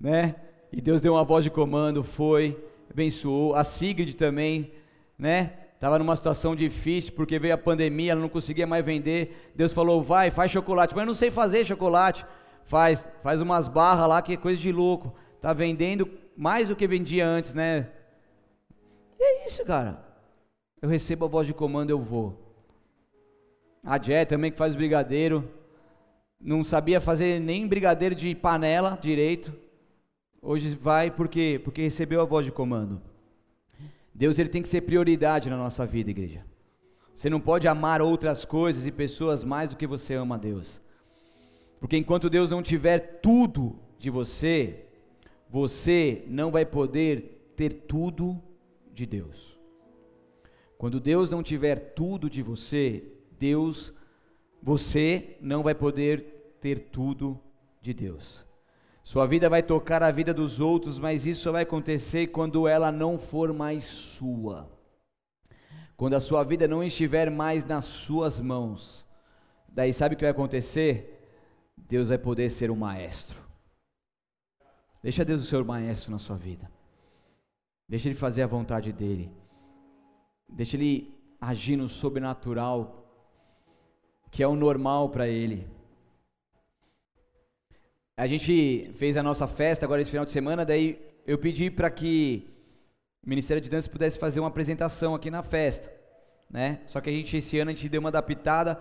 né? 0.00 0.36
E 0.70 0.80
Deus 0.80 1.00
deu 1.00 1.14
uma 1.14 1.24
voz 1.24 1.42
de 1.42 1.50
comando, 1.50 2.04
foi, 2.04 2.56
abençoou. 2.90 3.54
A 3.54 3.64
Sigrid 3.64 4.14
também, 4.14 4.70
né? 5.18 5.54
Estava 5.74 5.98
numa 5.98 6.14
situação 6.14 6.54
difícil 6.54 7.12
porque 7.14 7.38
veio 7.38 7.54
a 7.54 7.58
pandemia, 7.58 8.12
ela 8.12 8.20
não 8.20 8.28
conseguia 8.28 8.66
mais 8.66 8.84
vender. 8.84 9.50
Deus 9.54 9.72
falou: 9.72 10.02
vai, 10.02 10.30
faz 10.30 10.50
chocolate. 10.50 10.94
Mas 10.94 11.02
eu 11.02 11.06
não 11.06 11.14
sei 11.14 11.30
fazer 11.30 11.64
chocolate 11.64 12.24
faz, 12.68 13.04
faz 13.22 13.40
umas 13.40 13.66
barras 13.66 14.08
lá 14.08 14.22
que 14.22 14.34
é 14.34 14.36
coisa 14.36 14.60
de 14.60 14.70
louco. 14.70 15.12
Tá 15.40 15.52
vendendo 15.52 16.08
mais 16.36 16.68
do 16.68 16.76
que 16.76 16.86
vendia 16.86 17.26
antes, 17.26 17.54
né? 17.54 17.88
E 19.18 19.22
é 19.22 19.46
isso, 19.46 19.64
cara. 19.64 20.04
Eu 20.80 20.88
recebo 20.88 21.24
a 21.24 21.28
voz 21.28 21.46
de 21.46 21.54
comando, 21.54 21.90
eu 21.90 21.98
vou. 21.98 22.54
A 23.82 24.00
Jé 24.00 24.24
também 24.24 24.52
que 24.52 24.58
faz 24.58 24.76
brigadeiro. 24.76 25.48
Não 26.40 26.62
sabia 26.62 27.00
fazer 27.00 27.40
nem 27.40 27.66
brigadeiro 27.66 28.14
de 28.14 28.32
panela 28.34 28.96
direito. 29.00 29.52
Hoje 30.40 30.76
vai 30.76 31.10
porque 31.10 31.60
porque 31.64 31.82
recebeu 31.82 32.20
a 32.20 32.24
voz 32.24 32.46
de 32.46 32.52
comando. 32.52 33.00
Deus 34.14 34.38
ele 34.38 34.48
tem 34.48 34.62
que 34.62 34.68
ser 34.68 34.82
prioridade 34.82 35.48
na 35.48 35.56
nossa 35.56 35.84
vida, 35.86 36.10
igreja. 36.10 36.44
Você 37.14 37.28
não 37.28 37.40
pode 37.40 37.66
amar 37.66 38.00
outras 38.00 38.44
coisas 38.44 38.86
e 38.86 38.92
pessoas 38.92 39.42
mais 39.42 39.70
do 39.70 39.76
que 39.76 39.86
você 39.86 40.14
ama 40.14 40.36
a 40.36 40.38
Deus. 40.38 40.80
Porque 41.80 41.96
enquanto 41.96 42.28
Deus 42.28 42.50
não 42.50 42.62
tiver 42.62 43.20
tudo 43.20 43.78
de 43.98 44.10
você, 44.10 44.86
você 45.48 46.24
não 46.26 46.50
vai 46.50 46.66
poder 46.66 47.52
ter 47.56 47.72
tudo 47.72 48.40
de 48.92 49.06
Deus. 49.06 49.58
Quando 50.76 51.00
Deus 51.00 51.30
não 51.30 51.42
tiver 51.42 51.76
tudo 51.94 52.30
de 52.30 52.42
você, 52.42 53.04
Deus, 53.38 53.92
você 54.62 55.36
não 55.40 55.62
vai 55.62 55.74
poder 55.74 56.56
ter 56.60 56.78
tudo 56.78 57.40
de 57.80 57.92
Deus. 57.92 58.44
Sua 59.02 59.26
vida 59.26 59.48
vai 59.48 59.62
tocar 59.62 60.02
a 60.02 60.10
vida 60.10 60.34
dos 60.34 60.60
outros, 60.60 60.98
mas 60.98 61.24
isso 61.24 61.42
só 61.42 61.52
vai 61.52 61.62
acontecer 61.62 62.26
quando 62.26 62.68
ela 62.68 62.92
não 62.92 63.18
for 63.18 63.52
mais 63.52 63.84
sua. 63.84 64.70
Quando 65.96 66.14
a 66.14 66.20
sua 66.20 66.44
vida 66.44 66.68
não 66.68 66.84
estiver 66.84 67.30
mais 67.30 67.64
nas 67.64 67.86
suas 67.86 68.38
mãos. 68.38 69.06
Daí 69.68 69.92
sabe 69.92 70.14
o 70.14 70.18
que 70.18 70.24
vai 70.24 70.30
acontecer? 70.30 71.17
Deus 71.86 72.08
vai 72.08 72.18
poder 72.18 72.50
ser 72.50 72.70
um 72.70 72.76
maestro. 72.76 73.40
Deixa 75.02 75.24
Deus 75.24 75.46
ser 75.46 75.56
o 75.56 75.64
maestro 75.64 76.10
na 76.10 76.18
sua 76.18 76.36
vida. 76.36 76.70
Deixa 77.88 78.08
Ele 78.08 78.14
fazer 78.14 78.42
a 78.42 78.46
vontade 78.46 78.92
dEle. 78.92 79.30
Deixa 80.48 80.76
Ele 80.76 81.14
agir 81.40 81.76
no 81.76 81.88
sobrenatural, 81.88 83.04
que 84.30 84.42
é 84.42 84.48
o 84.48 84.56
normal 84.56 85.08
para 85.10 85.26
Ele. 85.28 85.66
A 88.16 88.26
gente 88.26 88.90
fez 88.94 89.16
a 89.16 89.22
nossa 89.22 89.46
festa 89.46 89.86
agora 89.86 90.02
esse 90.02 90.10
final 90.10 90.26
de 90.26 90.32
semana, 90.32 90.64
daí 90.64 91.00
eu 91.24 91.38
pedi 91.38 91.70
para 91.70 91.88
que 91.88 92.50
o 93.24 93.28
Ministério 93.28 93.62
de 93.62 93.70
Dança 93.70 93.88
pudesse 93.88 94.18
fazer 94.18 94.40
uma 94.40 94.48
apresentação 94.48 95.14
aqui 95.14 95.30
na 95.30 95.42
festa, 95.42 95.92
né? 96.50 96.80
Só 96.86 97.00
que 97.00 97.08
a 97.10 97.12
gente 97.12 97.36
esse 97.36 97.58
ano 97.58 97.70
a 97.70 97.74
gente 97.74 97.88
deu 97.88 98.00
uma 98.00 98.08
adaptada 98.08 98.76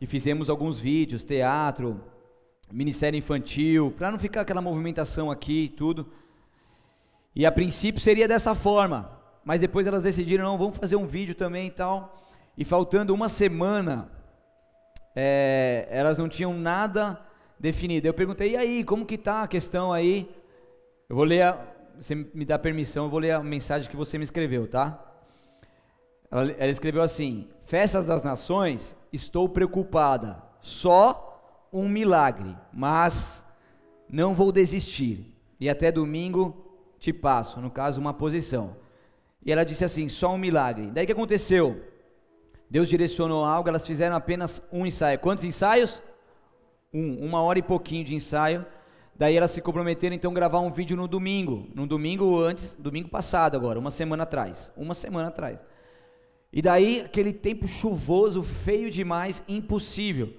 e 0.00 0.06
fizemos 0.06 0.50
alguns 0.50 0.80
vídeos, 0.80 1.22
teatro, 1.22 2.02
ministério 2.72 3.18
infantil, 3.18 3.92
para 3.96 4.10
não 4.10 4.18
ficar 4.18 4.42
aquela 4.42 4.60
movimentação 4.60 5.30
aqui 5.30 5.64
e 5.64 5.68
tudo. 5.68 6.06
E 7.34 7.46
a 7.46 7.52
princípio 7.52 8.00
seria 8.00 8.26
dessa 8.26 8.54
forma, 8.54 9.10
mas 9.44 9.60
depois 9.60 9.86
elas 9.86 10.02
decidiram, 10.02 10.44
não, 10.44 10.58
vamos 10.58 10.76
fazer 10.76 10.96
um 10.96 11.06
vídeo 11.06 11.34
também 11.34 11.68
e 11.68 11.70
tal. 11.70 12.16
E 12.56 12.64
faltando 12.64 13.14
uma 13.14 13.28
semana, 13.28 14.10
é, 15.14 15.86
elas 15.90 16.18
não 16.18 16.28
tinham 16.28 16.52
nada 16.54 17.20
definido. 17.58 18.06
Eu 18.06 18.14
perguntei, 18.14 18.52
e 18.52 18.56
aí, 18.56 18.84
como 18.84 19.06
que 19.06 19.18
tá 19.18 19.42
a 19.42 19.48
questão 19.48 19.92
aí? 19.92 20.28
Eu 21.08 21.16
vou 21.16 21.24
ler, 21.24 21.42
a, 21.42 21.58
você 21.98 22.14
me 22.14 22.44
dá 22.44 22.58
permissão, 22.58 23.04
eu 23.04 23.10
vou 23.10 23.20
ler 23.20 23.32
a 23.32 23.42
mensagem 23.42 23.88
que 23.88 23.96
você 23.96 24.18
me 24.18 24.24
escreveu, 24.24 24.66
tá? 24.66 25.06
Ela, 26.30 26.52
ela 26.52 26.70
escreveu 26.70 27.02
assim: 27.02 27.48
Festas 27.64 28.06
das 28.06 28.22
Nações, 28.22 28.96
estou 29.12 29.48
preocupada, 29.48 30.42
só 30.60 31.29
um 31.72 31.88
milagre, 31.88 32.56
mas 32.72 33.44
não 34.08 34.34
vou 34.34 34.50
desistir. 34.52 35.32
E 35.58 35.68
até 35.68 35.92
domingo 35.92 36.70
te 36.98 37.12
passo, 37.12 37.60
no 37.60 37.70
caso, 37.70 38.00
uma 38.00 38.14
posição. 38.14 38.76
E 39.44 39.52
ela 39.52 39.64
disse 39.64 39.84
assim: 39.84 40.08
só 40.08 40.34
um 40.34 40.38
milagre. 40.38 40.90
Daí 40.90 41.06
que 41.06 41.12
aconteceu? 41.12 41.82
Deus 42.68 42.88
direcionou 42.88 43.44
algo, 43.44 43.68
elas 43.68 43.86
fizeram 43.86 44.14
apenas 44.14 44.62
um 44.72 44.86
ensaio. 44.86 45.18
Quantos 45.18 45.44
ensaios? 45.44 46.00
Um, 46.92 47.26
uma 47.26 47.42
hora 47.42 47.58
e 47.58 47.62
pouquinho 47.62 48.04
de 48.04 48.14
ensaio. 48.14 48.64
Daí 49.16 49.36
elas 49.36 49.50
se 49.50 49.60
comprometeram 49.60 50.14
então 50.16 50.30
a 50.30 50.34
gravar 50.34 50.60
um 50.60 50.70
vídeo 50.70 50.96
no 50.96 51.06
domingo, 51.06 51.68
no 51.74 51.86
domingo 51.86 52.40
antes, 52.40 52.74
domingo 52.76 53.08
passado 53.10 53.54
agora, 53.54 53.78
uma 53.78 53.90
semana 53.90 54.22
atrás, 54.22 54.72
uma 54.76 54.94
semana 54.94 55.28
atrás. 55.28 55.58
E 56.52 56.62
daí 56.62 57.02
aquele 57.02 57.32
tempo 57.32 57.68
chuvoso, 57.68 58.42
feio 58.42 58.90
demais, 58.90 59.42
impossível. 59.46 60.32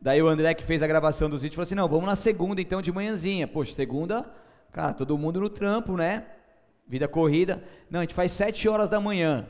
Daí 0.00 0.22
o 0.22 0.28
André 0.28 0.54
que 0.54 0.62
fez 0.62 0.82
a 0.82 0.86
gravação 0.86 1.28
dos 1.28 1.42
vídeos 1.42 1.56
falou 1.56 1.64
assim: 1.64 1.74
"Não, 1.74 1.88
vamos 1.88 2.06
na 2.06 2.16
segunda 2.16 2.60
então 2.60 2.80
de 2.80 2.92
manhãzinha". 2.92 3.48
Poxa, 3.48 3.72
segunda, 3.72 4.24
cara, 4.72 4.94
todo 4.94 5.18
mundo 5.18 5.40
no 5.40 5.50
trampo, 5.50 5.96
né? 5.96 6.26
Vida 6.86 7.08
corrida. 7.08 7.62
Não, 7.90 8.00
a 8.00 8.02
gente 8.02 8.14
faz 8.14 8.32
sete 8.32 8.68
horas 8.68 8.88
da 8.88 9.00
manhã. 9.00 9.48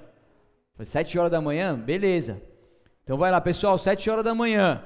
Foi 0.75 0.85
sete 0.85 1.19
horas 1.19 1.31
da 1.31 1.41
manhã? 1.41 1.79
Beleza. 1.79 2.43
Então 3.05 3.17
vai 3.17 3.31
lá, 3.31 3.41
pessoal, 3.41 3.79
sete 3.79 4.11
horas 4.11 4.25
da 4.25 4.35
manhã. 4.35 4.85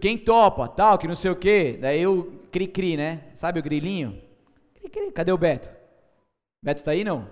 Quem 0.00 0.16
topa, 0.16 0.66
tal, 0.66 0.98
que 0.98 1.06
não 1.06 1.14
sei 1.14 1.30
o 1.30 1.36
quê. 1.36 1.78
Daí 1.80 2.00
eu 2.00 2.42
cri-cri, 2.50 2.96
né? 2.96 3.30
Sabe 3.34 3.60
o 3.60 3.62
grilinho? 3.62 4.20
Cri-cri. 4.74 5.12
Cadê 5.12 5.30
o 5.30 5.38
Beto? 5.38 5.70
Beto 6.62 6.82
tá 6.82 6.92
aí 6.92 7.04
não? 7.04 7.28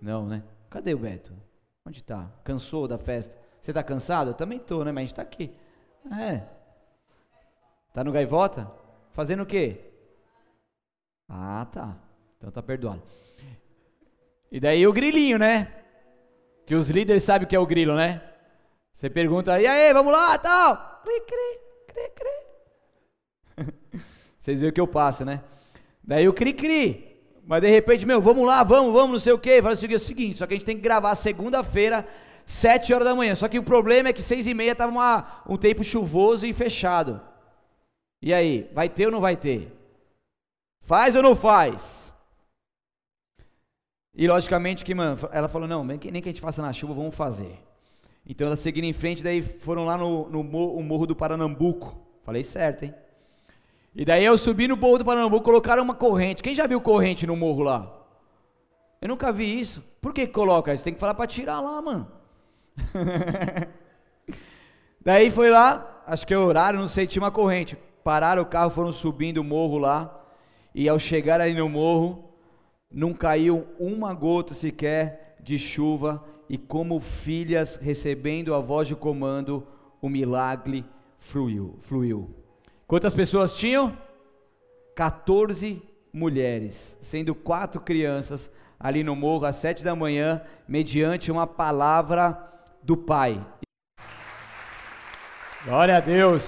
Não, 0.00 0.26
né? 0.26 0.42
Cadê 0.68 0.92
o 0.92 0.98
Beto? 0.98 1.32
Onde 1.86 2.02
tá? 2.02 2.30
Cansou 2.42 2.88
da 2.88 2.98
festa? 2.98 3.38
Você 3.66 3.72
tá 3.72 3.82
cansado? 3.82 4.30
Eu 4.30 4.34
também 4.34 4.60
tô, 4.60 4.84
né? 4.84 4.92
Mas 4.92 5.02
a 5.02 5.06
gente 5.06 5.14
tá 5.16 5.22
aqui. 5.22 5.52
É. 6.20 6.42
Tá 7.92 8.04
no 8.04 8.12
gaivota? 8.12 8.70
Fazendo 9.12 9.42
o 9.42 9.46
quê? 9.46 9.80
Ah, 11.28 11.66
tá. 11.72 11.96
Então 12.38 12.48
tá 12.52 12.62
perdoado. 12.62 13.02
E 14.52 14.60
daí 14.60 14.86
o 14.86 14.92
grilinho, 14.92 15.36
né? 15.36 15.82
Que 16.64 16.76
os 16.76 16.88
líderes 16.88 17.24
sabem 17.24 17.44
o 17.44 17.48
que 17.48 17.56
é 17.56 17.58
o 17.58 17.66
grilo, 17.66 17.96
né? 17.96 18.22
Você 18.92 19.10
pergunta, 19.10 19.60
e 19.60 19.66
aí, 19.66 19.92
vamos 19.92 20.12
lá, 20.12 20.38
tal 20.38 21.02
cri, 21.02 21.20
cri, 21.26 21.58
cri, 21.88 22.10
cri. 22.14 24.00
Vocês 24.38 24.60
viram 24.60 24.72
que 24.72 24.80
eu 24.80 24.86
passo, 24.86 25.24
né? 25.24 25.42
Daí 26.04 26.28
o 26.28 26.32
cri, 26.32 26.52
cri. 26.52 27.16
Mas 27.44 27.62
de 27.62 27.68
repente, 27.68 28.06
meu, 28.06 28.22
vamos 28.22 28.46
lá, 28.46 28.62
vamos, 28.62 28.92
vamos, 28.92 29.10
não 29.10 29.18
sei 29.18 29.32
o 29.32 29.40
quê. 29.40 29.60
Fala 29.60 29.74
o 29.74 29.98
seguinte, 29.98 30.38
só 30.38 30.46
que 30.46 30.54
a 30.54 30.56
gente 30.56 30.66
tem 30.66 30.76
que 30.76 30.82
gravar 30.82 31.16
segunda-feira, 31.16 32.06
sete 32.46 32.94
horas 32.94 33.06
da 33.06 33.14
manhã. 33.14 33.34
Só 33.34 33.48
que 33.48 33.58
o 33.58 33.62
problema 33.62 34.08
é 34.08 34.12
que 34.12 34.22
seis 34.22 34.46
e 34.46 34.54
meia 34.54 34.72
estava 34.72 35.42
um 35.46 35.56
tempo 35.58 35.84
chuvoso 35.84 36.46
e 36.46 36.52
fechado. 36.52 37.20
E 38.22 38.32
aí, 38.32 38.70
vai 38.72 38.88
ter 38.88 39.06
ou 39.06 39.12
não 39.12 39.20
vai 39.20 39.36
ter? 39.36 39.76
Faz 40.80 41.14
ou 41.14 41.22
não 41.22 41.34
faz? 41.34 42.12
E 44.14 44.26
logicamente 44.26 44.84
que, 44.84 44.94
mano, 44.94 45.18
ela 45.30 45.48
falou, 45.48 45.68
não, 45.68 45.84
nem 45.84 45.98
que 45.98 46.08
a 46.08 46.12
gente 46.12 46.40
faça 46.40 46.62
na 46.62 46.72
chuva, 46.72 46.94
vamos 46.94 47.14
fazer. 47.14 47.58
Então 48.26 48.46
elas 48.46 48.60
seguiram 48.60 48.88
em 48.88 48.92
frente, 48.92 49.22
daí 49.22 49.42
foram 49.42 49.84
lá 49.84 49.98
no, 49.98 50.28
no 50.30 50.42
morro, 50.42 50.82
morro 50.82 51.06
do 51.06 51.14
Paranambuco. 51.14 51.96
Falei 52.22 52.42
certo, 52.42 52.84
hein? 52.84 52.94
E 53.94 54.04
daí 54.04 54.24
eu 54.24 54.36
subi 54.36 54.66
no 54.66 54.76
morro 54.76 54.98
do 54.98 55.04
Paranambuco, 55.04 55.44
colocaram 55.44 55.82
uma 55.82 55.94
corrente. 55.94 56.42
Quem 56.42 56.54
já 56.54 56.66
viu 56.66 56.80
corrente 56.80 57.26
no 57.26 57.36
morro 57.36 57.62
lá? 57.62 57.92
Eu 59.00 59.08
nunca 59.08 59.30
vi 59.30 59.60
isso. 59.60 59.84
Por 60.00 60.12
que 60.12 60.26
coloca? 60.26 60.76
Você 60.76 60.84
tem 60.84 60.94
que 60.94 61.00
falar 61.00 61.14
para 61.14 61.26
tirar 61.26 61.60
lá, 61.60 61.80
mano. 61.80 62.10
daí 65.00 65.30
foi 65.30 65.50
lá, 65.50 66.02
acho 66.06 66.26
que 66.26 66.34
é 66.34 66.38
horário, 66.38 66.78
não 66.78 66.88
sei, 66.88 67.06
tinha 67.06 67.22
uma 67.22 67.30
corrente. 67.30 67.76
Pararam 68.04 68.42
o 68.42 68.46
carro, 68.46 68.70
foram 68.70 68.92
subindo 68.92 69.38
o 69.38 69.44
morro 69.44 69.78
lá. 69.78 70.12
E 70.74 70.88
ao 70.88 70.98
chegar 70.98 71.40
ali 71.40 71.54
no 71.54 71.68
morro, 71.68 72.30
não 72.90 73.12
caiu 73.12 73.66
uma 73.78 74.12
gota 74.14 74.54
sequer 74.54 75.36
de 75.40 75.58
chuva 75.58 76.24
e 76.48 76.56
como 76.56 77.00
filhas 77.00 77.76
recebendo 77.76 78.54
a 78.54 78.60
voz 78.60 78.86
de 78.86 78.94
comando, 78.94 79.66
o 80.00 80.08
milagre 80.08 80.84
fluiu. 81.18 81.78
fluiu. 81.82 82.30
Quantas 82.86 83.14
pessoas 83.14 83.56
tinham? 83.56 83.96
14 84.94 85.82
mulheres, 86.12 86.96
sendo 87.00 87.34
quatro 87.34 87.80
crianças 87.80 88.50
ali 88.78 89.02
no 89.02 89.16
morro 89.16 89.46
às 89.46 89.56
sete 89.56 89.82
da 89.82 89.96
manhã, 89.96 90.40
mediante 90.68 91.32
uma 91.32 91.46
palavra 91.46 92.55
do 92.86 92.96
Pai. 92.96 93.44
Glória 95.64 95.96
a 95.96 96.00
Deus. 96.00 96.44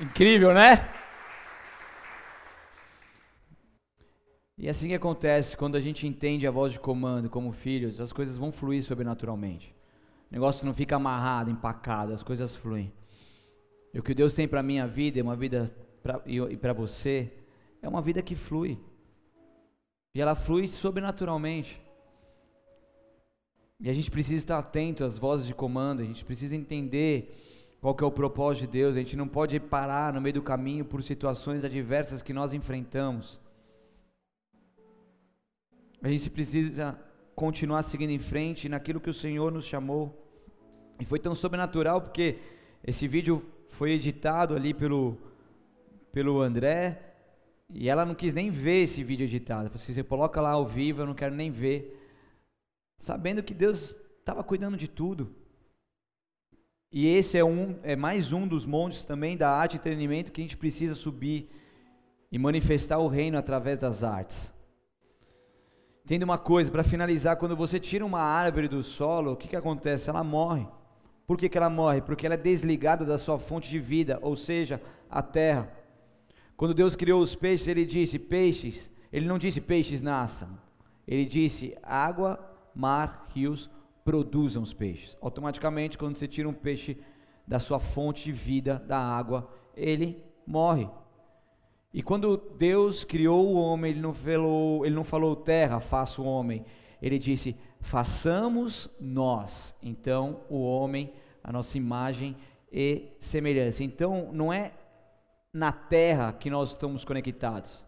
Incrível, 0.00 0.52
né? 0.52 0.90
E 4.58 4.68
assim 4.68 4.88
que 4.88 4.94
acontece 4.94 5.56
quando 5.56 5.76
a 5.76 5.80
gente 5.80 6.04
entende 6.04 6.48
a 6.48 6.50
voz 6.50 6.72
de 6.72 6.80
comando 6.80 7.30
como 7.30 7.52
filhos, 7.52 8.00
as 8.00 8.12
coisas 8.12 8.36
vão 8.36 8.50
fluir 8.50 8.82
sobrenaturalmente. 8.82 9.72
O 10.28 10.34
negócio 10.34 10.66
não 10.66 10.74
fica 10.74 10.96
amarrado, 10.96 11.48
empacado, 11.48 12.12
as 12.12 12.24
coisas 12.24 12.56
fluem. 12.56 12.92
E 13.94 14.00
o 14.00 14.02
que 14.02 14.12
Deus 14.12 14.34
tem 14.34 14.48
para 14.48 14.58
a 14.58 14.64
minha 14.64 14.84
vida, 14.84 15.22
uma 15.22 15.36
vida 15.36 15.72
pra, 16.02 16.20
e 16.26 16.56
para 16.56 16.72
você, 16.72 17.32
é 17.80 17.88
uma 17.88 18.02
vida 18.02 18.20
que 18.20 18.34
flui. 18.34 18.76
E 20.12 20.20
ela 20.20 20.34
flui 20.34 20.66
sobrenaturalmente. 20.66 21.85
E 23.80 23.90
a 23.90 23.92
gente 23.92 24.10
precisa 24.10 24.36
estar 24.36 24.58
atento 24.58 25.04
às 25.04 25.18
vozes 25.18 25.46
de 25.46 25.54
comando, 25.54 26.00
a 26.00 26.04
gente 26.04 26.24
precisa 26.24 26.56
entender 26.56 27.76
qual 27.80 27.94
que 27.94 28.02
é 28.02 28.06
o 28.06 28.10
propósito 28.10 28.66
de 28.66 28.72
Deus, 28.72 28.96
a 28.96 28.98
gente 28.98 29.16
não 29.16 29.28
pode 29.28 29.60
parar 29.60 30.12
no 30.12 30.20
meio 30.20 30.34
do 30.34 30.42
caminho 30.42 30.84
por 30.84 31.02
situações 31.02 31.64
adversas 31.64 32.22
que 32.22 32.32
nós 32.32 32.52
enfrentamos. 32.52 33.38
A 36.02 36.08
gente 36.08 36.30
precisa 36.30 36.98
continuar 37.34 37.82
seguindo 37.82 38.10
em 38.10 38.18
frente 38.18 38.68
naquilo 38.68 39.00
que 39.00 39.10
o 39.10 39.14
Senhor 39.14 39.52
nos 39.52 39.66
chamou. 39.66 40.22
E 40.98 41.04
foi 41.04 41.18
tão 41.18 41.34
sobrenatural 41.34 42.00
porque 42.00 42.38
esse 42.82 43.06
vídeo 43.06 43.44
foi 43.68 43.92
editado 43.92 44.54
ali 44.54 44.72
pelo, 44.72 45.18
pelo 46.12 46.40
André 46.40 47.14
e 47.72 47.88
ela 47.88 48.06
não 48.06 48.14
quis 48.14 48.32
nem 48.32 48.50
ver 48.50 48.84
esse 48.84 49.02
vídeo 49.02 49.24
editado. 49.24 49.68
Falei 49.68 49.82
assim, 49.82 49.92
você 49.92 50.02
coloca 50.02 50.40
lá 50.40 50.50
ao 50.50 50.66
vivo, 50.66 51.02
eu 51.02 51.06
não 51.06 51.14
quero 51.14 51.34
nem 51.34 51.50
ver. 51.50 51.95
Sabendo 52.98 53.42
que 53.42 53.54
Deus 53.54 53.94
estava 54.18 54.42
cuidando 54.42 54.76
de 54.76 54.88
tudo. 54.88 55.34
E 56.90 57.06
esse 57.06 57.36
é, 57.36 57.44
um, 57.44 57.78
é 57.82 57.94
mais 57.94 58.32
um 58.32 58.46
dos 58.46 58.64
montes 58.64 59.04
também 59.04 59.36
da 59.36 59.50
arte 59.50 59.76
e 59.76 59.80
treinamento 59.80 60.32
que 60.32 60.40
a 60.40 60.44
gente 60.44 60.56
precisa 60.56 60.94
subir 60.94 61.50
e 62.30 62.38
manifestar 62.38 62.98
o 62.98 63.08
reino 63.08 63.36
através 63.36 63.78
das 63.78 64.02
artes. 64.02 64.52
Entenda 66.04 66.24
uma 66.24 66.38
coisa, 66.38 66.70
para 66.70 66.84
finalizar, 66.84 67.36
quando 67.36 67.56
você 67.56 67.80
tira 67.80 68.06
uma 68.06 68.20
árvore 68.20 68.68
do 68.68 68.82
solo, 68.82 69.32
o 69.32 69.36
que, 69.36 69.48
que 69.48 69.56
acontece? 69.56 70.08
Ela 70.08 70.22
morre. 70.22 70.66
Por 71.26 71.36
que, 71.36 71.48
que 71.48 71.58
ela 71.58 71.68
morre? 71.68 72.00
Porque 72.00 72.24
ela 72.24 72.36
é 72.36 72.38
desligada 72.38 73.04
da 73.04 73.18
sua 73.18 73.38
fonte 73.40 73.68
de 73.68 73.80
vida, 73.80 74.18
ou 74.22 74.36
seja, 74.36 74.80
a 75.10 75.20
terra. 75.20 75.68
Quando 76.56 76.72
Deus 76.72 76.94
criou 76.94 77.20
os 77.20 77.34
peixes, 77.34 77.66
Ele 77.66 77.84
disse: 77.84 78.20
peixes, 78.20 78.90
Ele 79.12 79.26
não 79.26 79.36
disse 79.36 79.60
peixes 79.60 80.00
nasçam. 80.00 80.56
Ele 81.08 81.24
disse: 81.24 81.76
água, 81.82 82.38
mar, 82.76 83.26
rios 83.34 83.70
produzam 84.04 84.62
os 84.62 84.72
peixes. 84.72 85.16
Automaticamente, 85.20 85.96
quando 85.96 86.16
você 86.16 86.28
tira 86.28 86.48
um 86.48 86.52
peixe 86.52 86.98
da 87.46 87.58
sua 87.58 87.80
fonte 87.80 88.24
de 88.24 88.32
vida, 88.32 88.78
da 88.86 88.98
água, 88.98 89.50
ele 89.74 90.22
morre. 90.46 90.88
E 91.92 92.02
quando 92.02 92.36
Deus 92.58 93.04
criou 93.04 93.46
o 93.46 93.54
homem, 93.54 93.92
ele 93.92 94.00
não 94.00 94.12
falou, 94.12 94.84
ele 94.84 94.94
não 94.94 95.04
falou 95.04 95.34
terra, 95.34 95.80
faça 95.80 96.20
o 96.20 96.26
homem. 96.26 96.64
Ele 97.00 97.18
disse: 97.18 97.56
façamos 97.80 98.90
nós. 99.00 99.74
Então, 99.82 100.42
o 100.50 100.60
homem, 100.60 101.12
a 101.42 101.50
nossa 101.50 101.78
imagem 101.78 102.36
e 102.70 103.12
semelhança. 103.18 103.82
Então, 103.82 104.30
não 104.32 104.52
é 104.52 104.72
na 105.52 105.72
terra 105.72 106.32
que 106.32 106.50
nós 106.50 106.72
estamos 106.72 107.04
conectados. 107.04 107.85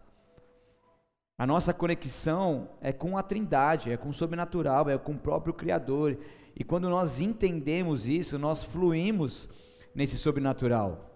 A 1.39 1.47
nossa 1.47 1.73
conexão 1.73 2.67
é 2.81 2.91
com 2.91 3.17
a 3.17 3.23
Trindade, 3.23 3.93
é 3.93 3.95
com 3.95 4.09
o 4.09 4.13
sobrenatural, 4.13 4.89
é 4.89 4.97
com 4.97 5.13
o 5.13 5.17
próprio 5.17 5.53
Criador. 5.53 6.17
E 6.53 6.65
quando 6.65 6.89
nós 6.89 7.21
entendemos 7.21 8.09
isso, 8.09 8.37
nós 8.37 8.61
fluímos 8.61 9.47
nesse 9.95 10.17
sobrenatural. 10.17 11.09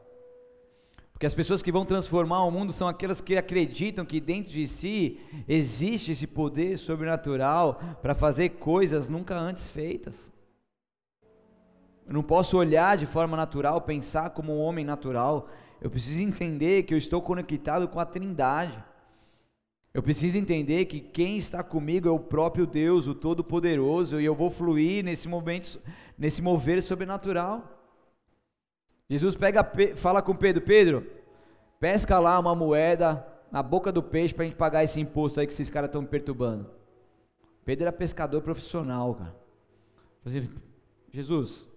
Porque 1.12 1.26
as 1.26 1.34
pessoas 1.34 1.62
que 1.62 1.74
vão 1.74 1.84
transformar 1.84 2.42
o 2.46 2.52
mundo 2.52 2.72
são 2.72 2.88
aquelas 2.88 3.20
que 3.20 3.36
acreditam 3.36 4.06
que 4.06 4.22
dentro 4.22 4.54
de 4.54 4.66
si 4.66 5.20
existe 5.46 6.14
esse 6.14 6.26
poder 6.26 6.78
sobrenatural 6.78 7.82
para 8.02 8.16
fazer 8.16 8.48
coisas 8.52 9.10
nunca 9.10 9.38
antes 9.38 9.68
feitas. 9.68 10.32
Eu 12.08 12.14
não 12.14 12.24
posso 12.24 12.58
olhar 12.58 12.96
de 12.96 13.06
forma 13.06 13.36
natural, 13.36 13.82
pensar 13.82 14.30
como 14.30 14.54
um 14.54 14.62
homem 14.62 14.86
natural. 14.86 15.50
Eu 15.82 15.90
preciso 15.90 16.22
entender 16.22 16.84
que 16.84 16.94
eu 16.94 16.98
estou 16.98 17.22
conectado 17.22 17.90
com 17.90 18.00
a 18.00 18.06
Trindade. 18.06 18.82
Eu 19.94 20.02
preciso 20.02 20.38
entender 20.38 20.86
que 20.86 21.00
quem 21.00 21.38
está 21.38 21.62
comigo 21.62 22.08
é 22.08 22.12
o 22.12 22.20
próprio 22.20 22.66
Deus, 22.66 23.06
o 23.06 23.14
Todo-Poderoso, 23.14 24.20
e 24.20 24.26
eu 24.26 24.34
vou 24.34 24.50
fluir 24.50 25.06
nesse 25.06 25.28
momento, 25.28 25.80
nesse 26.18 26.42
mover 26.42 26.82
sobrenatural. 26.82 27.70
Jesus 29.08 29.36
pega, 29.36 29.64
fala 29.96 30.20
com 30.22 30.36
Pedro: 30.36 30.64
Pedro, 30.64 31.06
pesca 31.80 32.18
lá 32.18 32.40
uma 32.40 32.56
moeda 32.56 33.24
na 33.52 33.62
boca 33.62 33.92
do 33.92 34.02
peixe 34.02 34.34
para 34.34 34.46
a 34.46 34.48
gente 34.48 34.58
pagar 34.58 34.84
esse 34.84 35.00
imposto 35.00 35.40
aí 35.40 35.46
que 35.46 35.54
esses 35.54 35.70
caras 35.70 35.90
estão 35.90 36.02
me 36.02 36.08
perturbando. 36.08 36.72
Pedro 37.64 37.84
era 37.84 37.92
pescador 37.92 38.42
profissional, 38.42 39.14
cara. 39.14 39.36
Assim, 40.26 40.50
Jesus, 41.12 41.68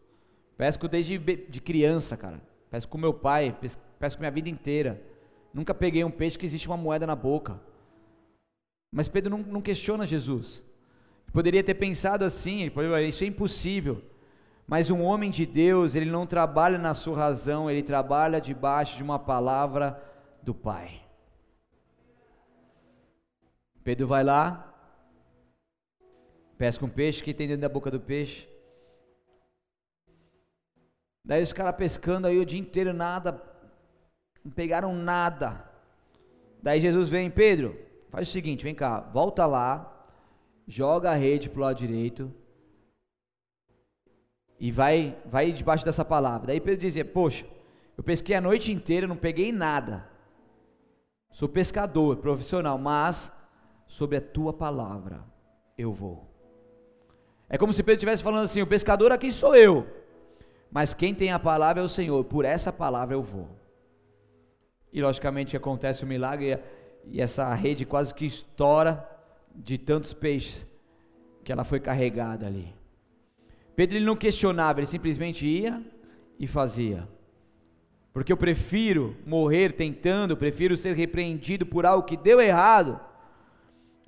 pesco 0.57 0.89
desde 0.89 1.19
de 1.19 1.61
criança, 1.61 2.17
cara. 2.17 2.41
Pesco 2.71 2.91
com 2.91 2.97
meu 2.97 3.13
pai, 3.13 3.55
pesco 3.99 4.21
minha 4.21 4.31
vida 4.31 4.49
inteira. 4.49 5.03
Nunca 5.53 5.75
peguei 5.75 6.03
um 6.03 6.11
peixe 6.11 6.39
que 6.39 6.47
existe 6.47 6.67
uma 6.67 6.79
moeda 6.79 7.07
na 7.07 7.15
boca. 7.15 7.61
Mas 8.91 9.09
Pedro 9.09 9.31
não, 9.31 9.39
não 9.39 9.63
questiona 9.63 10.07
Jesus. 10.07 10.63
Poderia 11.33 11.63
ter 11.63 11.75
pensado 11.75 12.25
assim, 12.25 12.71
poderia, 12.71 13.03
isso 13.03 13.25
é 13.25 13.27
impossível. 13.27 14.03
Mas 14.67 14.91
um 14.91 15.03
homem 15.03 15.31
de 15.31 15.47
Deus, 15.47 15.95
ele 15.95 16.11
não 16.11 16.27
trabalha 16.27 16.77
na 16.79 16.95
sua 16.95 17.17
razão, 17.17 17.71
ele 17.71 17.83
trabalha 17.83 18.41
debaixo 18.41 18.97
de 18.97 19.03
uma 19.03 19.19
palavra 19.19 20.03
do 20.43 20.55
Pai. 20.55 21.03
Pedro 23.85 24.09
vai 24.09 24.25
lá, 24.25 24.75
pesca 26.59 26.85
um 26.85 26.89
peixe, 26.89 27.23
que 27.23 27.33
tem 27.33 27.47
dentro 27.47 27.63
da 27.63 27.69
boca 27.69 27.91
do 27.91 28.01
peixe? 28.01 28.49
Daí 31.25 31.43
os 31.43 31.53
caras 31.53 31.77
pescando 31.77 32.27
aí 32.27 32.39
o 32.39 32.47
dia 32.47 32.59
inteiro, 32.59 32.93
nada, 32.93 33.41
não 34.45 34.51
pegaram 34.51 34.93
nada. 34.93 35.71
Daí 36.61 36.81
Jesus 36.81 37.09
vem, 37.09 37.31
Pedro, 37.31 37.79
faz 38.17 38.29
o 38.29 38.33
seguinte, 38.33 38.65
vem 38.65 38.75
cá, 38.75 39.01
volta 39.13 39.45
lá, 39.45 39.95
joga 40.67 41.11
a 41.11 41.15
rede 41.15 41.51
pro 41.51 41.61
lado 41.61 41.77
direito 41.77 42.33
e 44.59 44.73
vai, 44.73 45.15
vai 45.27 45.53
debaixo 45.53 45.85
dessa 45.85 46.03
palavra. 46.03 46.47
Daí 46.47 46.59
Pedro 46.59 46.81
dizia, 46.81 47.05
poxa, 47.05 47.45
eu 47.95 48.03
pesquei 48.03 48.35
a 48.35 48.41
noite 48.41 48.73
inteira, 48.73 49.07
não 49.07 49.19
peguei 49.19 49.53
nada. 49.53 50.09
Sou 51.31 51.47
pescador, 51.47 52.17
profissional, 52.17 52.79
mas 52.79 53.31
sobre 53.87 54.17
a 54.17 54.23
tua 54.23 54.51
palavra 54.51 55.23
eu 55.77 55.93
vou. 55.93 56.27
É 57.51 57.59
como 57.59 57.75
se 57.75 57.83
Pedro 57.83 57.97
estivesse 57.97 58.23
falando 58.23 58.45
assim: 58.47 58.63
o 58.63 58.67
pescador 58.67 59.13
aqui 59.13 59.31
sou 59.31 59.55
eu, 59.55 59.87
mas 60.71 60.95
quem 60.95 61.15
tem 61.15 61.33
a 61.33 61.39
palavra 61.39 61.83
é 61.83 61.85
o 61.85 61.89
Senhor, 61.89 62.25
por 62.25 62.47
essa 62.47 62.73
palavra 62.73 63.15
eu 63.15 63.23
vou. 63.23 63.47
E 64.91 65.03
logicamente 65.03 65.55
acontece 65.55 66.03
o 66.03 66.07
milagre 66.07 66.59
e 67.11 67.21
essa 67.21 67.53
rede 67.55 67.85
quase 67.85 68.15
que 68.15 68.27
estoura 68.27 69.09
de 69.55 69.79
tantos 69.79 70.13
peixes 70.13 70.67
que 71.45 71.53
ela 71.53 71.65
foi 71.65 71.81
carregada 71.81 72.47
ali. 72.47 72.75
Pedro 73.75 73.97
ele 73.97 74.05
não 74.05 74.17
questionava, 74.17 74.81
ele 74.81 74.87
simplesmente 74.87 75.47
ia 75.47 75.83
e 76.39 76.47
fazia. 76.47 77.09
Porque 78.13 78.33
eu 78.33 78.37
prefiro 78.37 79.15
morrer 79.27 79.73
tentando, 79.73 80.37
prefiro 80.37 80.77
ser 80.77 80.95
repreendido 80.97 81.67
por 81.67 81.85
algo 81.85 82.07
que 82.07 82.17
deu 82.17 82.41
errado, 82.41 82.99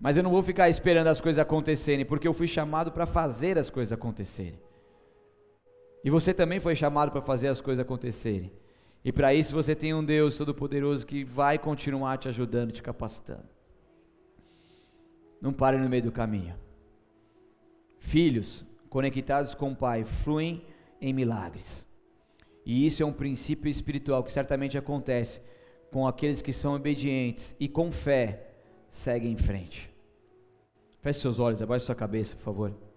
mas 0.00 0.16
eu 0.16 0.22
não 0.22 0.30
vou 0.30 0.42
ficar 0.42 0.68
esperando 0.70 1.08
as 1.08 1.20
coisas 1.20 1.38
acontecerem, 1.38 2.06
porque 2.06 2.26
eu 2.26 2.32
fui 2.32 2.48
chamado 2.48 2.90
para 2.90 3.04
fazer 3.04 3.58
as 3.58 3.68
coisas 3.68 3.92
acontecerem. 3.92 4.58
E 6.02 6.10
você 6.10 6.32
também 6.32 6.60
foi 6.60 6.74
chamado 6.74 7.10
para 7.10 7.20
fazer 7.20 7.48
as 7.48 7.60
coisas 7.60 7.84
acontecerem. 7.84 8.50
E 9.04 9.12
para 9.12 9.32
isso 9.32 9.54
você 9.54 9.74
tem 9.74 9.94
um 9.94 10.04
Deus 10.04 10.36
Todo-Poderoso 10.36 11.06
que 11.06 11.24
vai 11.24 11.58
continuar 11.58 12.18
te 12.18 12.28
ajudando, 12.28 12.72
te 12.72 12.82
capacitando. 12.82 13.48
Não 15.40 15.52
pare 15.52 15.78
no 15.78 15.88
meio 15.88 16.02
do 16.02 16.12
caminho. 16.12 16.54
Filhos 17.98 18.64
conectados 18.88 19.54
com 19.54 19.72
o 19.72 19.76
Pai 19.76 20.04
fluem 20.04 20.64
em 21.00 21.12
milagres. 21.12 21.86
E 22.64 22.86
isso 22.86 23.02
é 23.02 23.06
um 23.06 23.12
princípio 23.12 23.70
espiritual 23.70 24.22
que 24.24 24.32
certamente 24.32 24.76
acontece 24.76 25.40
com 25.90 26.06
aqueles 26.06 26.42
que 26.42 26.52
são 26.52 26.74
obedientes 26.74 27.54
e 27.58 27.68
com 27.68 27.90
fé 27.90 28.48
segue 28.90 29.28
em 29.28 29.36
frente. 29.36 29.90
Feche 31.00 31.20
seus 31.20 31.38
olhos, 31.38 31.62
abaixe 31.62 31.86
sua 31.86 31.94
cabeça, 31.94 32.34
por 32.36 32.42
favor. 32.42 32.87